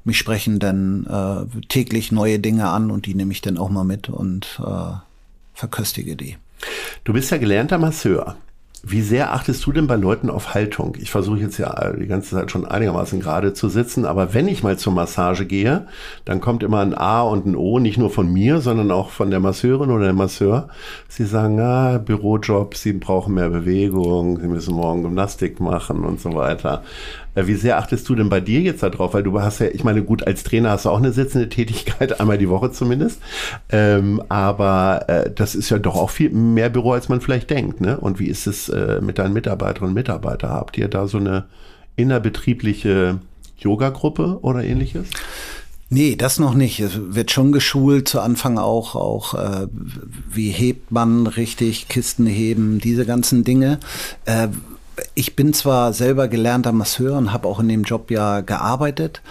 mich 0.04 0.18
sprechen 0.18 0.60
dann 0.60 1.06
äh, 1.06 1.66
täglich 1.68 2.12
neue 2.12 2.40
Dinge 2.40 2.70
an 2.70 2.92
und 2.92 3.06
die 3.06 3.16
nehme 3.16 3.32
ich 3.32 3.42
dann 3.42 3.58
auch 3.58 3.70
mal 3.70 3.84
mit 3.84 4.10
und 4.10 4.60
äh, 4.66 4.94
verköstige 5.54 6.16
die. 6.16 6.38
Du 7.04 7.14
bist 7.14 7.32
ja 7.32 7.38
gelernter 7.38 7.78
Masseur. 7.78 8.36
Wie 8.84 9.02
sehr 9.02 9.32
achtest 9.32 9.64
du 9.68 9.72
denn 9.72 9.86
bei 9.86 9.96
Leuten 9.96 10.32
auf 10.32 10.56
Haltung? 10.56 10.98
Ich 11.00 11.12
versuche 11.12 11.38
jetzt 11.38 11.60
ja 11.60 11.92
die 11.92 12.08
ganze 12.08 12.32
Zeit 12.32 12.50
schon 12.50 12.66
einigermaßen 12.66 13.20
gerade 13.20 13.54
zu 13.54 13.70
sitzen, 13.70 14.06
aber 14.06 14.34
wenn 14.34 14.48
ich 14.48 14.64
mal 14.64 14.76
zur 14.76 14.92
Massage 14.92 15.46
gehe, 15.46 15.86
dann 16.26 16.42
kommt 16.42 16.64
immer 16.64 16.80
ein 16.80 16.96
A 16.96 17.22
und 17.22 17.46
ein 17.46 17.56
O, 17.56 17.78
nicht 17.78 18.00
nur 18.00 18.10
von 18.10 18.34
mir, 18.34 18.60
sondern 18.60 18.90
auch 18.90 19.12
von 19.12 19.30
der 19.30 19.40
Masseurin 19.40 19.92
oder 19.92 20.08
dem 20.08 20.16
Masseur. 20.16 20.70
Sie 21.08 21.26
sagen, 21.26 21.60
ah, 21.60 22.00
Bürojob, 22.00 22.76
Sie 22.76 22.94
brauchen 22.94 23.36
mehr 23.36 23.50
Bewegung, 23.50 24.40
Sie 24.42 24.48
müssen 24.48 24.74
morgen 24.74 25.04
Gymnastik 25.04 25.60
machen 25.60 26.04
und 26.04 26.20
so 26.20 26.34
weiter. 26.34 26.82
Wie 27.36 27.56
sehr 27.56 27.78
achtest 27.78 28.08
du 28.10 28.16
denn 28.16 28.30
bei 28.30 28.42
dir 28.42 28.60
jetzt 28.60 28.84
darauf? 28.84 29.14
Weil 29.14 29.24
du 29.24 29.40
hast 29.42 29.60
ja, 29.60 29.68
ich 29.68 29.84
meine, 29.84 30.04
gut, 30.04 30.28
als 30.28 30.44
Trainer 30.44 30.72
hast 30.72 30.86
du 30.86 30.90
auch 30.90 30.98
eine 30.98 31.14
sitzende 31.14 31.48
Tätigkeit, 31.50 32.20
einmal 32.20 32.38
die 32.38 32.50
Woche 32.50 32.72
zumindest. 32.72 33.22
Ähm, 33.70 34.22
aber 34.30 35.06
äh, 35.08 35.32
das 35.34 35.56
ist 35.56 35.70
ja 35.70 35.80
doch 35.80 35.96
auch 35.96 36.10
viel 36.10 36.30
mehr 36.30 36.70
Büro, 36.70 36.92
als 36.92 37.10
man 37.10 37.22
vielleicht 37.22 37.50
denkt. 37.50 37.80
Ne? 37.80 37.98
Und 37.98 38.20
wie 38.20 38.28
ist 38.28 38.48
es 38.48 38.70
äh, 38.70 39.00
mit 39.02 39.18
deinen 39.18 39.34
Mitarbeiterinnen 39.34 39.92
und 39.92 39.96
Mitarbeitern? 39.96 40.52
Habt 40.52 40.78
ihr 40.78 40.88
da 40.88 41.08
so 41.08 41.18
eine 41.18 41.46
innerbetriebliche 41.96 43.20
Yoga-Gruppe 43.58 44.40
oder 44.42 44.64
ähnliches? 44.64 45.08
Nee, 45.94 46.16
das 46.16 46.40
noch 46.40 46.54
nicht. 46.54 46.80
Es 46.80 46.94
wird 46.98 47.32
schon 47.32 47.52
geschult, 47.52 48.08
zu 48.08 48.22
Anfang 48.22 48.58
auch, 48.58 48.96
auch 48.96 49.34
äh, 49.34 49.68
wie 50.30 50.50
hebt 50.50 50.90
man 50.90 51.28
richtig, 51.28 51.90
Kisten 51.90 52.26
heben, 52.26 52.80
diese 52.80 53.06
ganzen 53.06 53.44
Dinge. 53.44 53.78
Äh, 54.24 54.48
ich 55.16 55.36
bin 55.36 55.54
zwar 55.54 55.94
selber 55.94 56.28
gelernter 56.28 56.72
Masseur 56.72 57.18
und 57.18 57.34
habe 57.34 57.48
auch 57.48 57.60
in 57.60 57.70
dem 57.70 57.84
Job 57.84 58.12
ja 58.12 58.42
gearbeitet, 58.42 59.22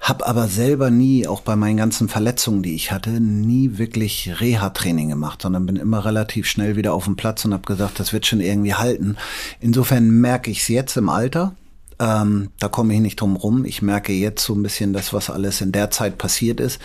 habe 0.00 0.26
aber 0.26 0.48
selber 0.48 0.90
nie, 0.90 1.26
auch 1.26 1.42
bei 1.42 1.56
meinen 1.56 1.76
ganzen 1.76 2.08
Verletzungen, 2.08 2.62
die 2.62 2.74
ich 2.74 2.90
hatte, 2.90 3.10
nie 3.20 3.76
wirklich 3.76 4.40
Reha-Training 4.40 5.10
gemacht, 5.10 5.42
sondern 5.42 5.66
bin 5.66 5.76
immer 5.76 6.04
relativ 6.04 6.46
schnell 6.46 6.76
wieder 6.76 6.94
auf 6.94 7.04
dem 7.04 7.16
Platz 7.16 7.44
und 7.44 7.52
habe 7.52 7.64
gesagt, 7.64 8.00
das 8.00 8.12
wird 8.12 8.26
schon 8.26 8.40
irgendwie 8.40 8.74
halten. 8.74 9.16
Insofern 9.60 10.10
merke 10.10 10.50
ich 10.50 10.62
es 10.62 10.68
jetzt 10.68 10.96
im 10.96 11.10
Alter. 11.10 11.54
Ähm, 11.98 12.48
da 12.58 12.68
komme 12.68 12.94
ich 12.94 13.00
nicht 13.00 13.20
drum 13.20 13.36
rum. 13.36 13.66
Ich 13.66 13.82
merke 13.82 14.14
jetzt 14.14 14.42
so 14.42 14.54
ein 14.54 14.62
bisschen 14.62 14.94
das, 14.94 15.12
was 15.12 15.28
alles 15.28 15.60
in 15.60 15.72
der 15.72 15.90
Zeit 15.90 16.16
passiert 16.16 16.60
ist 16.60 16.80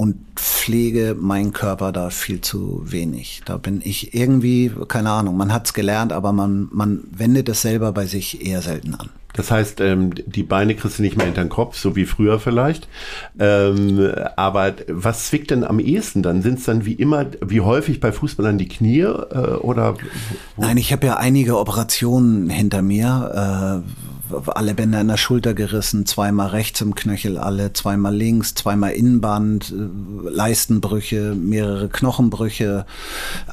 und 0.00 0.16
pflege 0.34 1.14
meinen 1.20 1.52
Körper 1.52 1.92
da 1.92 2.08
viel 2.08 2.40
zu 2.40 2.80
wenig. 2.86 3.42
Da 3.44 3.58
bin 3.58 3.82
ich 3.84 4.14
irgendwie, 4.14 4.72
keine 4.88 5.10
Ahnung, 5.10 5.36
man 5.36 5.52
hat 5.52 5.66
es 5.66 5.74
gelernt, 5.74 6.10
aber 6.10 6.32
man, 6.32 6.70
man 6.72 7.02
wendet 7.10 7.50
es 7.50 7.60
selber 7.60 7.92
bei 7.92 8.06
sich 8.06 8.46
eher 8.46 8.62
selten 8.62 8.94
an. 8.94 9.10
Das 9.34 9.50
heißt, 9.50 9.82
ähm, 9.82 10.12
die 10.14 10.42
Beine 10.42 10.74
kriegst 10.74 10.98
du 10.98 11.02
nicht 11.02 11.18
mehr 11.18 11.26
hinter 11.26 11.44
den 11.44 11.50
Kopf, 11.50 11.76
so 11.76 11.96
wie 11.96 12.06
früher 12.06 12.40
vielleicht. 12.40 12.88
Ähm, 13.38 14.10
aber 14.36 14.72
was 14.88 15.26
zwickt 15.26 15.50
denn 15.50 15.64
am 15.64 15.78
ehesten 15.78 16.22
dann? 16.22 16.40
Sind 16.40 16.60
es 16.60 16.64
dann 16.64 16.86
wie 16.86 16.94
immer, 16.94 17.26
wie 17.44 17.60
häufig 17.60 18.00
bei 18.00 18.10
Fußballern 18.10 18.56
die 18.56 18.68
Knie 18.68 19.00
äh, 19.02 19.56
oder? 19.60 19.96
Wo? 20.56 20.62
Nein, 20.62 20.78
ich 20.78 20.94
habe 20.94 21.08
ja 21.08 21.18
einige 21.18 21.58
Operationen 21.58 22.48
hinter 22.48 22.80
mir. 22.80 23.82
Äh, 23.84 24.09
alle 24.46 24.74
Bänder 24.74 25.00
in 25.00 25.08
der 25.08 25.16
Schulter 25.16 25.54
gerissen, 25.54 26.06
zweimal 26.06 26.48
rechts 26.48 26.80
im 26.80 26.94
Knöchel 26.94 27.38
alle, 27.38 27.72
zweimal 27.72 28.14
links, 28.14 28.54
zweimal 28.54 28.92
Innenband, 28.92 29.72
äh, 29.72 30.28
Leistenbrüche, 30.28 31.34
mehrere 31.34 31.88
Knochenbrüche. 31.88 32.86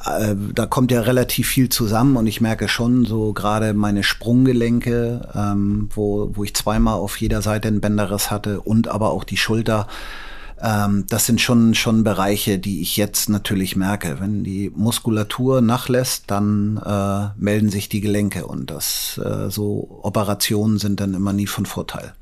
Äh, 0.04 0.34
da 0.54 0.66
kommt 0.66 0.90
ja 0.90 1.00
relativ 1.00 1.48
viel 1.48 1.68
zusammen 1.68 2.16
und 2.16 2.26
ich 2.26 2.40
merke 2.40 2.68
schon 2.68 3.04
so 3.04 3.32
gerade 3.32 3.74
meine 3.74 4.02
Sprunggelenke, 4.02 5.28
ähm, 5.34 5.88
wo, 5.94 6.30
wo 6.34 6.44
ich 6.44 6.54
zweimal 6.54 6.94
auf 6.94 7.16
jeder 7.16 7.42
Seite 7.42 7.68
einen 7.68 7.80
Bänderriss 7.80 8.30
hatte 8.30 8.60
und 8.60 8.88
aber 8.88 9.10
auch 9.10 9.24
die 9.24 9.36
Schulter 9.36 9.86
ähm, 10.62 11.04
das 11.08 11.26
sind 11.26 11.40
schon, 11.40 11.74
schon 11.74 12.04
Bereiche, 12.04 12.58
die 12.58 12.80
ich 12.80 12.96
jetzt 12.96 13.28
natürlich 13.28 13.76
merke. 13.76 14.18
Wenn 14.20 14.44
die 14.44 14.70
Muskulatur 14.74 15.60
nachlässt, 15.60 16.24
dann 16.28 16.80
äh, 16.84 17.28
melden 17.40 17.70
sich 17.70 17.88
die 17.88 18.00
Gelenke 18.00 18.46
und 18.46 18.70
das 18.70 19.20
äh, 19.24 19.50
so 19.50 20.00
Operationen 20.02 20.78
sind 20.78 21.00
dann 21.00 21.14
immer 21.14 21.32
nie 21.32 21.46
von 21.46 21.66
Vorteil. 21.66 22.14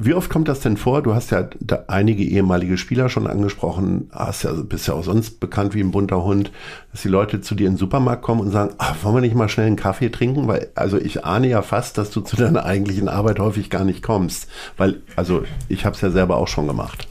Wie 0.00 0.14
oft 0.14 0.30
kommt 0.30 0.46
das 0.46 0.60
denn 0.60 0.76
vor? 0.76 1.02
Du 1.02 1.12
hast 1.12 1.32
ja 1.32 1.48
einige 1.88 2.22
ehemalige 2.22 2.78
Spieler 2.78 3.08
schon 3.08 3.26
angesprochen, 3.26 4.08
hast 4.12 4.44
ja, 4.44 4.52
bist 4.52 4.86
ja 4.86 4.94
auch 4.94 5.02
sonst 5.02 5.40
bekannt 5.40 5.74
wie 5.74 5.80
ein 5.80 5.90
bunter 5.90 6.22
Hund, 6.22 6.52
dass 6.92 7.02
die 7.02 7.08
Leute 7.08 7.40
zu 7.40 7.56
dir 7.56 7.66
in 7.66 7.72
den 7.72 7.78
Supermarkt 7.78 8.22
kommen 8.22 8.40
und 8.40 8.52
sagen, 8.52 8.74
ach, 8.78 8.94
wollen 9.02 9.16
wir 9.16 9.20
nicht 9.22 9.34
mal 9.34 9.48
schnell 9.48 9.66
einen 9.66 9.74
Kaffee 9.74 10.10
trinken? 10.10 10.46
Weil, 10.46 10.70
also 10.76 10.98
ich 10.98 11.24
ahne 11.24 11.48
ja 11.48 11.62
fast, 11.62 11.98
dass 11.98 12.10
du 12.10 12.20
zu 12.20 12.36
deiner 12.36 12.64
eigentlichen 12.64 13.08
Arbeit 13.08 13.40
häufig 13.40 13.70
gar 13.70 13.82
nicht 13.82 14.04
kommst. 14.04 14.46
Weil, 14.76 15.02
also 15.16 15.42
ich 15.68 15.84
habe 15.84 15.96
es 15.96 16.00
ja 16.00 16.12
selber 16.12 16.36
auch 16.36 16.48
schon 16.48 16.68
gemacht. 16.68 17.08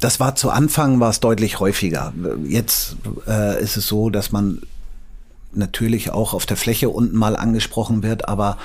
Das 0.00 0.18
war 0.18 0.34
zu 0.34 0.50
Anfang 0.50 0.98
war 0.98 1.10
es 1.10 1.20
deutlich 1.20 1.60
häufiger. 1.60 2.12
Jetzt 2.42 2.96
äh, 3.28 3.62
ist 3.62 3.76
es 3.76 3.86
so, 3.86 4.10
dass 4.10 4.32
man 4.32 4.62
natürlich 5.52 6.10
auch 6.10 6.34
auf 6.34 6.46
der 6.46 6.56
Fläche 6.56 6.88
unten 6.88 7.16
mal 7.16 7.36
angesprochen 7.36 8.02
wird, 8.02 8.28
aber 8.28 8.56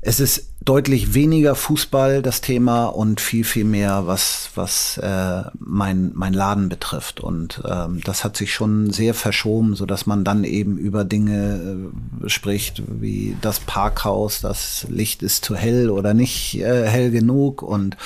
Es 0.00 0.20
ist 0.20 0.48
deutlich 0.64 1.14
weniger 1.14 1.54
Fußball 1.54 2.20
das 2.22 2.40
Thema 2.40 2.86
und 2.86 3.20
viel, 3.20 3.42
viel 3.42 3.64
mehr, 3.64 4.06
was, 4.06 4.50
was 4.54 4.98
äh, 4.98 5.42
mein, 5.58 6.12
mein 6.14 6.34
Laden 6.34 6.68
betrifft. 6.68 7.20
Und 7.20 7.62
ähm, 7.68 8.00
das 8.04 8.22
hat 8.22 8.36
sich 8.36 8.52
schon 8.52 8.90
sehr 8.90 9.14
verschoben, 9.14 9.74
so 9.74 9.86
dass 9.86 10.06
man 10.06 10.24
dann 10.24 10.44
eben 10.44 10.76
über 10.76 11.04
Dinge 11.04 11.90
äh, 12.22 12.28
spricht, 12.28 12.82
wie 12.86 13.36
das 13.40 13.60
Parkhaus, 13.60 14.40
das 14.40 14.86
Licht 14.90 15.22
ist 15.22 15.44
zu 15.44 15.56
hell 15.56 15.90
oder 15.90 16.14
nicht 16.14 16.60
äh, 16.60 16.86
hell 16.86 17.10
genug 17.10 17.62
und 17.62 17.96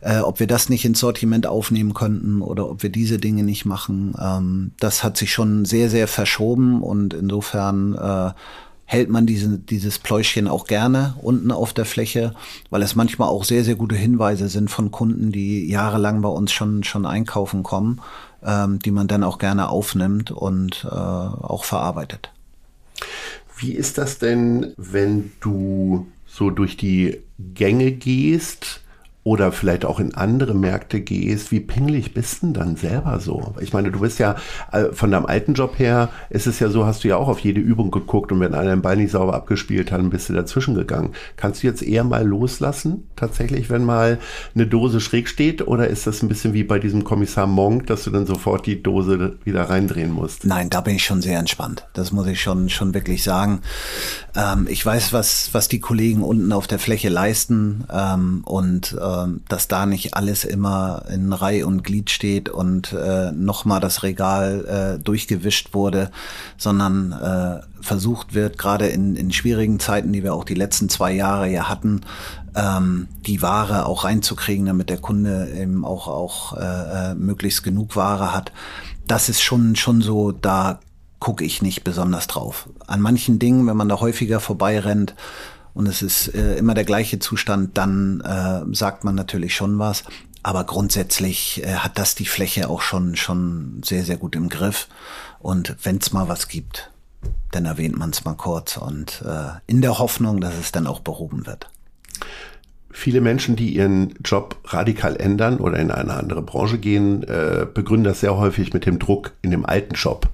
äh, 0.00 0.18
ob 0.20 0.40
wir 0.40 0.46
das 0.46 0.68
nicht 0.68 0.84
ins 0.84 1.00
Sortiment 1.00 1.46
aufnehmen 1.46 1.94
könnten 1.94 2.40
oder 2.40 2.68
ob 2.70 2.82
wir 2.82 2.90
diese 2.90 3.18
Dinge 3.18 3.44
nicht 3.44 3.66
machen. 3.66 4.14
Ähm, 4.18 4.72
das 4.80 5.04
hat 5.04 5.16
sich 5.16 5.32
schon 5.32 5.64
sehr, 5.64 5.90
sehr 5.90 6.08
verschoben 6.08 6.82
und 6.82 7.14
insofern 7.14 7.94
äh, 7.94 8.32
hält 8.90 9.08
man 9.08 9.24
diese, 9.24 9.56
dieses 9.56 10.00
Pläuschchen 10.00 10.48
auch 10.48 10.66
gerne 10.66 11.14
unten 11.22 11.52
auf 11.52 11.72
der 11.72 11.84
Fläche, 11.84 12.34
weil 12.70 12.82
es 12.82 12.96
manchmal 12.96 13.28
auch 13.28 13.44
sehr, 13.44 13.62
sehr 13.62 13.76
gute 13.76 13.94
Hinweise 13.94 14.48
sind 14.48 14.68
von 14.68 14.90
Kunden, 14.90 15.30
die 15.30 15.68
jahrelang 15.70 16.22
bei 16.22 16.28
uns 16.28 16.50
schon, 16.50 16.82
schon 16.82 17.06
einkaufen 17.06 17.62
kommen, 17.62 18.00
ähm, 18.44 18.80
die 18.80 18.90
man 18.90 19.06
dann 19.06 19.22
auch 19.22 19.38
gerne 19.38 19.68
aufnimmt 19.68 20.32
und 20.32 20.84
äh, 20.84 20.88
auch 20.88 21.62
verarbeitet. 21.62 22.32
Wie 23.56 23.74
ist 23.74 23.96
das 23.96 24.18
denn, 24.18 24.74
wenn 24.76 25.30
du 25.38 26.08
so 26.26 26.50
durch 26.50 26.76
die 26.76 27.20
Gänge 27.38 27.92
gehst? 27.92 28.80
Oder 29.22 29.52
vielleicht 29.52 29.84
auch 29.84 30.00
in 30.00 30.14
andere 30.14 30.54
Märkte 30.54 31.00
gehst, 31.00 31.52
wie 31.52 31.60
pingelig 31.60 32.14
bist 32.14 32.42
denn 32.42 32.54
dann 32.54 32.76
selber 32.76 33.20
so? 33.20 33.54
Ich 33.60 33.72
meine, 33.72 33.90
du 33.90 34.00
bist 34.00 34.18
ja 34.18 34.36
äh, 34.72 34.84
von 34.92 35.10
deinem 35.10 35.26
alten 35.26 35.52
Job 35.52 35.78
her, 35.78 36.08
ist 36.30 36.46
es 36.46 36.58
ja 36.58 36.70
so, 36.70 36.86
hast 36.86 37.04
du 37.04 37.08
ja 37.08 37.16
auch 37.16 37.28
auf 37.28 37.40
jede 37.40 37.60
Übung 37.60 37.90
geguckt 37.90 38.32
und 38.32 38.40
wenn 38.40 38.54
einer 38.54 38.70
den 38.70 38.80
Ball 38.80 38.96
nicht 38.96 39.10
sauber 39.10 39.34
abgespielt 39.34 39.92
hat, 39.92 40.00
bist 40.08 40.30
du 40.30 40.32
dazwischen 40.32 40.74
gegangen. 40.74 41.12
Kannst 41.36 41.62
du 41.62 41.66
jetzt 41.66 41.82
eher 41.82 42.04
mal 42.04 42.26
loslassen, 42.26 43.08
tatsächlich, 43.16 43.68
wenn 43.68 43.84
mal 43.84 44.18
eine 44.54 44.66
Dose 44.66 45.00
schräg 45.00 45.28
steht 45.28 45.66
oder 45.66 45.88
ist 45.88 46.06
das 46.06 46.22
ein 46.22 46.28
bisschen 46.28 46.54
wie 46.54 46.64
bei 46.64 46.78
diesem 46.78 47.04
Kommissar 47.04 47.46
Monk, 47.46 47.86
dass 47.88 48.04
du 48.04 48.10
dann 48.10 48.24
sofort 48.24 48.64
die 48.64 48.82
Dose 48.82 49.38
wieder 49.44 49.68
reindrehen 49.68 50.12
musst? 50.12 50.46
Nein, 50.46 50.70
da 50.70 50.80
bin 50.80 50.96
ich 50.96 51.04
schon 51.04 51.20
sehr 51.20 51.38
entspannt. 51.38 51.86
Das 51.92 52.12
muss 52.12 52.26
ich 52.26 52.40
schon, 52.40 52.70
schon 52.70 52.94
wirklich 52.94 53.22
sagen. 53.22 53.60
Ähm, 54.34 54.66
ich 54.70 54.84
weiß, 54.84 55.12
was, 55.12 55.50
was 55.52 55.68
die 55.68 55.80
Kollegen 55.80 56.22
unten 56.22 56.52
auf 56.52 56.66
der 56.66 56.78
Fläche 56.78 57.10
leisten 57.10 57.84
ähm, 57.92 58.42
und 58.46 58.96
äh, 58.98 59.09
ähm, 59.10 59.42
dass 59.48 59.68
da 59.68 59.86
nicht 59.86 60.14
alles 60.14 60.44
immer 60.44 61.04
in 61.10 61.32
Reihe 61.32 61.66
und 61.66 61.82
Glied 61.82 62.10
steht 62.10 62.48
und 62.48 62.92
äh, 62.92 63.32
nochmal 63.32 63.80
das 63.80 64.02
Regal 64.02 64.98
äh, 64.98 65.02
durchgewischt 65.02 65.74
wurde, 65.74 66.10
sondern 66.56 67.12
äh, 67.12 67.82
versucht 67.82 68.34
wird, 68.34 68.58
gerade 68.58 68.88
in, 68.88 69.16
in 69.16 69.32
schwierigen 69.32 69.80
Zeiten, 69.80 70.12
die 70.12 70.22
wir 70.22 70.34
auch 70.34 70.44
die 70.44 70.54
letzten 70.54 70.88
zwei 70.88 71.12
Jahre 71.12 71.48
ja 71.48 71.68
hatten, 71.68 72.02
ähm, 72.54 73.08
die 73.26 73.42
Ware 73.42 73.86
auch 73.86 74.04
reinzukriegen, 74.04 74.66
damit 74.66 74.90
der 74.90 74.98
Kunde 74.98 75.50
eben 75.56 75.84
auch, 75.84 76.08
auch 76.08 76.56
äh, 76.56 77.10
äh 77.10 77.14
möglichst 77.14 77.62
genug 77.62 77.96
Ware 77.96 78.34
hat. 78.34 78.52
Das 79.06 79.28
ist 79.28 79.42
schon, 79.42 79.76
schon 79.76 80.02
so, 80.02 80.32
da 80.32 80.80
gucke 81.18 81.44
ich 81.44 81.62
nicht 81.62 81.84
besonders 81.84 82.26
drauf. 82.26 82.68
An 82.86 83.00
manchen 83.00 83.38
Dingen, 83.38 83.66
wenn 83.66 83.76
man 83.76 83.88
da 83.88 84.00
häufiger 84.00 84.40
vorbeirennt, 84.40 85.14
und 85.80 85.86
es 85.86 86.02
ist 86.02 86.34
äh, 86.34 86.58
immer 86.58 86.74
der 86.74 86.84
gleiche 86.84 87.20
Zustand, 87.20 87.78
dann 87.78 88.20
äh, 88.20 88.74
sagt 88.74 89.02
man 89.02 89.14
natürlich 89.14 89.54
schon 89.54 89.78
was. 89.78 90.04
Aber 90.42 90.64
grundsätzlich 90.64 91.62
äh, 91.64 91.76
hat 91.76 91.96
das 91.96 92.14
die 92.14 92.26
Fläche 92.26 92.68
auch 92.68 92.82
schon, 92.82 93.16
schon 93.16 93.80
sehr, 93.82 94.04
sehr 94.04 94.18
gut 94.18 94.36
im 94.36 94.50
Griff. 94.50 94.88
Und 95.38 95.74
wenn 95.82 95.96
es 95.96 96.12
mal 96.12 96.28
was 96.28 96.48
gibt, 96.48 96.90
dann 97.50 97.64
erwähnt 97.64 97.96
man 97.96 98.10
es 98.10 98.26
mal 98.26 98.34
kurz 98.34 98.76
und 98.76 99.22
äh, 99.26 99.58
in 99.66 99.80
der 99.80 99.98
Hoffnung, 99.98 100.42
dass 100.42 100.58
es 100.58 100.70
dann 100.70 100.86
auch 100.86 101.00
behoben 101.00 101.46
wird. 101.46 101.70
Viele 102.90 103.22
Menschen, 103.22 103.56
die 103.56 103.74
ihren 103.74 104.16
Job 104.22 104.56
radikal 104.64 105.16
ändern 105.16 105.60
oder 105.60 105.78
in 105.78 105.90
eine 105.90 106.12
andere 106.12 106.42
Branche 106.42 106.76
gehen, 106.76 107.22
äh, 107.22 107.66
begründen 107.72 108.04
das 108.04 108.20
sehr 108.20 108.36
häufig 108.36 108.74
mit 108.74 108.84
dem 108.84 108.98
Druck 108.98 109.32
in 109.40 109.50
dem 109.50 109.64
alten 109.64 109.94
Job 109.94 110.28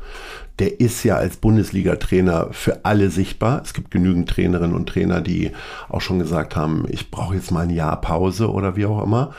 der 0.58 0.80
ist 0.80 1.04
ja 1.04 1.16
als 1.16 1.36
Bundesliga-Trainer 1.36 2.48
für 2.52 2.84
alle 2.84 3.10
sichtbar. 3.10 3.60
Es 3.62 3.74
gibt 3.74 3.90
genügend 3.90 4.28
Trainerinnen 4.28 4.74
und 4.74 4.88
Trainer, 4.88 5.20
die 5.20 5.52
auch 5.88 6.00
schon 6.00 6.18
gesagt 6.18 6.56
haben, 6.56 6.86
ich 6.88 7.10
brauche 7.10 7.34
jetzt 7.34 7.50
mal 7.50 7.64
ein 7.64 7.70
Jahr 7.70 8.00
Pause 8.00 8.50
oder 8.50 8.74
wie 8.74 8.86
auch 8.86 9.02
immer. 9.02 9.34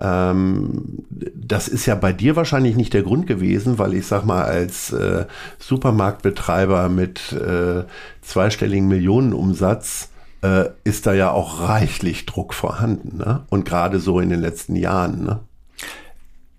Ähm, 0.00 1.04
das 1.34 1.66
ist 1.66 1.86
ja 1.86 1.96
bei 1.96 2.12
dir 2.12 2.36
wahrscheinlich 2.36 2.76
nicht 2.76 2.94
der 2.94 3.02
Grund 3.02 3.26
gewesen, 3.26 3.78
weil 3.78 3.94
ich 3.94 4.06
sag 4.06 4.24
mal, 4.24 4.44
als 4.44 4.92
äh, 4.92 5.26
Supermarktbetreiber 5.58 6.88
mit 6.88 7.32
äh, 7.32 7.84
zweistelligen 8.22 8.86
Millionenumsatz 8.86 10.10
äh, 10.42 10.66
ist 10.84 11.06
da 11.06 11.12
ja 11.12 11.32
auch 11.32 11.68
reichlich 11.68 12.26
Druck 12.26 12.54
vorhanden. 12.54 13.18
Ne? 13.18 13.42
Und 13.50 13.64
gerade 13.64 13.98
so 13.98 14.20
in 14.20 14.30
den 14.30 14.40
letzten 14.40 14.76
Jahren. 14.76 15.24
Ne? 15.24 15.40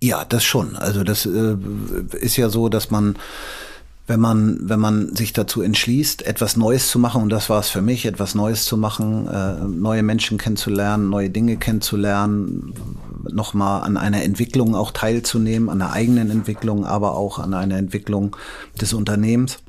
Ja, 0.01 0.26
das 0.26 0.43
schon. 0.43 0.76
Also 0.76 1.03
das 1.03 1.26
äh, 1.26 1.55
ist 2.20 2.36
ja 2.36 2.49
so, 2.49 2.70
dass 2.70 2.91
man 2.91 3.16
wenn 4.12 4.20
man, 4.20 4.57
wenn 4.64 4.82
man 4.82 5.16
sich 5.16 5.32
dazu 5.32 5.62
entschließt, 5.62 6.28
etwas 6.28 6.57
Neues 6.57 6.89
zu 6.89 6.99
machen, 6.99 7.22
und 7.22 7.30
das 7.30 7.49
war 7.49 7.62
es 7.62 7.70
für 7.70 7.82
mich, 7.82 8.05
etwas 8.05 8.36
Neues 8.36 8.66
zu 8.66 8.76
machen, 8.76 9.26
äh, 9.30 9.53
neue 9.64 10.03
Menschen 10.03 10.38
kennenzulernen, 10.38 11.09
neue 11.09 11.30
Dinge 11.30 11.55
kennenzulernen, 11.55 12.74
nochmal 13.32 13.84
an 13.84 13.95
einer 13.95 14.22
Entwicklung 14.22 14.76
auch 14.76 14.91
teilzunehmen, 14.91 15.70
an 15.70 15.82
einer 15.82 15.93
eigenen 15.93 16.30
Entwicklung, 16.30 16.86
aber 16.86 17.16
auch 17.16 17.39
an 17.39 17.53
einer 17.53 17.78
Entwicklung 17.78 18.36
des 18.82 18.91
Unternehmens, 18.91 19.59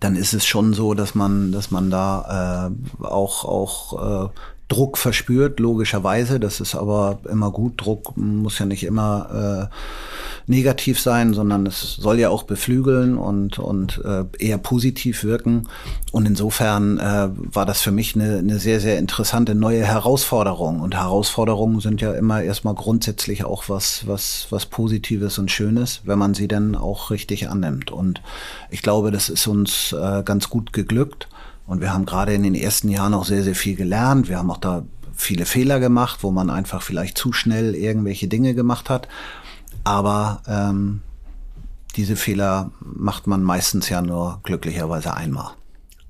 dann 0.00 0.16
ist 0.16 0.34
es 0.34 0.44
schon 0.44 0.74
so, 0.74 0.94
dass 0.94 1.14
man, 1.14 1.52
dass 1.52 1.70
man 1.70 1.88
da 1.88 2.72
äh, 3.00 3.04
auch, 3.04 3.44
auch 3.44 4.26
äh, 4.26 4.28
Druck 4.72 4.96
verspürt, 4.96 5.60
logischerweise. 5.60 6.40
Das 6.40 6.58
ist 6.58 6.74
aber 6.74 7.18
immer 7.30 7.50
gut. 7.50 7.74
Druck 7.76 8.16
muss 8.16 8.58
ja 8.58 8.64
nicht 8.64 8.84
immer 8.84 9.68
äh, 9.70 10.50
negativ 10.50 10.98
sein, 10.98 11.34
sondern 11.34 11.66
es 11.66 11.96
soll 11.96 12.18
ja 12.18 12.30
auch 12.30 12.44
beflügeln 12.44 13.18
und, 13.18 13.58
und 13.58 14.00
äh, 14.02 14.24
eher 14.38 14.56
positiv 14.56 15.24
wirken. 15.24 15.68
Und 16.10 16.26
insofern 16.26 16.98
äh, 16.98 17.28
war 17.34 17.66
das 17.66 17.82
für 17.82 17.90
mich 17.90 18.14
eine, 18.14 18.38
eine 18.38 18.58
sehr, 18.58 18.80
sehr 18.80 18.98
interessante 18.98 19.54
neue 19.54 19.84
Herausforderung. 19.84 20.80
Und 20.80 20.94
Herausforderungen 20.94 21.80
sind 21.80 22.00
ja 22.00 22.14
immer 22.14 22.42
erstmal 22.42 22.74
grundsätzlich 22.74 23.44
auch 23.44 23.68
was, 23.68 24.06
was, 24.06 24.46
was 24.48 24.64
Positives 24.64 25.38
und 25.38 25.50
Schönes, 25.50 26.00
wenn 26.04 26.18
man 26.18 26.32
sie 26.32 26.48
dann 26.48 26.76
auch 26.76 27.10
richtig 27.10 27.50
annimmt. 27.50 27.90
Und 27.90 28.22
ich 28.70 28.80
glaube, 28.80 29.10
das 29.10 29.28
ist 29.28 29.46
uns 29.46 29.92
äh, 29.92 30.22
ganz 30.22 30.48
gut 30.48 30.72
geglückt. 30.72 31.28
Und 31.72 31.80
wir 31.80 31.94
haben 31.94 32.04
gerade 32.04 32.34
in 32.34 32.42
den 32.42 32.54
ersten 32.54 32.90
Jahren 32.90 33.14
auch 33.14 33.24
sehr, 33.24 33.42
sehr 33.42 33.54
viel 33.54 33.76
gelernt. 33.76 34.28
Wir 34.28 34.36
haben 34.36 34.50
auch 34.50 34.58
da 34.58 34.82
viele 35.14 35.46
Fehler 35.46 35.80
gemacht, 35.80 36.18
wo 36.20 36.30
man 36.30 36.50
einfach 36.50 36.82
vielleicht 36.82 37.16
zu 37.16 37.32
schnell 37.32 37.74
irgendwelche 37.74 38.28
Dinge 38.28 38.54
gemacht 38.54 38.90
hat. 38.90 39.08
Aber 39.82 40.42
ähm, 40.46 41.00
diese 41.96 42.14
Fehler 42.16 42.72
macht 42.80 43.26
man 43.26 43.42
meistens 43.42 43.88
ja 43.88 44.02
nur 44.02 44.40
glücklicherweise 44.42 45.14
einmal. 45.14 45.52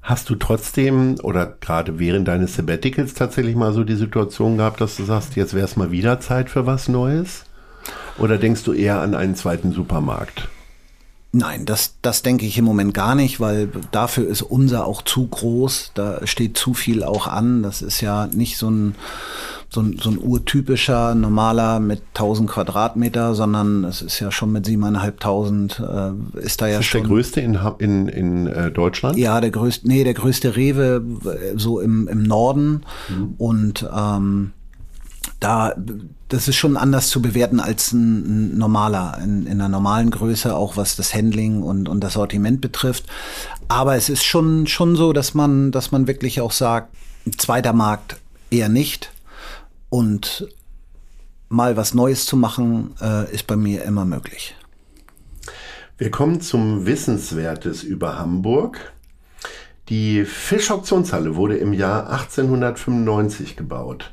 Hast 0.02 0.30
du 0.30 0.34
trotzdem 0.34 1.14
oder 1.22 1.46
gerade 1.46 2.00
während 2.00 2.26
deines 2.26 2.56
Sabbaticals 2.56 3.14
tatsächlich 3.14 3.54
mal 3.54 3.72
so 3.72 3.84
die 3.84 3.94
Situation 3.94 4.56
gehabt, 4.56 4.80
dass 4.80 4.96
du 4.96 5.04
sagst, 5.04 5.36
jetzt 5.36 5.54
wäre 5.54 5.66
es 5.66 5.76
mal 5.76 5.92
wieder 5.92 6.18
Zeit 6.18 6.50
für 6.50 6.66
was 6.66 6.88
Neues? 6.88 7.44
Oder 8.18 8.36
denkst 8.36 8.64
du 8.64 8.72
eher 8.72 9.00
an 9.00 9.14
einen 9.14 9.36
zweiten 9.36 9.70
Supermarkt? 9.70 10.48
Nein, 11.34 11.64
das, 11.64 11.94
das 12.02 12.20
denke 12.20 12.44
ich 12.44 12.58
im 12.58 12.66
Moment 12.66 12.92
gar 12.92 13.14
nicht, 13.14 13.40
weil 13.40 13.70
dafür 13.90 14.28
ist 14.28 14.42
unser 14.42 14.86
auch 14.86 15.00
zu 15.00 15.26
groß. 15.26 15.92
Da 15.94 16.26
steht 16.26 16.58
zu 16.58 16.74
viel 16.74 17.02
auch 17.02 17.26
an. 17.26 17.62
Das 17.62 17.80
ist 17.80 18.02
ja 18.02 18.26
nicht 18.26 18.58
so 18.58 18.70
ein, 18.70 18.94
so 19.70 19.80
ein, 19.80 19.96
so 19.98 20.10
ein 20.10 20.18
urtypischer, 20.18 21.14
normaler 21.14 21.80
mit 21.80 22.02
1000 22.12 22.50
Quadratmeter, 22.50 23.34
sondern 23.34 23.84
es 23.84 24.02
ist 24.02 24.20
ja 24.20 24.30
schon 24.30 24.52
mit 24.52 24.66
7.500 24.66 26.36
äh, 26.36 26.40
ist 26.40 26.60
da 26.60 26.66
ja 26.66 26.80
ist 26.80 26.84
schon. 26.84 27.00
der 27.00 27.08
größte 27.08 27.40
in, 27.40 27.58
in, 27.78 28.08
in 28.08 28.46
äh, 28.48 28.70
Deutschland? 28.70 29.16
Ja, 29.16 29.40
der 29.40 29.50
größte, 29.50 29.88
nee, 29.88 30.04
der 30.04 30.14
größte 30.14 30.54
Rewe 30.54 31.02
äh, 31.24 31.58
so 31.58 31.80
im, 31.80 32.08
im 32.08 32.24
Norden. 32.24 32.82
Mhm. 33.08 33.34
Und 33.38 33.88
ähm, 33.90 34.52
da, 35.42 35.74
das 36.28 36.48
ist 36.48 36.56
schon 36.56 36.76
anders 36.76 37.08
zu 37.08 37.20
bewerten 37.20 37.60
als 37.60 37.92
ein, 37.92 38.52
ein 38.54 38.58
normaler, 38.58 39.18
in, 39.22 39.46
in, 39.46 39.52
einer 39.52 39.68
normalen 39.68 40.10
Größe, 40.10 40.54
auch 40.54 40.76
was 40.76 40.96
das 40.96 41.14
Handling 41.14 41.62
und, 41.62 41.88
und 41.88 42.00
das 42.00 42.14
Sortiment 42.14 42.60
betrifft. 42.60 43.06
Aber 43.68 43.96
es 43.96 44.08
ist 44.08 44.24
schon, 44.24 44.66
schon 44.66 44.94
so, 44.94 45.12
dass 45.12 45.34
man, 45.34 45.72
dass 45.72 45.90
man 45.90 46.06
wirklich 46.06 46.40
auch 46.40 46.52
sagt, 46.52 46.94
zweiter 47.38 47.72
Markt 47.72 48.16
eher 48.50 48.68
nicht. 48.68 49.12
Und 49.88 50.48
mal 51.48 51.76
was 51.76 51.92
Neues 51.92 52.24
zu 52.24 52.36
machen, 52.36 52.94
äh, 53.00 53.30
ist 53.32 53.46
bei 53.46 53.56
mir 53.56 53.82
immer 53.82 54.04
möglich. 54.04 54.54
Wir 55.98 56.10
kommen 56.10 56.40
zum 56.40 56.86
Wissenswertes 56.86 57.82
über 57.82 58.18
Hamburg. 58.18 58.92
Die 59.88 60.24
Fischauktionshalle 60.24 61.36
wurde 61.36 61.56
im 61.56 61.72
Jahr 61.72 62.10
1895 62.10 63.56
gebaut. 63.56 64.12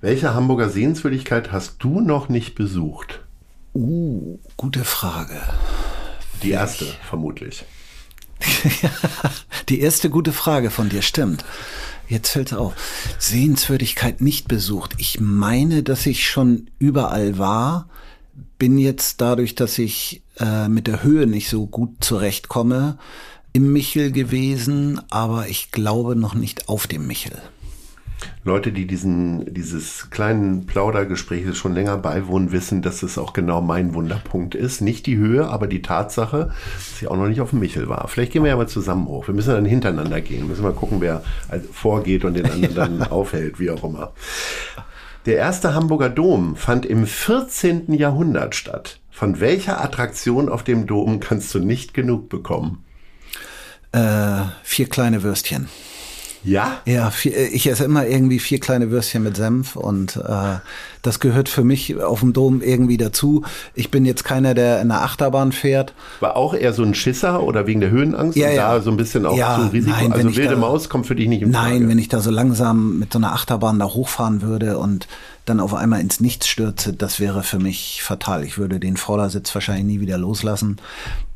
Welche 0.00 0.34
Hamburger 0.34 0.68
Sehenswürdigkeit 0.68 1.52
hast 1.52 1.76
du 1.78 2.00
noch 2.00 2.28
nicht 2.28 2.54
besucht? 2.54 3.24
Uh, 3.74 4.38
gute 4.56 4.84
Frage. 4.84 5.40
Die 6.42 6.50
erste, 6.50 6.84
ich. 6.84 6.98
vermutlich. 7.08 7.64
Die 9.70 9.80
erste 9.80 10.10
gute 10.10 10.32
Frage 10.32 10.70
von 10.70 10.90
dir, 10.90 11.00
stimmt. 11.00 11.44
Jetzt 12.08 12.28
fällt 12.28 12.52
es 12.52 12.58
auf. 12.58 12.74
Sehenswürdigkeit 13.18 14.20
nicht 14.20 14.48
besucht. 14.48 14.94
Ich 14.98 15.18
meine, 15.18 15.82
dass 15.82 16.04
ich 16.04 16.28
schon 16.28 16.70
überall 16.78 17.38
war. 17.38 17.88
Bin 18.58 18.76
jetzt 18.76 19.22
dadurch, 19.22 19.54
dass 19.54 19.78
ich 19.78 20.22
äh, 20.38 20.68
mit 20.68 20.86
der 20.86 21.02
Höhe 21.02 21.26
nicht 21.26 21.48
so 21.48 21.66
gut 21.66 22.04
zurechtkomme, 22.04 22.98
im 23.54 23.72
Michel 23.72 24.12
gewesen, 24.12 25.00
aber 25.10 25.48
ich 25.48 25.70
glaube 25.70 26.14
noch 26.16 26.34
nicht 26.34 26.68
auf 26.68 26.86
dem 26.86 27.06
Michel. 27.06 27.40
Leute, 28.46 28.70
die 28.70 28.86
diesen, 28.86 29.52
dieses 29.52 30.08
kleinen 30.10 30.66
Plaudergespräches 30.66 31.56
schon 31.56 31.74
länger 31.74 31.96
beiwohnen, 31.98 32.52
wissen, 32.52 32.80
dass 32.80 33.02
es 33.02 33.18
auch 33.18 33.32
genau 33.32 33.60
mein 33.60 33.92
Wunderpunkt 33.92 34.54
ist. 34.54 34.80
Nicht 34.80 35.06
die 35.06 35.16
Höhe, 35.16 35.48
aber 35.48 35.66
die 35.66 35.82
Tatsache, 35.82 36.52
dass 36.76 37.02
ich 37.02 37.08
auch 37.08 37.16
noch 37.16 37.26
nicht 37.26 37.40
auf 37.40 37.50
dem 37.50 37.58
Michel 37.58 37.88
war. 37.88 38.06
Vielleicht 38.06 38.32
gehen 38.32 38.44
wir 38.44 38.50
ja 38.50 38.56
mal 38.56 38.68
zusammen 38.68 39.08
hoch. 39.08 39.26
Wir 39.26 39.34
müssen 39.34 39.52
dann 39.52 39.64
hintereinander 39.64 40.20
gehen. 40.20 40.46
Müssen 40.46 40.62
mal 40.62 40.72
gucken, 40.72 41.00
wer 41.00 41.22
vorgeht 41.72 42.24
und 42.24 42.34
den 42.34 42.48
anderen 42.48 42.74
dann 43.00 43.02
aufhält, 43.02 43.58
wie 43.58 43.70
auch 43.70 43.82
immer. 43.82 44.12
Der 45.26 45.38
erste 45.38 45.74
Hamburger 45.74 46.08
Dom 46.08 46.54
fand 46.54 46.86
im 46.86 47.04
14. 47.04 47.92
Jahrhundert 47.94 48.54
statt. 48.54 49.00
Von 49.10 49.40
welcher 49.40 49.82
Attraktion 49.82 50.48
auf 50.48 50.62
dem 50.62 50.86
Dom 50.86 51.18
kannst 51.18 51.52
du 51.52 51.58
nicht 51.58 51.94
genug 51.94 52.28
bekommen? 52.28 52.84
Äh, 53.90 54.42
vier 54.62 54.88
kleine 54.88 55.24
Würstchen. 55.24 55.68
Ja? 56.46 56.80
Ja, 56.84 57.10
vier, 57.10 57.36
äh, 57.36 57.46
ich 57.48 57.66
esse 57.68 57.84
immer 57.84 58.06
irgendwie 58.06 58.38
vier 58.38 58.60
kleine 58.60 58.90
Würstchen 58.90 59.22
mit 59.22 59.36
Senf 59.36 59.76
und 59.76 60.16
äh, 60.16 60.56
das 61.06 61.20
gehört 61.20 61.48
für 61.48 61.64
mich 61.64 62.00
auf 62.02 62.20
dem 62.20 62.32
Dom 62.32 62.62
irgendwie 62.62 62.96
dazu. 62.96 63.44
Ich 63.74 63.90
bin 63.90 64.04
jetzt 64.04 64.24
keiner, 64.24 64.54
der 64.54 64.80
in 64.80 64.88
der 64.88 65.02
Achterbahn 65.02 65.52
fährt. 65.52 65.94
War 66.20 66.36
auch 66.36 66.54
eher 66.54 66.72
so 66.72 66.82
ein 66.82 66.94
Schisser 66.94 67.42
oder 67.42 67.66
wegen 67.66 67.80
der 67.80 67.90
Höhenangst 67.90 68.36
ja, 68.36 68.48
und 68.48 68.54
ja. 68.54 68.74
da 68.74 68.82
so 68.82 68.90
ein 68.90 68.96
bisschen 68.96 69.26
auch 69.26 69.36
ja, 69.36 69.56
ein 69.56 69.68
Risiko? 69.68 69.96
Nein, 69.96 70.12
also 70.12 70.36
wilde 70.36 70.54
da, 70.54 70.60
Maus 70.60 70.88
kommt 70.88 71.06
für 71.06 71.14
dich 71.14 71.28
nicht 71.28 71.42
in 71.42 71.52
Frage. 71.52 71.70
Nein, 71.70 71.88
wenn 71.88 71.98
ich 71.98 72.08
da 72.08 72.20
so 72.20 72.30
langsam 72.30 72.98
mit 72.98 73.12
so 73.12 73.18
einer 73.18 73.32
Achterbahn 73.32 73.78
da 73.78 73.86
hochfahren 73.86 74.42
würde 74.42 74.78
und 74.78 75.06
dann 75.46 75.60
auf 75.60 75.74
einmal 75.74 76.00
ins 76.00 76.20
Nichts 76.20 76.48
stürze, 76.48 76.92
das 76.92 77.20
wäre 77.20 77.44
für 77.44 77.60
mich 77.60 78.02
fatal. 78.02 78.42
Ich 78.44 78.58
würde 78.58 78.80
den 78.80 78.96
Vordersitz 78.96 79.54
wahrscheinlich 79.54 79.86
nie 79.86 80.00
wieder 80.00 80.18
loslassen. 80.18 80.78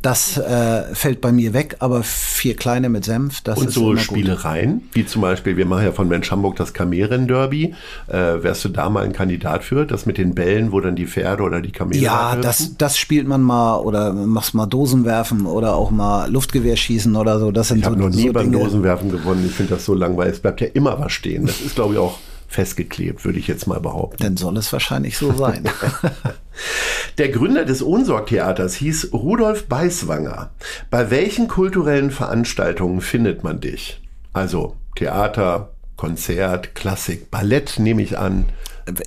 Das 0.02 0.36
äh, 0.36 0.94
fällt 0.94 1.20
bei 1.20 1.30
mir 1.30 1.52
weg, 1.52 1.76
aber 1.78 2.02
vier 2.02 2.56
kleine 2.56 2.88
mit 2.88 3.04
Senf, 3.04 3.42
das 3.42 3.58
Und 3.58 3.68
ist 3.68 3.74
so 3.74 3.96
Spielereien, 3.96 4.88
wie 4.92 5.04
zum 5.06 5.22
Beispiel, 5.22 5.56
wir 5.56 5.66
machen 5.66 5.84
ja 5.84 5.92
von 5.92 6.08
Mensch 6.08 6.30
Hamburg 6.30 6.56
das 6.56 6.72
Kameren-Derby. 6.72 7.74
Äh, 8.08 8.42
wärst 8.42 8.64
du 8.64 8.70
da 8.70 8.88
mal 8.88 9.04
ein 9.04 9.12
Kandidat 9.12 9.59
für? 9.62 9.86
Das 9.86 10.06
mit 10.06 10.18
den 10.18 10.34
Bällen, 10.34 10.72
wo 10.72 10.80
dann 10.80 10.96
die 10.96 11.06
Pferde 11.06 11.42
oder 11.42 11.60
die 11.60 11.72
Kamele 11.72 12.00
Ja, 12.00 12.36
das, 12.36 12.76
das 12.76 12.98
spielt 12.98 13.26
man 13.26 13.42
mal 13.42 13.78
oder 13.78 14.12
machst 14.12 14.54
mal 14.54 14.66
Dosen 14.66 15.04
werfen 15.04 15.46
oder 15.46 15.74
auch 15.74 15.90
mal 15.90 16.30
Luftgewehr 16.30 16.76
schießen 16.76 17.16
oder 17.16 17.38
so. 17.38 17.50
Das 17.50 17.68
sind 17.68 17.78
ich 17.78 17.84
so, 17.84 17.90
habe 17.90 18.00
noch 18.00 18.10
nie 18.10 18.28
so 18.28 18.32
beim 18.32 18.50
Dinge. 18.50 18.64
Dosenwerfen 18.64 19.10
gewonnen. 19.10 19.44
Ich 19.46 19.54
finde 19.54 19.74
das 19.74 19.84
so 19.84 19.94
langweilig. 19.94 20.34
Es 20.34 20.40
bleibt 20.40 20.60
ja 20.60 20.68
immer 20.68 20.98
was 20.98 21.12
stehen. 21.12 21.46
Das 21.46 21.60
ist, 21.60 21.74
glaube 21.74 21.94
ich, 21.94 22.00
auch 22.00 22.18
festgeklebt, 22.48 23.24
würde 23.24 23.38
ich 23.38 23.46
jetzt 23.46 23.66
mal 23.66 23.80
behaupten. 23.80 24.22
Dann 24.22 24.36
soll 24.36 24.56
es 24.56 24.72
wahrscheinlich 24.72 25.16
so 25.16 25.32
sein. 25.32 25.64
Der 27.18 27.28
Gründer 27.28 27.64
des 27.64 27.82
Ohnsorg-Theaters 27.82 28.74
hieß 28.74 29.12
Rudolf 29.12 29.66
Beiswanger. 29.66 30.50
Bei 30.90 31.10
welchen 31.10 31.48
kulturellen 31.48 32.10
Veranstaltungen 32.10 33.00
findet 33.00 33.44
man 33.44 33.60
dich? 33.60 34.00
Also 34.32 34.76
Theater, 34.96 35.70
Konzert, 35.96 36.74
Klassik, 36.74 37.30
Ballett 37.30 37.78
nehme 37.78 38.02
ich 38.02 38.18
an. 38.18 38.46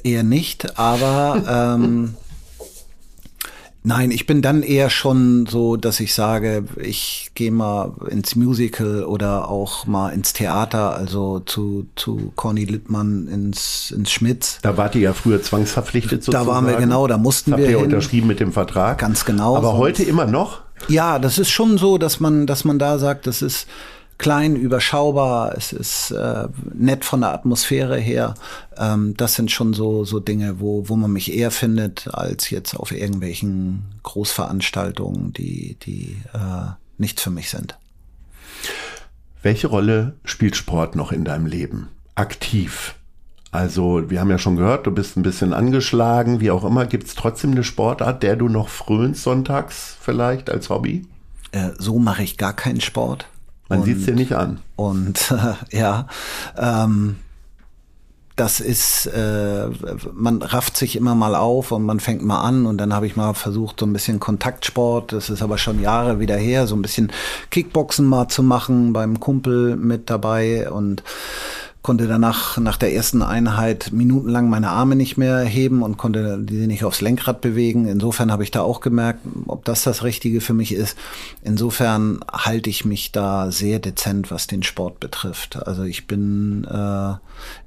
Eher 0.03 0.23
nicht, 0.23 0.77
aber 0.77 1.75
ähm, 1.77 2.15
Nein, 3.85 4.11
ich 4.11 4.25
bin 4.25 4.41
dann 4.41 4.63
eher 4.63 4.89
schon 4.89 5.45
so, 5.45 5.75
dass 5.75 5.99
ich 5.99 6.13
sage, 6.13 6.63
ich 6.81 7.31
gehe 7.35 7.51
mal 7.51 7.91
ins 8.09 8.37
Musical 8.37 9.03
oder 9.03 9.49
auch 9.49 9.85
mal 9.85 10.11
ins 10.11 10.31
Theater, 10.31 10.95
also 10.95 11.41
zu, 11.41 11.87
zu 11.97 12.31
Conny 12.37 12.63
Littmann 12.63 13.27
ins, 13.27 13.91
ins 13.91 14.09
Schmitz. 14.09 14.59
Da 14.61 14.77
wart 14.77 14.95
ihr 14.95 15.01
ja 15.01 15.13
früher 15.13 15.41
zwangsverpflichtet 15.41 16.23
sozusagen. 16.23 16.47
Da 16.47 16.51
waren 16.53 16.65
wir 16.65 16.77
genau, 16.77 17.07
da 17.07 17.17
mussten 17.17 17.51
das 17.51 17.57
wir 17.57 17.65
habt 17.65 17.73
ihr 17.73 17.79
hin. 17.79 17.85
unterschrieben 17.87 18.27
mit 18.27 18.39
dem 18.39 18.53
Vertrag. 18.53 18.99
Ganz 18.99 19.25
genau. 19.25 19.57
Aber 19.57 19.73
heute 19.73 20.03
immer 20.03 20.27
noch? 20.27 20.61
Ja, 20.87 21.19
das 21.19 21.37
ist 21.37 21.49
schon 21.49 21.77
so, 21.77 21.97
dass 21.97 22.21
man, 22.21 22.47
dass 22.47 22.63
man 22.63 22.79
da 22.79 22.97
sagt, 22.97 23.27
das 23.27 23.41
ist 23.41 23.67
klein, 24.23 24.55
überschaubar, 24.55 25.53
es 25.57 25.73
ist 25.73 26.11
äh, 26.11 26.47
nett 26.73 27.03
von 27.03 27.19
der 27.19 27.33
Atmosphäre 27.33 27.99
her. 27.99 28.35
Ähm, 28.77 29.15
das 29.17 29.35
sind 29.35 29.51
schon 29.51 29.73
so, 29.73 30.05
so 30.05 30.21
Dinge, 30.21 30.61
wo, 30.61 30.87
wo 30.87 30.95
man 30.95 31.11
mich 31.11 31.33
eher 31.33 31.51
findet, 31.51 32.07
als 32.13 32.49
jetzt 32.49 32.73
auf 32.73 32.93
irgendwelchen 32.93 33.83
Großveranstaltungen, 34.03 35.33
die, 35.33 35.75
die 35.85 36.21
äh, 36.33 36.71
nichts 36.97 37.21
für 37.21 37.31
mich 37.31 37.49
sind. 37.49 37.77
Welche 39.41 39.67
Rolle 39.67 40.15
spielt 40.23 40.55
Sport 40.55 40.95
noch 40.95 41.11
in 41.11 41.25
deinem 41.25 41.45
Leben? 41.45 41.89
Aktiv. 42.15 42.95
Also, 43.51 44.09
wir 44.09 44.21
haben 44.21 44.31
ja 44.31 44.37
schon 44.37 44.55
gehört, 44.55 44.87
du 44.87 44.91
bist 44.91 45.17
ein 45.17 45.23
bisschen 45.23 45.53
angeschlagen, 45.53 46.39
wie 46.39 46.49
auch 46.49 46.63
immer. 46.63 46.85
Gibt 46.85 47.07
es 47.07 47.15
trotzdem 47.15 47.51
eine 47.51 47.65
Sportart, 47.65 48.23
der 48.23 48.37
du 48.37 48.47
noch 48.47 48.69
frönst 48.69 49.23
sonntags 49.23 49.97
vielleicht 49.99 50.49
als 50.49 50.69
Hobby? 50.69 51.05
Äh, 51.51 51.71
so 51.77 51.99
mache 51.99 52.23
ich 52.23 52.37
gar 52.37 52.53
keinen 52.53 52.79
Sport. 52.79 53.27
Man 53.77 53.83
sieht 53.83 53.97
es 53.99 54.05
dir 54.05 54.15
nicht 54.15 54.33
an. 54.33 54.59
Und 54.75 55.31
äh, 55.31 55.53
ja, 55.77 56.07
ähm, 56.57 57.17
das 58.35 58.59
ist, 58.59 59.05
äh, 59.05 59.67
man 60.11 60.41
rafft 60.41 60.75
sich 60.75 60.95
immer 60.95 61.13
mal 61.13 61.35
auf 61.35 61.71
und 61.71 61.83
man 61.83 61.99
fängt 61.99 62.23
mal 62.23 62.41
an 62.41 62.65
und 62.65 62.79
dann 62.79 62.93
habe 62.93 63.05
ich 63.05 63.15
mal 63.15 63.33
versucht, 63.35 63.79
so 63.79 63.85
ein 63.85 63.93
bisschen 63.93 64.19
Kontaktsport, 64.19 65.13
das 65.13 65.29
ist 65.29 65.43
aber 65.43 65.59
schon 65.59 65.79
Jahre 65.81 66.19
wieder 66.19 66.35
her, 66.35 66.65
so 66.65 66.75
ein 66.75 66.81
bisschen 66.81 67.11
Kickboxen 67.51 68.05
mal 68.07 68.29
zu 68.29 68.41
machen, 68.41 68.91
beim 68.91 69.19
Kumpel 69.19 69.75
mit 69.75 70.09
dabei 70.09 70.71
und 70.71 71.03
konnte 71.83 72.07
danach 72.07 72.57
nach 72.57 72.77
der 72.77 72.93
ersten 72.93 73.21
Einheit 73.21 73.91
minutenlang 73.91 74.49
meine 74.49 74.69
Arme 74.69 74.95
nicht 74.95 75.17
mehr 75.17 75.39
heben 75.41 75.83
und 75.83 75.97
konnte 75.97 76.39
die 76.39 76.65
nicht 76.65 76.85
aufs 76.85 77.01
Lenkrad 77.01 77.41
bewegen. 77.41 77.87
Insofern 77.87 78.31
habe 78.31 78.43
ich 78.43 78.51
da 78.51 78.61
auch 78.61 78.79
gemerkt, 78.79 79.19
ob 79.47 79.65
das 79.65 79.83
das 79.83 80.01
Richtige 80.01 80.39
für 80.39 80.53
mich 80.53 80.73
ist. 80.73 80.97
Insofern 81.43 82.21
halte 82.31 82.69
ich 82.69 82.85
mich 82.85 83.11
da 83.11 83.51
sehr 83.51 83.79
dezent, 83.79 84.31
was 84.31 84.47
den 84.47 84.63
Sport 84.63 85.01
betrifft. 85.01 85.57
Also 85.67 85.83
ich 85.83 86.07
bin 86.07 86.63
äh, 86.63 87.15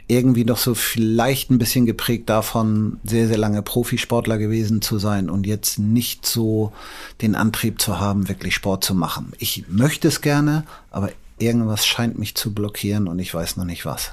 irgendwie 0.08 0.46
noch 0.46 0.56
so 0.56 0.74
vielleicht 0.74 1.50
ein 1.50 1.58
bisschen 1.58 1.84
geprägt 1.84 2.30
davon, 2.30 2.98
sehr, 3.04 3.28
sehr 3.28 3.38
lange 3.38 3.60
Profisportler 3.60 4.38
gewesen 4.38 4.80
zu 4.80 4.98
sein 4.98 5.28
und 5.28 5.46
jetzt 5.46 5.78
nicht 5.78 6.24
so 6.24 6.72
den 7.20 7.34
Antrieb 7.34 7.82
zu 7.82 8.00
haben, 8.00 8.30
wirklich 8.30 8.54
Sport 8.54 8.82
zu 8.82 8.94
machen. 8.94 9.34
Ich 9.38 9.66
möchte 9.68 10.08
es 10.08 10.22
gerne, 10.22 10.64
aber 10.90 11.10
irgendwas 11.38 11.86
scheint 11.86 12.18
mich 12.18 12.34
zu 12.34 12.54
blockieren 12.54 13.08
und 13.08 13.18
ich 13.18 13.34
weiß 13.34 13.56
noch 13.56 13.64
nicht 13.64 13.84
was. 13.84 14.12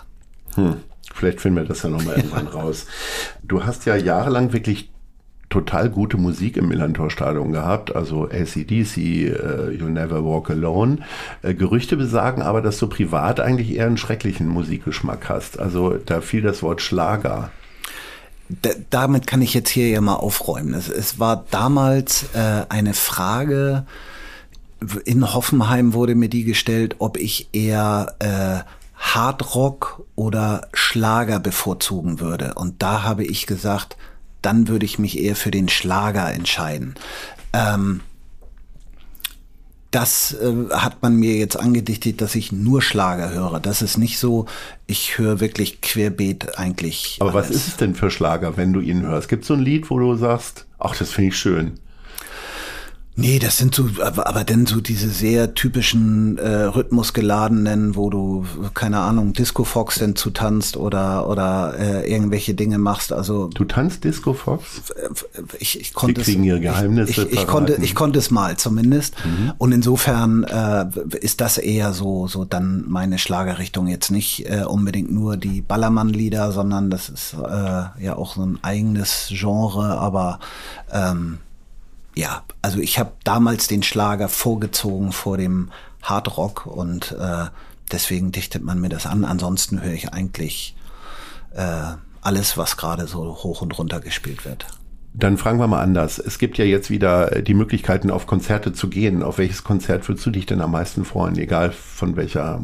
Hm. 0.56 0.78
Vielleicht 1.14 1.42
finden 1.42 1.58
wir 1.58 1.66
das 1.66 1.84
ja 1.84 1.90
nochmal 1.90 2.18
irgendwann 2.18 2.48
raus. 2.54 2.86
Du 3.44 3.66
hast 3.66 3.86
ja 3.86 3.96
jahrelang 3.96 4.54
wirklich 4.54 4.90
total 5.54 5.90
gute 5.90 6.18
Musik 6.18 6.58
im 6.58 6.68
Millantor-Stadion 6.68 7.52
gehabt, 7.52 7.96
also 7.96 8.24
ACDC, 8.24 8.98
uh, 8.98 9.70
You 9.70 9.88
Never 9.88 10.26
Walk 10.26 10.50
Alone. 10.50 10.98
Äh, 11.44 11.54
Gerüchte 11.54 11.96
besagen 11.96 12.42
aber, 12.42 12.64
dass 12.64 12.80
du 12.80 12.88
privat 12.88 13.40
eigentlich 13.40 13.76
eher 13.76 13.86
einen 13.86 13.98
schrecklichen 13.98 14.48
Musikgeschmack 14.48 15.30
hast. 15.30 15.60
Also 15.60 15.98
da 16.04 16.22
fiel 16.22 16.42
das 16.42 16.64
Wort 16.64 16.82
Schlager. 16.82 17.52
D 18.50 18.72
damit 18.90 19.28
kann 19.28 19.44
ich 19.44 19.54
jetzt 19.54 19.70
hier 19.70 19.90
ja 19.90 20.02
mal 20.02 20.16
aufräumen. 20.16 20.74
Es, 20.74 20.90
es 20.90 21.20
war 21.20 21.46
damals 21.52 22.26
äh, 22.34 22.66
eine 22.70 22.96
Frage, 22.96 23.86
in 25.06 25.34
Hoffenheim 25.34 25.94
wurde 25.94 26.16
mir 26.16 26.30
die 26.30 26.44
gestellt, 26.44 26.96
ob 27.00 27.18
ich 27.18 27.50
eher 27.54 28.16
äh, 28.20 28.70
Hardrock 28.98 30.06
oder 30.16 30.68
Schlager 30.74 31.40
bevorzugen 31.40 32.20
würde. 32.20 32.54
Und 32.56 32.82
da 32.82 33.04
habe 33.04 33.24
ich 33.24 33.46
gesagt, 33.48 33.98
dann 34.42 34.68
würde 34.68 34.86
ich 34.86 35.00
mich 35.00 35.20
eher 35.20 35.36
für 35.36 35.52
den 35.52 35.70
Schlager 35.70 36.32
entscheiden. 36.32 36.96
Ähm, 37.54 38.02
das 39.92 40.34
äh, 40.34 40.70
hat 40.72 41.04
man 41.04 41.16
mir 41.16 41.36
jetzt 41.36 41.58
angedichtet, 41.58 42.20
dass 42.22 42.34
ich 42.34 42.52
nur 42.52 42.82
Schlager 42.82 43.32
höre. 43.32 43.60
Das 43.60 43.82
ist 43.82 43.98
nicht 43.98 44.18
so, 44.18 44.48
ich 44.88 45.18
höre 45.18 45.40
wirklich 45.40 45.82
querbeet 45.82 46.58
eigentlich. 46.58 47.18
Aber 47.20 47.34
alles. 47.34 47.50
was 47.50 47.56
ist 47.56 47.68
es 47.68 47.78
denn 47.78 47.94
für 47.94 48.10
Schlager, 48.10 48.58
wenn 48.58 48.74
du 48.74 48.80
ihn 48.80 49.04
hörst? 49.04 49.30
Gibt 49.30 49.44
es 49.44 49.48
so 49.48 49.54
ein 49.54 49.60
Lied, 49.60 49.90
wo 49.92 50.00
du 50.00 50.16
sagst, 50.16 50.66
ach, 50.80 50.96
das 50.96 51.12
finde 51.12 51.30
ich 51.30 51.38
schön? 51.38 51.80
Nee, 53.16 53.38
das 53.38 53.58
sind 53.58 53.76
so, 53.76 53.90
aber, 54.02 54.26
aber 54.26 54.44
dann 54.44 54.66
so 54.66 54.82
diese 54.82 55.10
sehr 55.10 55.54
typischen 55.54 56.40
äh, 56.40 56.64
rhythmusgeladenen, 56.64 57.96
wo 57.96 58.10
du, 58.10 58.44
keine 58.74 59.02
Ahnung, 59.02 59.34
Disco 59.34 59.64
Fox 59.66 60.00
denn 60.00 60.16
zu 60.16 60.32
tanzt 60.32 60.78
oder 60.78 61.30
oder 61.30 61.76
äh, 61.78 62.12
irgendwelche 62.12 62.56
Dinge 62.56 62.80
machst. 62.80 63.14
Also 63.14 63.50
Du 63.50 63.66
tanzt 63.66 64.04
Disco 64.04 64.34
Fox? 64.34 64.82
ich, 65.60 65.80
ich 65.80 65.94
konnte 65.94 66.24
Sie 66.24 66.32
kriegen 66.32 66.44
es, 66.44 66.48
ihre 66.48 66.60
Geheimnisse 66.60 67.12
ich, 67.12 67.18
ich, 67.20 67.34
ich 67.34 67.48
konnte 67.48 67.78
ich 67.80 67.94
konnte 67.94 68.18
es 68.18 68.32
mal 68.32 68.58
zumindest 68.58 69.16
und 69.60 69.72
insofern 69.72 70.44
äh, 70.44 70.86
ist 71.20 71.40
das 71.40 71.60
eher 71.60 71.94
so 71.94 72.28
so 72.28 72.46
dann 72.46 72.86
meine 72.88 73.20
Schlagerrichtung 73.20 73.88
jetzt 73.88 74.10
nicht 74.10 74.50
äh, 74.50 74.64
unbedingt 74.66 75.12
nur 75.12 75.38
die 75.38 75.62
Ballermann-Lieder, 75.62 76.52
sondern 76.52 76.90
das 76.90 77.10
ist 77.10 77.36
äh, 77.36 78.04
ja 78.04 78.16
auch 78.16 78.36
so 78.36 78.44
ein 78.44 78.58
eigenes 78.64 79.28
Genre, 79.30 80.00
aber 80.00 80.40
ähm, 80.92 81.38
ja, 82.16 82.44
also 82.62 82.80
ich 82.80 83.00
habe 83.00 83.14
damals 83.24 83.68
den 83.68 83.84
Schlager 83.84 84.30
vorgezogen 84.30 85.12
vor 85.12 85.38
dem 85.38 85.72
Hardrock 86.02 86.66
und 86.66 87.14
äh, 87.14 87.46
deswegen 87.92 88.32
dichtet 88.32 88.64
man 88.64 88.80
mir 88.80 88.90
das 88.90 89.06
an. 89.06 89.26
Ansonsten 89.26 89.82
höre 89.82 89.94
ich 89.94 90.14
eigentlich 90.14 90.76
äh, 91.56 91.94
alles, 92.22 92.58
was 92.58 92.78
gerade 92.78 93.08
so 93.08 93.44
hoch 93.44 93.62
und 93.62 93.78
runter 93.78 94.00
gespielt 94.00 94.46
wird. 94.46 94.66
Dann 95.16 95.38
fragen 95.38 95.60
wir 95.60 95.68
mal 95.68 95.82
anders. 95.82 96.18
Es 96.18 96.40
gibt 96.40 96.58
ja 96.58 96.66
jetzt 96.66 96.90
wieder 96.90 97.42
die 97.42 97.54
Möglichkeiten, 97.54 98.10
auf 98.10 98.26
Konzerte 98.26 98.74
zu 98.74 98.90
gehen. 98.90 99.22
Auf 99.22 99.38
welches 99.38 99.64
Konzert 99.64 100.08
würdest 100.08 100.26
du 100.26 100.32
dich 100.32 100.48
denn 100.48 100.60
am 100.60 100.72
meisten 100.72 101.06
freuen, 101.06 101.38
egal 101.38 101.72
von 101.72 102.16
welcher, 102.16 102.64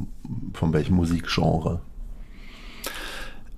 von 0.54 0.74
welchem 0.74 0.96
Musikgenre? 0.96 1.82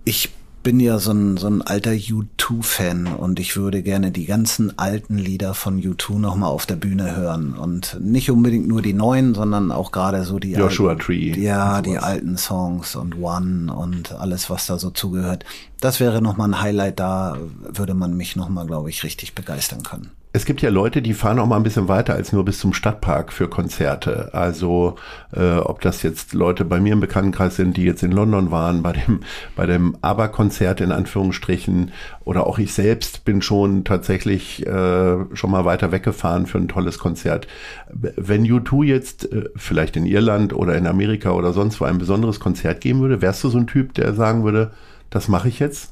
Ich 0.03 0.31
bin 0.63 0.79
ja 0.79 0.99
so 0.99 1.11
ein, 1.11 1.37
so 1.37 1.47
ein 1.47 1.61
alter 1.61 1.91
U2-Fan 1.91 3.07
und 3.07 3.39
ich 3.39 3.57
würde 3.57 3.81
gerne 3.81 4.11
die 4.11 4.25
ganzen 4.25 4.77
alten 4.77 5.17
Lieder 5.17 5.53
von 5.53 5.81
U2 5.81 6.19
nochmal 6.19 6.49
auf 6.49 6.65
der 6.65 6.75
Bühne 6.75 7.15
hören. 7.15 7.53
Und 7.53 7.97
nicht 7.99 8.29
unbedingt 8.31 8.67
nur 8.67 8.81
die 8.81 8.93
neuen, 8.93 9.33
sondern 9.33 9.71
auch 9.71 9.91
gerade 9.91 10.23
so 10.23 10.39
die 10.39 10.51
Joshua 10.51 10.91
alten, 10.91 11.01
Tree. 11.01 11.39
Ja, 11.39 11.81
die 11.81 11.97
alten 11.97 12.37
Songs 12.37 12.95
und 12.95 13.19
One 13.19 13.73
und 13.73 14.13
alles, 14.13 14.49
was 14.49 14.67
da 14.67 14.77
so 14.77 14.89
zugehört. 14.91 15.45
Das 15.79 15.99
wäre 15.99 16.21
nochmal 16.21 16.49
ein 16.49 16.61
Highlight, 16.61 16.99
da 16.99 17.37
würde 17.67 17.93
man 17.93 18.15
mich 18.15 18.35
nochmal, 18.35 18.67
glaube 18.67 18.89
ich, 18.89 19.03
richtig 19.03 19.33
begeistern 19.33 19.83
können 19.83 20.11
es 20.33 20.45
gibt 20.45 20.61
ja 20.61 20.69
Leute, 20.69 21.01
die 21.01 21.13
fahren 21.13 21.39
auch 21.39 21.45
mal 21.45 21.57
ein 21.57 21.63
bisschen 21.63 21.89
weiter 21.89 22.13
als 22.13 22.31
nur 22.31 22.45
bis 22.45 22.59
zum 22.59 22.73
Stadtpark 22.73 23.33
für 23.33 23.49
Konzerte. 23.49 24.33
Also 24.33 24.95
äh, 25.33 25.57
ob 25.57 25.81
das 25.81 26.03
jetzt 26.03 26.33
Leute 26.33 26.63
bei 26.63 26.79
mir 26.79 26.93
im 26.93 27.01
Bekanntenkreis 27.01 27.57
sind, 27.57 27.75
die 27.75 27.83
jetzt 27.83 28.01
in 28.01 28.13
London 28.13 28.49
waren, 28.49 28.81
bei 28.81 28.93
dem, 28.93 29.21
bei 29.57 29.65
dem 29.65 29.97
ABBA-Konzert 30.01 30.79
in 30.79 30.93
Anführungsstrichen, 30.93 31.91
oder 32.23 32.47
auch 32.47 32.59
ich 32.59 32.73
selbst 32.73 33.25
bin 33.25 33.41
schon 33.41 33.83
tatsächlich 33.83 34.65
äh, 34.65 35.17
schon 35.33 35.51
mal 35.51 35.65
weiter 35.65 35.91
weggefahren 35.91 36.45
für 36.47 36.59
ein 36.59 36.69
tolles 36.69 36.97
Konzert. 36.97 37.47
Wenn 37.89 38.45
U2 38.45 38.85
jetzt 38.85 39.29
äh, 39.33 39.49
vielleicht 39.57 39.97
in 39.97 40.05
Irland 40.05 40.53
oder 40.53 40.77
in 40.77 40.87
Amerika 40.87 41.31
oder 41.31 41.51
sonst 41.51 41.81
wo 41.81 41.85
ein 41.85 41.97
besonderes 41.97 42.39
Konzert 42.39 42.79
geben 42.79 43.01
würde, 43.01 43.21
wärst 43.21 43.43
du 43.43 43.49
so 43.49 43.57
ein 43.57 43.67
Typ, 43.67 43.95
der 43.95 44.13
sagen 44.13 44.45
würde, 44.45 44.71
das 45.09 45.27
mache 45.27 45.49
ich 45.49 45.59
jetzt? 45.59 45.90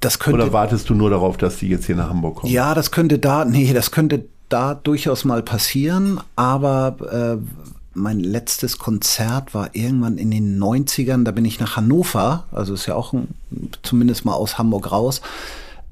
Das 0.00 0.18
könnte. 0.18 0.42
Oder 0.42 0.52
wartest 0.52 0.88
du 0.88 0.94
nur 0.94 1.10
darauf, 1.10 1.36
dass 1.36 1.58
die 1.58 1.68
jetzt 1.68 1.86
hier 1.86 1.96
nach 1.96 2.08
Hamburg 2.08 2.36
kommen? 2.36 2.52
Ja, 2.52 2.74
das 2.74 2.90
könnte 2.90 3.18
da, 3.18 3.44
nee, 3.44 3.72
das 3.72 3.90
könnte 3.90 4.24
da 4.48 4.74
durchaus 4.74 5.24
mal 5.24 5.42
passieren, 5.42 6.20
aber 6.36 7.38
äh, 7.40 7.66
mein 7.94 8.20
letztes 8.20 8.78
Konzert 8.78 9.54
war 9.54 9.74
irgendwann 9.74 10.18
in 10.18 10.30
den 10.30 10.62
90ern, 10.62 11.24
da 11.24 11.30
bin 11.30 11.44
ich 11.44 11.60
nach 11.60 11.76
Hannover, 11.76 12.44
also 12.52 12.74
ist 12.74 12.86
ja 12.86 12.94
auch 12.94 13.12
ein, 13.12 13.34
zumindest 13.82 14.24
mal 14.24 14.34
aus 14.34 14.58
Hamburg 14.58 14.90
raus, 14.90 15.20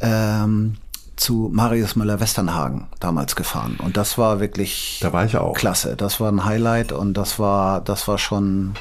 ähm, 0.00 0.74
zu 1.16 1.50
Marius 1.52 1.94
Müller-Westernhagen 1.94 2.88
damals 2.98 3.36
gefahren. 3.36 3.78
Und 3.82 3.96
das 3.96 4.18
war 4.18 4.40
wirklich 4.40 4.98
da 5.00 5.12
war 5.12 5.24
ich 5.24 5.36
auch. 5.36 5.54
klasse. 5.54 5.94
Das 5.96 6.18
war 6.20 6.32
ein 6.32 6.44
Highlight 6.44 6.90
und 6.90 7.14
das 7.14 7.38
war, 7.38 7.80
das 7.80 8.08
war 8.08 8.18
schon, 8.18 8.72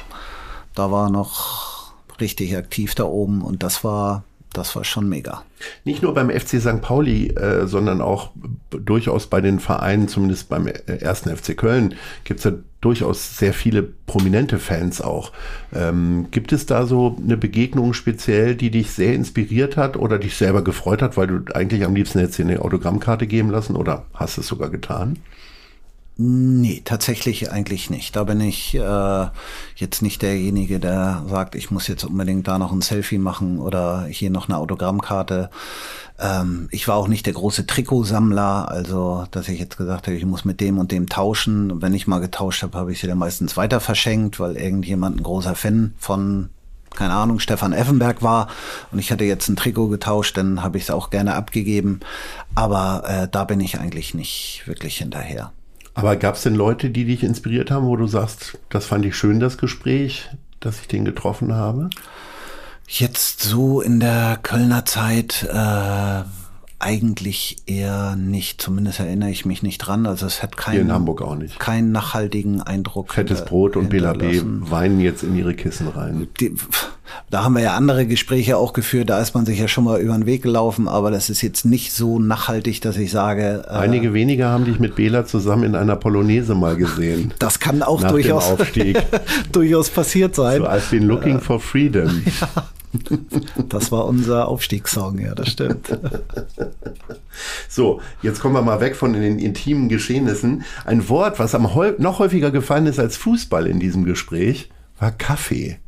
da 0.74 0.90
war 0.90 1.10
noch 1.10 1.92
richtig 2.20 2.56
aktiv 2.56 2.94
da 2.94 3.04
oben 3.04 3.42
und 3.42 3.62
das 3.62 3.84
war 3.84 4.24
das 4.52 4.76
war 4.76 4.84
schon 4.84 5.08
mega. 5.08 5.44
Nicht 5.84 6.02
nur 6.02 6.14
beim 6.14 6.30
FC 6.30 6.60
St. 6.60 6.80
Pauli, 6.80 7.28
äh, 7.28 7.66
sondern 7.66 8.00
auch 8.00 8.30
durchaus 8.70 9.26
bei 9.26 9.40
den 9.40 9.60
Vereinen, 9.60 10.08
zumindest 10.08 10.48
beim 10.48 10.66
äh, 10.66 10.72
ersten 11.00 11.34
FC 11.34 11.56
Köln, 11.56 11.94
gibt 12.24 12.40
es 12.40 12.44
ja 12.44 12.52
durchaus 12.80 13.38
sehr 13.38 13.54
viele 13.54 13.82
prominente 13.82 14.58
Fans 14.58 15.00
auch. 15.00 15.32
Ähm, 15.72 16.26
gibt 16.30 16.52
es 16.52 16.66
da 16.66 16.86
so 16.86 17.16
eine 17.22 17.36
Begegnung 17.36 17.94
speziell, 17.94 18.56
die 18.56 18.70
dich 18.70 18.90
sehr 18.90 19.14
inspiriert 19.14 19.76
hat 19.76 19.96
oder 19.96 20.18
dich 20.18 20.36
selber 20.36 20.62
gefreut 20.62 21.00
hat, 21.00 21.16
weil 21.16 21.28
du 21.28 21.54
eigentlich 21.54 21.84
am 21.84 21.94
liebsten 21.94 22.18
jetzt 22.18 22.36
hier 22.36 22.44
eine 22.44 22.60
Autogrammkarte 22.60 23.26
geben 23.26 23.50
lassen 23.50 23.76
oder 23.76 24.06
hast 24.14 24.36
es 24.38 24.48
sogar 24.48 24.68
getan? 24.68 25.18
Nee, 26.24 26.82
tatsächlich 26.84 27.50
eigentlich 27.50 27.90
nicht. 27.90 28.14
Da 28.14 28.22
bin 28.22 28.40
ich 28.40 28.76
äh, 28.76 29.26
jetzt 29.74 30.02
nicht 30.02 30.22
derjenige, 30.22 30.78
der 30.78 31.24
sagt, 31.28 31.56
ich 31.56 31.72
muss 31.72 31.88
jetzt 31.88 32.04
unbedingt 32.04 32.46
da 32.46 32.58
noch 32.58 32.70
ein 32.70 32.80
Selfie 32.80 33.18
machen 33.18 33.58
oder 33.58 34.04
hier 34.04 34.30
noch 34.30 34.48
eine 34.48 34.56
Autogrammkarte. 34.56 35.50
Ähm, 36.20 36.68
ich 36.70 36.86
war 36.86 36.94
auch 36.94 37.08
nicht 37.08 37.26
der 37.26 37.32
große 37.32 37.66
Trikotsammler, 37.66 38.68
also 38.68 39.26
dass 39.32 39.48
ich 39.48 39.58
jetzt 39.58 39.76
gesagt 39.78 40.06
habe, 40.06 40.16
ich 40.16 40.24
muss 40.24 40.44
mit 40.44 40.60
dem 40.60 40.78
und 40.78 40.92
dem 40.92 41.08
tauschen. 41.08 41.82
wenn 41.82 41.92
ich 41.92 42.06
mal 42.06 42.20
getauscht 42.20 42.62
habe, 42.62 42.78
habe 42.78 42.92
ich 42.92 43.00
sie 43.00 43.08
dann 43.08 43.18
meistens 43.18 43.56
weiter 43.56 43.80
verschenkt, 43.80 44.38
weil 44.38 44.56
irgendjemand 44.56 45.16
ein 45.16 45.24
großer 45.24 45.56
Fan 45.56 45.94
von 45.98 46.50
keine 46.94 47.14
Ahnung, 47.14 47.40
Stefan 47.40 47.72
Effenberg 47.72 48.22
war 48.22 48.46
und 48.92 49.00
ich 49.00 49.10
hatte 49.10 49.24
jetzt 49.24 49.48
ein 49.48 49.56
Trikot 49.56 49.88
getauscht, 49.88 50.36
dann 50.36 50.62
habe 50.62 50.76
ich 50.78 50.84
es 50.84 50.90
auch 50.90 51.10
gerne 51.10 51.34
abgegeben. 51.34 52.00
Aber 52.54 53.02
äh, 53.08 53.28
da 53.28 53.44
bin 53.44 53.60
ich 53.60 53.80
eigentlich 53.80 54.14
nicht 54.14 54.62
wirklich 54.66 54.98
hinterher. 54.98 55.52
Aber 55.94 56.16
gab 56.16 56.36
es 56.36 56.42
denn 56.42 56.54
Leute, 56.54 56.90
die 56.90 57.04
dich 57.04 57.22
inspiriert 57.22 57.70
haben, 57.70 57.86
wo 57.86 57.96
du 57.96 58.06
sagst, 58.06 58.58
das 58.70 58.86
fand 58.86 59.04
ich 59.04 59.16
schön, 59.16 59.40
das 59.40 59.58
Gespräch, 59.58 60.30
dass 60.60 60.80
ich 60.80 60.88
den 60.88 61.04
getroffen 61.04 61.54
habe? 61.54 61.90
Jetzt 62.88 63.40
so 63.40 63.80
in 63.80 64.00
der 64.00 64.38
Kölner 64.42 64.84
Zeit 64.84 65.48
äh, 65.50 66.22
eigentlich 66.78 67.58
eher 67.66 68.16
nicht. 68.16 68.60
Zumindest 68.60 69.00
erinnere 69.00 69.30
ich 69.30 69.46
mich 69.46 69.62
nicht 69.62 69.78
dran. 69.78 70.06
Also 70.06 70.26
es 70.26 70.42
hat 70.42 70.56
keinen, 70.56 70.80
in 70.80 70.92
Hamburg 70.92 71.22
auch 71.22 71.36
nicht. 71.36 71.58
keinen 71.58 71.92
nachhaltigen 71.92 72.60
Eindruck. 72.60 73.14
Fettes 73.14 73.44
Brot 73.44 73.76
und 73.76 73.88
Bela 73.88 74.12
B. 74.14 74.40
weinen 74.44 75.00
jetzt 75.00 75.22
in 75.22 75.36
ihre 75.36 75.54
Kissen 75.54 75.88
rein. 75.88 76.26
Die, 76.40 76.54
da 77.30 77.44
haben 77.44 77.54
wir 77.54 77.62
ja 77.62 77.74
andere 77.74 78.06
Gespräche 78.06 78.56
auch 78.56 78.72
geführt. 78.72 79.10
Da 79.10 79.20
ist 79.20 79.34
man 79.34 79.46
sich 79.46 79.58
ja 79.58 79.68
schon 79.68 79.84
mal 79.84 80.00
über 80.00 80.14
den 80.14 80.26
Weg 80.26 80.42
gelaufen. 80.42 80.88
Aber 80.88 81.10
das 81.10 81.30
ist 81.30 81.42
jetzt 81.42 81.64
nicht 81.64 81.92
so 81.92 82.18
nachhaltig, 82.18 82.80
dass 82.80 82.96
ich 82.96 83.10
sage. 83.10 83.64
Äh, 83.66 83.72
Einige 83.72 84.14
wenige 84.14 84.46
haben 84.46 84.64
dich 84.64 84.78
mit 84.78 84.96
Bela 84.96 85.24
zusammen 85.24 85.64
in 85.64 85.74
einer 85.74 85.96
Polonaise 85.96 86.54
mal 86.54 86.76
gesehen. 86.76 87.34
Das 87.42 87.58
kann 87.58 87.82
auch 87.82 88.02
durchaus, 88.02 88.54
durchaus 89.52 89.90
passiert 89.90 90.34
sein. 90.34 90.60
So 90.60 90.68
I've 90.68 90.90
been 90.90 91.06
looking 91.06 91.40
for 91.40 91.60
freedom. 91.60 92.22
Ja. 92.40 92.66
Das 93.68 93.90
war 93.90 94.06
unser 94.06 94.48
Aufstiegssong, 94.48 95.18
ja, 95.18 95.34
das 95.34 95.48
stimmt. 95.48 95.98
So, 97.68 98.00
jetzt 98.20 98.40
kommen 98.40 98.54
wir 98.54 98.62
mal 98.62 98.80
weg 98.80 98.96
von 98.96 99.14
den 99.14 99.38
intimen 99.38 99.88
Geschehnissen. 99.88 100.64
Ein 100.84 101.08
Wort, 101.08 101.38
was 101.38 101.54
am 101.54 101.68
noch 101.98 102.18
häufiger 102.18 102.50
gefallen 102.50 102.86
ist 102.86 102.98
als 102.98 103.16
Fußball 103.16 103.66
in 103.66 103.80
diesem 103.80 104.04
Gespräch, 104.04 104.70
war 104.98 105.10
Kaffee. 105.10 105.78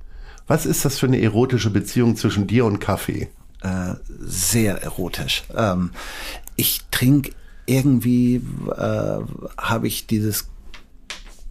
Was 0.46 0.66
ist 0.66 0.84
das 0.84 0.98
für 0.98 1.06
eine 1.06 1.20
erotische 1.20 1.70
Beziehung 1.70 2.16
zwischen 2.16 2.46
dir 2.46 2.64
und 2.64 2.78
Kaffee? 2.78 3.28
Äh, 3.62 3.94
sehr 4.20 4.82
erotisch. 4.82 5.44
Ähm, 5.56 5.90
ich 6.56 6.82
trinke 6.90 7.32
irgendwie, 7.66 8.42
äh, 8.76 9.18
habe 9.56 9.88
ich 9.88 10.06
dieses 10.06 10.48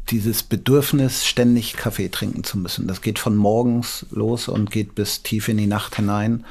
dieses 0.09 0.43
Bedürfnis, 0.43 1.25
ständig 1.25 1.73
Kaffee 1.73 2.09
trinken 2.09 2.43
zu 2.43 2.57
müssen. 2.57 2.87
Das 2.87 3.01
geht 3.01 3.19
von 3.19 3.35
morgens 3.35 4.05
los 4.11 4.47
und 4.47 4.69
geht 4.69 4.95
bis 4.95 5.23
tief 5.23 5.47
in 5.47 5.57
die 5.57 5.67
Nacht 5.67 5.95
hinein. 5.95 6.45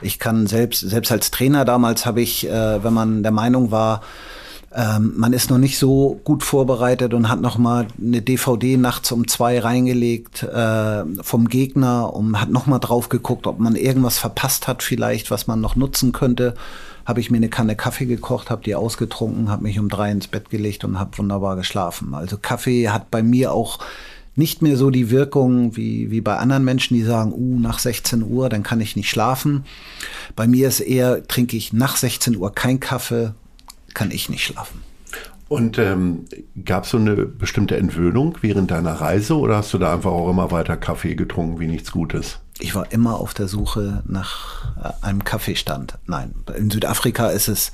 Ich 0.00 0.18
kann 0.18 0.46
selbst, 0.46 0.80
selbst 0.80 1.10
als 1.10 1.30
Trainer 1.30 1.64
damals 1.64 2.06
habe 2.06 2.22
ich, 2.22 2.48
äh, 2.48 2.82
wenn 2.84 2.94
man 2.94 3.22
der 3.22 3.32
Meinung 3.32 3.70
war, 3.70 4.02
ähm, 4.74 5.14
man 5.16 5.32
ist 5.32 5.50
noch 5.50 5.58
nicht 5.58 5.78
so 5.78 6.20
gut 6.24 6.42
vorbereitet 6.42 7.14
und 7.14 7.28
hat 7.28 7.40
noch 7.40 7.58
mal 7.58 7.86
eine 8.00 8.22
DVD 8.22 8.76
nachts 8.76 9.12
um 9.12 9.28
zwei 9.28 9.58
reingelegt 9.58 10.42
äh, 10.42 11.04
vom 11.22 11.48
Gegner 11.48 12.14
und 12.14 12.40
hat 12.40 12.50
noch 12.50 12.66
mal 12.66 12.78
drauf 12.78 13.08
geguckt, 13.08 13.46
ob 13.46 13.58
man 13.58 13.76
irgendwas 13.76 14.18
verpasst 14.18 14.68
hat 14.68 14.82
vielleicht, 14.82 15.30
was 15.30 15.46
man 15.46 15.60
noch 15.60 15.76
nutzen 15.76 16.12
könnte 16.12 16.54
habe 17.04 17.20
ich 17.20 17.30
mir 17.30 17.38
eine 17.38 17.48
Kanne 17.48 17.76
Kaffee 17.76 18.06
gekocht, 18.06 18.50
habe 18.50 18.62
die 18.62 18.74
ausgetrunken, 18.74 19.50
habe 19.50 19.64
mich 19.64 19.78
um 19.78 19.88
drei 19.88 20.10
ins 20.10 20.28
Bett 20.28 20.50
gelegt 20.50 20.84
und 20.84 20.98
habe 20.98 21.18
wunderbar 21.18 21.56
geschlafen. 21.56 22.14
Also 22.14 22.36
Kaffee 22.40 22.90
hat 22.90 23.10
bei 23.10 23.22
mir 23.22 23.52
auch 23.52 23.78
nicht 24.34 24.62
mehr 24.62 24.76
so 24.76 24.90
die 24.90 25.10
Wirkung 25.10 25.76
wie, 25.76 26.10
wie 26.10 26.22
bei 26.22 26.36
anderen 26.36 26.64
Menschen, 26.64 26.94
die 26.94 27.02
sagen, 27.02 27.32
uh, 27.32 27.58
nach 27.58 27.78
16 27.78 28.22
Uhr, 28.22 28.48
dann 28.48 28.62
kann 28.62 28.80
ich 28.80 28.96
nicht 28.96 29.10
schlafen. 29.10 29.64
Bei 30.34 30.46
mir 30.46 30.68
ist 30.68 30.80
eher, 30.80 31.26
trinke 31.26 31.56
ich 31.56 31.72
nach 31.72 31.96
16 31.96 32.36
Uhr 32.36 32.54
kein 32.54 32.80
Kaffee, 32.80 33.34
kann 33.94 34.10
ich 34.10 34.28
nicht 34.28 34.44
schlafen. 34.44 34.82
Und 35.52 35.76
ähm, 35.76 36.24
gab 36.64 36.84
es 36.84 36.90
so 36.90 36.96
eine 36.96 37.14
bestimmte 37.26 37.76
Entwöhnung 37.76 38.38
während 38.40 38.70
deiner 38.70 38.94
Reise 38.94 39.36
oder 39.36 39.58
hast 39.58 39.74
du 39.74 39.78
da 39.78 39.92
einfach 39.92 40.10
auch 40.10 40.30
immer 40.30 40.50
weiter 40.50 40.78
Kaffee 40.78 41.14
getrunken 41.14 41.60
wie 41.60 41.66
nichts 41.66 41.92
Gutes? 41.92 42.38
Ich 42.58 42.74
war 42.74 42.90
immer 42.90 43.20
auf 43.20 43.34
der 43.34 43.48
Suche 43.48 44.02
nach 44.06 44.74
äh, 44.82 45.04
einem 45.04 45.24
Kaffeestand. 45.24 45.98
Nein, 46.06 46.34
in 46.56 46.70
Südafrika 46.70 47.28
ist 47.28 47.48
es 47.48 47.72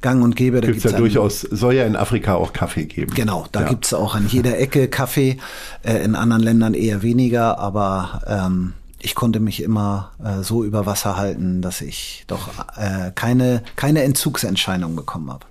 gang 0.00 0.24
und 0.24 0.34
gäbe. 0.34 0.60
Da 0.60 0.66
gibt's, 0.66 0.82
gibt's 0.82 0.92
ja 0.92 0.98
durchaus, 0.98 1.40
soll 1.42 1.74
ja 1.74 1.84
in 1.84 1.94
Afrika 1.94 2.34
auch 2.34 2.52
Kaffee 2.52 2.86
geben. 2.86 3.14
Genau, 3.14 3.46
da 3.52 3.62
ja. 3.62 3.78
es 3.80 3.94
auch 3.94 4.16
an 4.16 4.26
jeder 4.26 4.58
Ecke 4.58 4.88
Kaffee, 4.88 5.36
äh, 5.84 6.02
in 6.02 6.16
anderen 6.16 6.42
Ländern 6.42 6.74
eher 6.74 7.02
weniger, 7.02 7.60
aber 7.60 8.22
ähm, 8.26 8.72
ich 8.98 9.14
konnte 9.14 9.38
mich 9.38 9.62
immer 9.62 10.10
äh, 10.24 10.42
so 10.42 10.64
über 10.64 10.84
Wasser 10.84 11.16
halten, 11.16 11.62
dass 11.62 11.80
ich 11.80 12.24
doch 12.26 12.48
äh, 12.76 13.12
keine, 13.14 13.62
keine 13.76 14.02
Entzugserscheinung 14.02 14.96
bekommen 14.96 15.30
habe. 15.30 15.46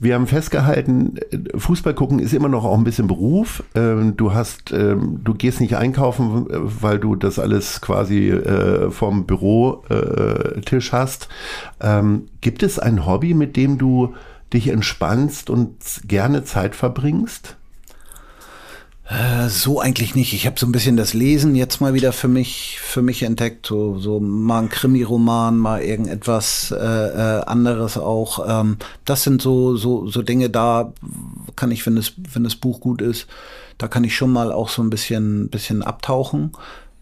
Wir 0.00 0.14
haben 0.14 0.28
festgehalten, 0.28 1.16
Fußball 1.56 1.92
gucken 1.92 2.20
ist 2.20 2.32
immer 2.32 2.48
noch 2.48 2.64
auch 2.64 2.78
ein 2.78 2.84
bisschen 2.84 3.08
Beruf. 3.08 3.64
Ähm, 3.74 4.16
du 4.16 4.32
hast, 4.32 4.70
ähm, 4.72 5.20
du 5.24 5.34
gehst 5.34 5.60
nicht 5.60 5.76
einkaufen, 5.76 6.46
weil 6.48 7.00
du 7.00 7.16
das 7.16 7.40
alles 7.40 7.80
quasi 7.80 8.30
äh, 8.30 8.92
vom 8.92 9.26
Bürotisch 9.26 10.92
hast. 10.92 11.28
Ähm, 11.80 12.26
gibt 12.40 12.62
es 12.62 12.78
ein 12.78 13.06
Hobby, 13.06 13.34
mit 13.34 13.56
dem 13.56 13.76
du 13.76 14.14
dich 14.52 14.68
entspannst 14.68 15.50
und 15.50 15.76
gerne 16.06 16.44
Zeit 16.44 16.76
verbringst? 16.76 17.56
Äh, 19.08 19.48
so 19.48 19.80
eigentlich 19.80 20.14
nicht. 20.14 20.34
Ich 20.34 20.46
habe 20.46 20.60
so 20.60 20.66
ein 20.66 20.72
bisschen 20.72 20.98
das 20.98 21.14
Lesen 21.14 21.54
jetzt 21.54 21.80
mal 21.80 21.94
wieder 21.94 22.12
für 22.12 22.28
mich 22.28 22.78
für 22.80 23.00
mich 23.00 23.22
entdeckt. 23.22 23.66
So, 23.66 23.98
so 23.98 24.20
mal 24.20 24.60
ein 24.60 24.68
Krimi-Roman, 24.68 25.56
mal 25.56 25.80
irgendetwas 25.80 26.70
äh, 26.70 26.76
äh, 26.76 27.40
anderes 27.44 27.96
auch. 27.96 28.60
Ähm, 28.60 28.76
das 29.06 29.22
sind 29.22 29.40
so 29.40 29.76
so 29.76 30.06
so 30.08 30.20
Dinge. 30.20 30.50
Da 30.50 30.92
kann 31.56 31.70
ich, 31.70 31.86
wenn 31.86 31.96
das 31.96 32.12
wenn 32.32 32.44
das 32.44 32.56
Buch 32.56 32.80
gut 32.80 33.00
ist, 33.00 33.26
da 33.78 33.88
kann 33.88 34.04
ich 34.04 34.14
schon 34.14 34.30
mal 34.30 34.52
auch 34.52 34.68
so 34.68 34.82
ein 34.82 34.90
bisschen 34.90 35.48
bisschen 35.48 35.82
abtauchen. 35.82 36.52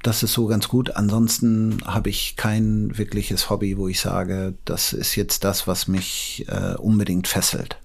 Das 0.04 0.22
ist 0.22 0.32
so 0.32 0.46
ganz 0.46 0.68
gut. 0.68 0.94
Ansonsten 0.94 1.78
habe 1.84 2.10
ich 2.10 2.36
kein 2.36 2.96
wirkliches 2.96 3.50
Hobby, 3.50 3.76
wo 3.76 3.88
ich 3.88 3.98
sage, 3.98 4.54
das 4.64 4.92
ist 4.92 5.16
jetzt 5.16 5.42
das, 5.42 5.66
was 5.66 5.88
mich 5.88 6.44
äh, 6.46 6.76
unbedingt 6.76 7.26
fesselt. 7.26 7.78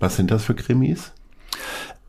Was 0.00 0.16
sind 0.16 0.32
das 0.32 0.44
für 0.44 0.56
Krimis? 0.56 1.12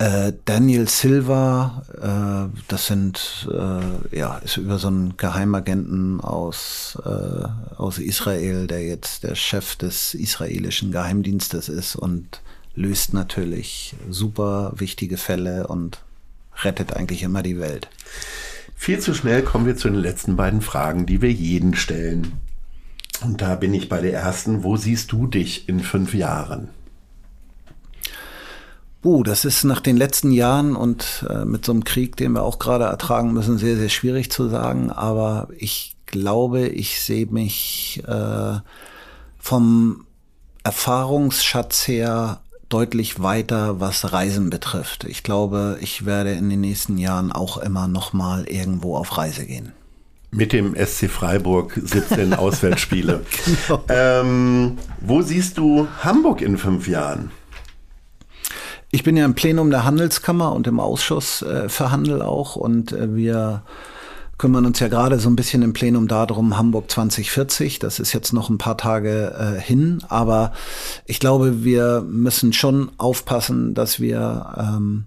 Äh, 0.01 0.33
Daniel 0.45 0.89
Silva, 0.89 1.83
äh, 2.01 2.57
das 2.67 2.87
sind, 2.87 3.47
äh, 3.53 4.17
ja, 4.17 4.37
ist 4.37 4.57
über 4.57 4.79
so 4.79 4.87
einen 4.87 5.15
Geheimagenten 5.15 6.21
aus, 6.21 6.97
äh, 7.05 7.75
aus 7.75 7.99
Israel, 7.99 8.65
der 8.65 8.83
jetzt 8.83 9.21
der 9.21 9.35
Chef 9.35 9.75
des 9.75 10.15
israelischen 10.15 10.91
Geheimdienstes 10.91 11.69
ist 11.69 11.95
und 11.95 12.41
löst 12.73 13.13
natürlich 13.13 13.93
super 14.09 14.73
wichtige 14.75 15.17
Fälle 15.17 15.67
und 15.67 16.01
rettet 16.63 16.93
eigentlich 16.97 17.21
immer 17.21 17.43
die 17.43 17.59
Welt. 17.59 17.87
Viel 18.75 18.97
zu 18.97 19.13
schnell 19.13 19.43
kommen 19.43 19.67
wir 19.67 19.77
zu 19.77 19.87
den 19.87 19.99
letzten 20.01 20.35
beiden 20.35 20.61
Fragen, 20.61 21.05
die 21.05 21.21
wir 21.21 21.31
jeden 21.31 21.75
stellen. 21.75 22.33
Und 23.23 23.41
da 23.41 23.53
bin 23.53 23.71
ich 23.75 23.87
bei 23.87 24.01
der 24.01 24.13
ersten. 24.13 24.63
Wo 24.63 24.77
siehst 24.77 25.11
du 25.11 25.27
dich 25.27 25.69
in 25.69 25.79
fünf 25.79 26.15
Jahren? 26.15 26.69
Uh, 29.03 29.23
das 29.23 29.45
ist 29.45 29.63
nach 29.63 29.81
den 29.81 29.97
letzten 29.97 30.31
Jahren 30.31 30.75
und 30.75 31.25
äh, 31.27 31.43
mit 31.43 31.65
so 31.65 31.71
einem 31.71 31.83
Krieg, 31.83 32.15
den 32.17 32.33
wir 32.33 32.43
auch 32.43 32.59
gerade 32.59 32.83
ertragen 32.85 33.33
müssen, 33.33 33.57
sehr, 33.57 33.75
sehr 33.75 33.89
schwierig 33.89 34.31
zu 34.31 34.47
sagen. 34.47 34.91
Aber 34.91 35.47
ich 35.57 35.95
glaube, 36.05 36.67
ich 36.67 37.01
sehe 37.01 37.25
mich 37.25 38.03
äh, 38.07 38.59
vom 39.39 40.05
Erfahrungsschatz 40.63 41.87
her 41.87 42.41
deutlich 42.69 43.21
weiter, 43.21 43.79
was 43.79 44.13
Reisen 44.13 44.49
betrifft. 44.49 45.03
Ich 45.05 45.23
glaube, 45.23 45.77
ich 45.81 46.05
werde 46.05 46.33
in 46.33 46.49
den 46.49 46.61
nächsten 46.61 46.97
Jahren 46.97 47.31
auch 47.31 47.57
immer 47.57 47.87
noch 47.87 48.13
mal 48.13 48.45
irgendwo 48.45 48.95
auf 48.95 49.17
Reise 49.17 49.45
gehen. 49.45 49.73
Mit 50.29 50.53
dem 50.53 50.75
SC 50.75 51.09
Freiburg 51.09 51.77
17 51.83 52.33
Auswärtsspiele. 52.35 53.25
genau. 53.45 53.83
ähm, 53.89 54.77
wo 55.01 55.21
siehst 55.21 55.57
du 55.57 55.87
Hamburg 56.03 56.41
in 56.41 56.57
fünf 56.57 56.87
Jahren? 56.87 57.31
Ich 58.93 59.03
bin 59.03 59.15
ja 59.15 59.23
im 59.23 59.35
Plenum 59.35 59.71
der 59.71 59.85
Handelskammer 59.85 60.51
und 60.51 60.67
im 60.67 60.81
Ausschuss 60.81 61.41
äh, 61.43 61.69
für 61.69 61.91
Handel 61.91 62.21
auch 62.21 62.57
und 62.57 62.91
äh, 62.91 63.15
wir 63.15 63.63
kümmern 64.37 64.65
uns 64.65 64.79
ja 64.79 64.89
gerade 64.89 65.17
so 65.17 65.29
ein 65.29 65.37
bisschen 65.37 65.61
im 65.61 65.71
Plenum 65.71 66.09
darum, 66.09 66.57
Hamburg 66.57 66.91
2040. 66.91 67.79
Das 67.79 67.99
ist 67.99 68.11
jetzt 68.11 68.33
noch 68.33 68.49
ein 68.49 68.57
paar 68.57 68.75
Tage 68.75 69.33
äh, 69.39 69.61
hin, 69.61 70.03
aber 70.09 70.51
ich 71.05 71.21
glaube, 71.21 71.63
wir 71.63 72.01
müssen 72.01 72.51
schon 72.51 72.91
aufpassen, 72.97 73.75
dass 73.75 74.01
wir 74.01 74.55
ähm, 74.57 75.05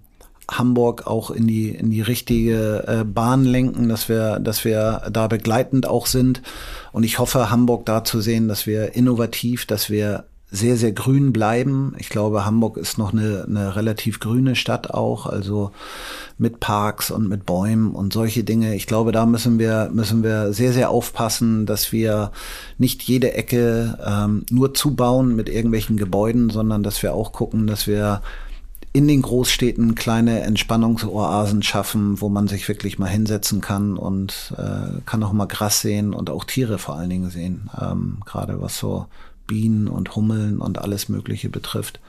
Hamburg 0.49 1.05
auch 1.05 1.29
in 1.29 1.45
die 1.45 1.69
in 1.69 1.91
die 1.91 2.01
richtige 2.01 2.87
äh, 2.87 3.03
Bahn 3.03 3.45
lenken, 3.45 3.87
dass 3.87 4.09
wir 4.09 4.39
dass 4.39 4.65
wir 4.65 5.03
da 5.11 5.27
begleitend 5.27 5.85
auch 5.85 6.07
sind 6.07 6.41
und 6.91 7.03
ich 7.03 7.19
hoffe 7.19 7.51
Hamburg 7.51 7.85
da 7.85 8.03
zu 8.03 8.19
sehen, 8.19 8.47
dass 8.47 8.65
wir 8.65 8.95
innovativ, 8.95 9.67
dass 9.67 9.91
wir 9.91 10.25
sehr, 10.55 10.77
sehr 10.77 10.91
grün 10.91 11.33
bleiben. 11.33 11.93
Ich 11.97 12.09
glaube, 12.09 12.45
Hamburg 12.45 12.77
ist 12.77 12.97
noch 12.97 13.13
eine, 13.13 13.45
eine 13.47 13.75
relativ 13.75 14.19
grüne 14.19 14.55
Stadt 14.55 14.91
auch, 14.91 15.25
also 15.25 15.71
mit 16.37 16.59
Parks 16.59 17.11
und 17.11 17.29
mit 17.29 17.45
Bäumen 17.45 17.93
und 17.93 18.13
solche 18.13 18.43
Dinge. 18.43 18.75
Ich 18.75 18.87
glaube, 18.87 19.11
da 19.11 19.25
müssen 19.25 19.59
wir, 19.59 19.89
müssen 19.93 20.23
wir 20.23 20.53
sehr, 20.53 20.73
sehr 20.73 20.89
aufpassen, 20.89 21.65
dass 21.65 21.91
wir 21.91 22.31
nicht 22.77 23.03
jede 23.03 23.33
Ecke 23.33 23.97
ähm, 24.05 24.45
nur 24.49 24.73
zubauen 24.73 25.35
mit 25.35 25.49
irgendwelchen 25.49 25.97
Gebäuden, 25.97 26.49
sondern 26.49 26.83
dass 26.83 27.03
wir 27.03 27.13
auch 27.13 27.31
gucken, 27.31 27.67
dass 27.67 27.87
wir 27.87 28.21
in 28.95 29.09
den 29.09 29.23
Großstädten 29.23 29.93
kleine 29.93 30.39
Entspannungsoasen 30.43 31.63
schaffen, 31.63 32.21
wo 32.21 32.29
man 32.29 32.47
sich 32.47 32.69
wirklich 32.69 32.97
mal 32.97 33.09
hinsetzen 33.09 33.59
kann 33.59 33.97
und 33.97 34.53
äh, 34.57 35.01
kann 35.05 35.21
auch 35.21 35.33
mal 35.33 35.47
Gras 35.47 35.81
sehen 35.81 36.13
und 36.13 36.29
auch 36.29 36.45
Tiere 36.45 36.77
vor 36.77 36.95
allen 36.95 37.09
Dingen 37.09 37.29
sehen. 37.29 37.69
Ähm, 37.77 38.19
Gerade 38.25 38.61
was 38.61 38.77
so 38.77 39.07
Bienen 39.47 39.87
und 39.87 40.15
Hummeln 40.15 40.59
und 40.59 40.79
alles 40.79 41.09
Mögliche 41.09 41.49
betrifft. 41.49 41.99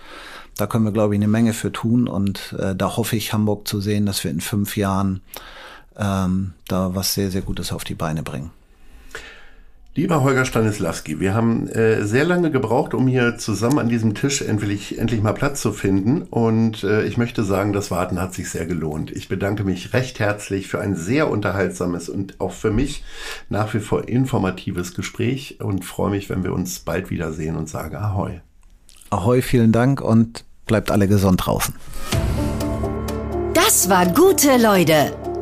Da 0.57 0.67
können 0.67 0.85
wir, 0.85 0.93
glaube 0.93 1.15
ich, 1.15 1.19
eine 1.19 1.29
Menge 1.29 1.53
für 1.53 1.73
tun 1.73 2.09
und 2.09 2.55
äh, 2.59 2.75
da 2.75 2.97
hoffe 2.97 3.17
ich, 3.17 3.33
Hamburg 3.33 3.69
zu 3.69 3.81
sehen, 3.81 4.07
dass 4.07 4.25
wir 4.25 4.31
in 4.31 4.41
fünf 4.41 4.77
Jahren 4.77 5.21
ähm, 5.97 6.53
da 6.69 6.95
was 6.95 7.15
sehr, 7.15 7.31
sehr 7.31 7.43
Gutes 7.43 7.73
auf 7.73 7.85
die 7.85 7.95
Beine 7.95 8.23
bringen. 8.23 8.51
Lieber 9.97 10.23
Holger 10.23 10.45
Stanislawski, 10.45 11.21
wir 11.21 11.33
haben 11.33 11.69
äh, 11.69 12.05
sehr 12.05 12.27
lange 12.27 12.51
gebraucht, 12.51 12.93
um 12.93 13.09
hier 13.09 13.39
zusammen 13.39 13.79
an 13.79 13.89
diesem 13.89 14.15
Tisch 14.15 14.43
endlich, 14.43 14.99
endlich 14.99 15.23
mal 15.23 15.33
Platz 15.33 15.63
zu 15.63 15.73
finden. 15.73 16.21
Und 16.21 16.85
äh, 16.85 17.05
ich 17.05 17.17
möchte 17.17 17.43
sagen, 17.45 17.73
das 17.73 17.91
Warten 17.91 18.21
hat 18.21 18.35
sich 18.35 18.51
sehr 18.51 18.67
gelohnt. 18.67 19.11
Ich 19.11 19.31
bedanke 19.31 19.65
mich 19.65 19.95
recht 19.95 20.21
herzlich 20.21 20.69
für 20.69 20.81
ein 20.81 20.97
sehr 20.97 21.31
unterhaltsames 21.31 22.11
und 22.11 22.39
auch 22.43 22.53
für 22.53 22.71
mich 22.71 23.05
nach 23.49 23.73
wie 23.73 23.81
vor 23.81 24.07
informatives 24.07 24.95
Gespräch 24.95 25.61
und 25.63 25.83
freue 25.83 26.11
mich, 26.11 26.29
wenn 26.29 26.45
wir 26.45 26.53
uns 26.53 26.81
bald 26.81 27.09
wiedersehen 27.09 27.57
und 27.57 27.71
sage 27.71 27.99
Ahoi. 27.99 28.43
Ahoi, 29.09 29.41
vielen 29.41 29.73
Dank 29.73 30.03
und 30.03 30.45
bleibt 30.67 30.91
alle 30.91 31.09
gesund 31.09 31.47
draußen. 31.47 31.75
Das 33.55 33.89
war 33.89 34.05
gute 34.13 34.59
Leute. 34.59 35.17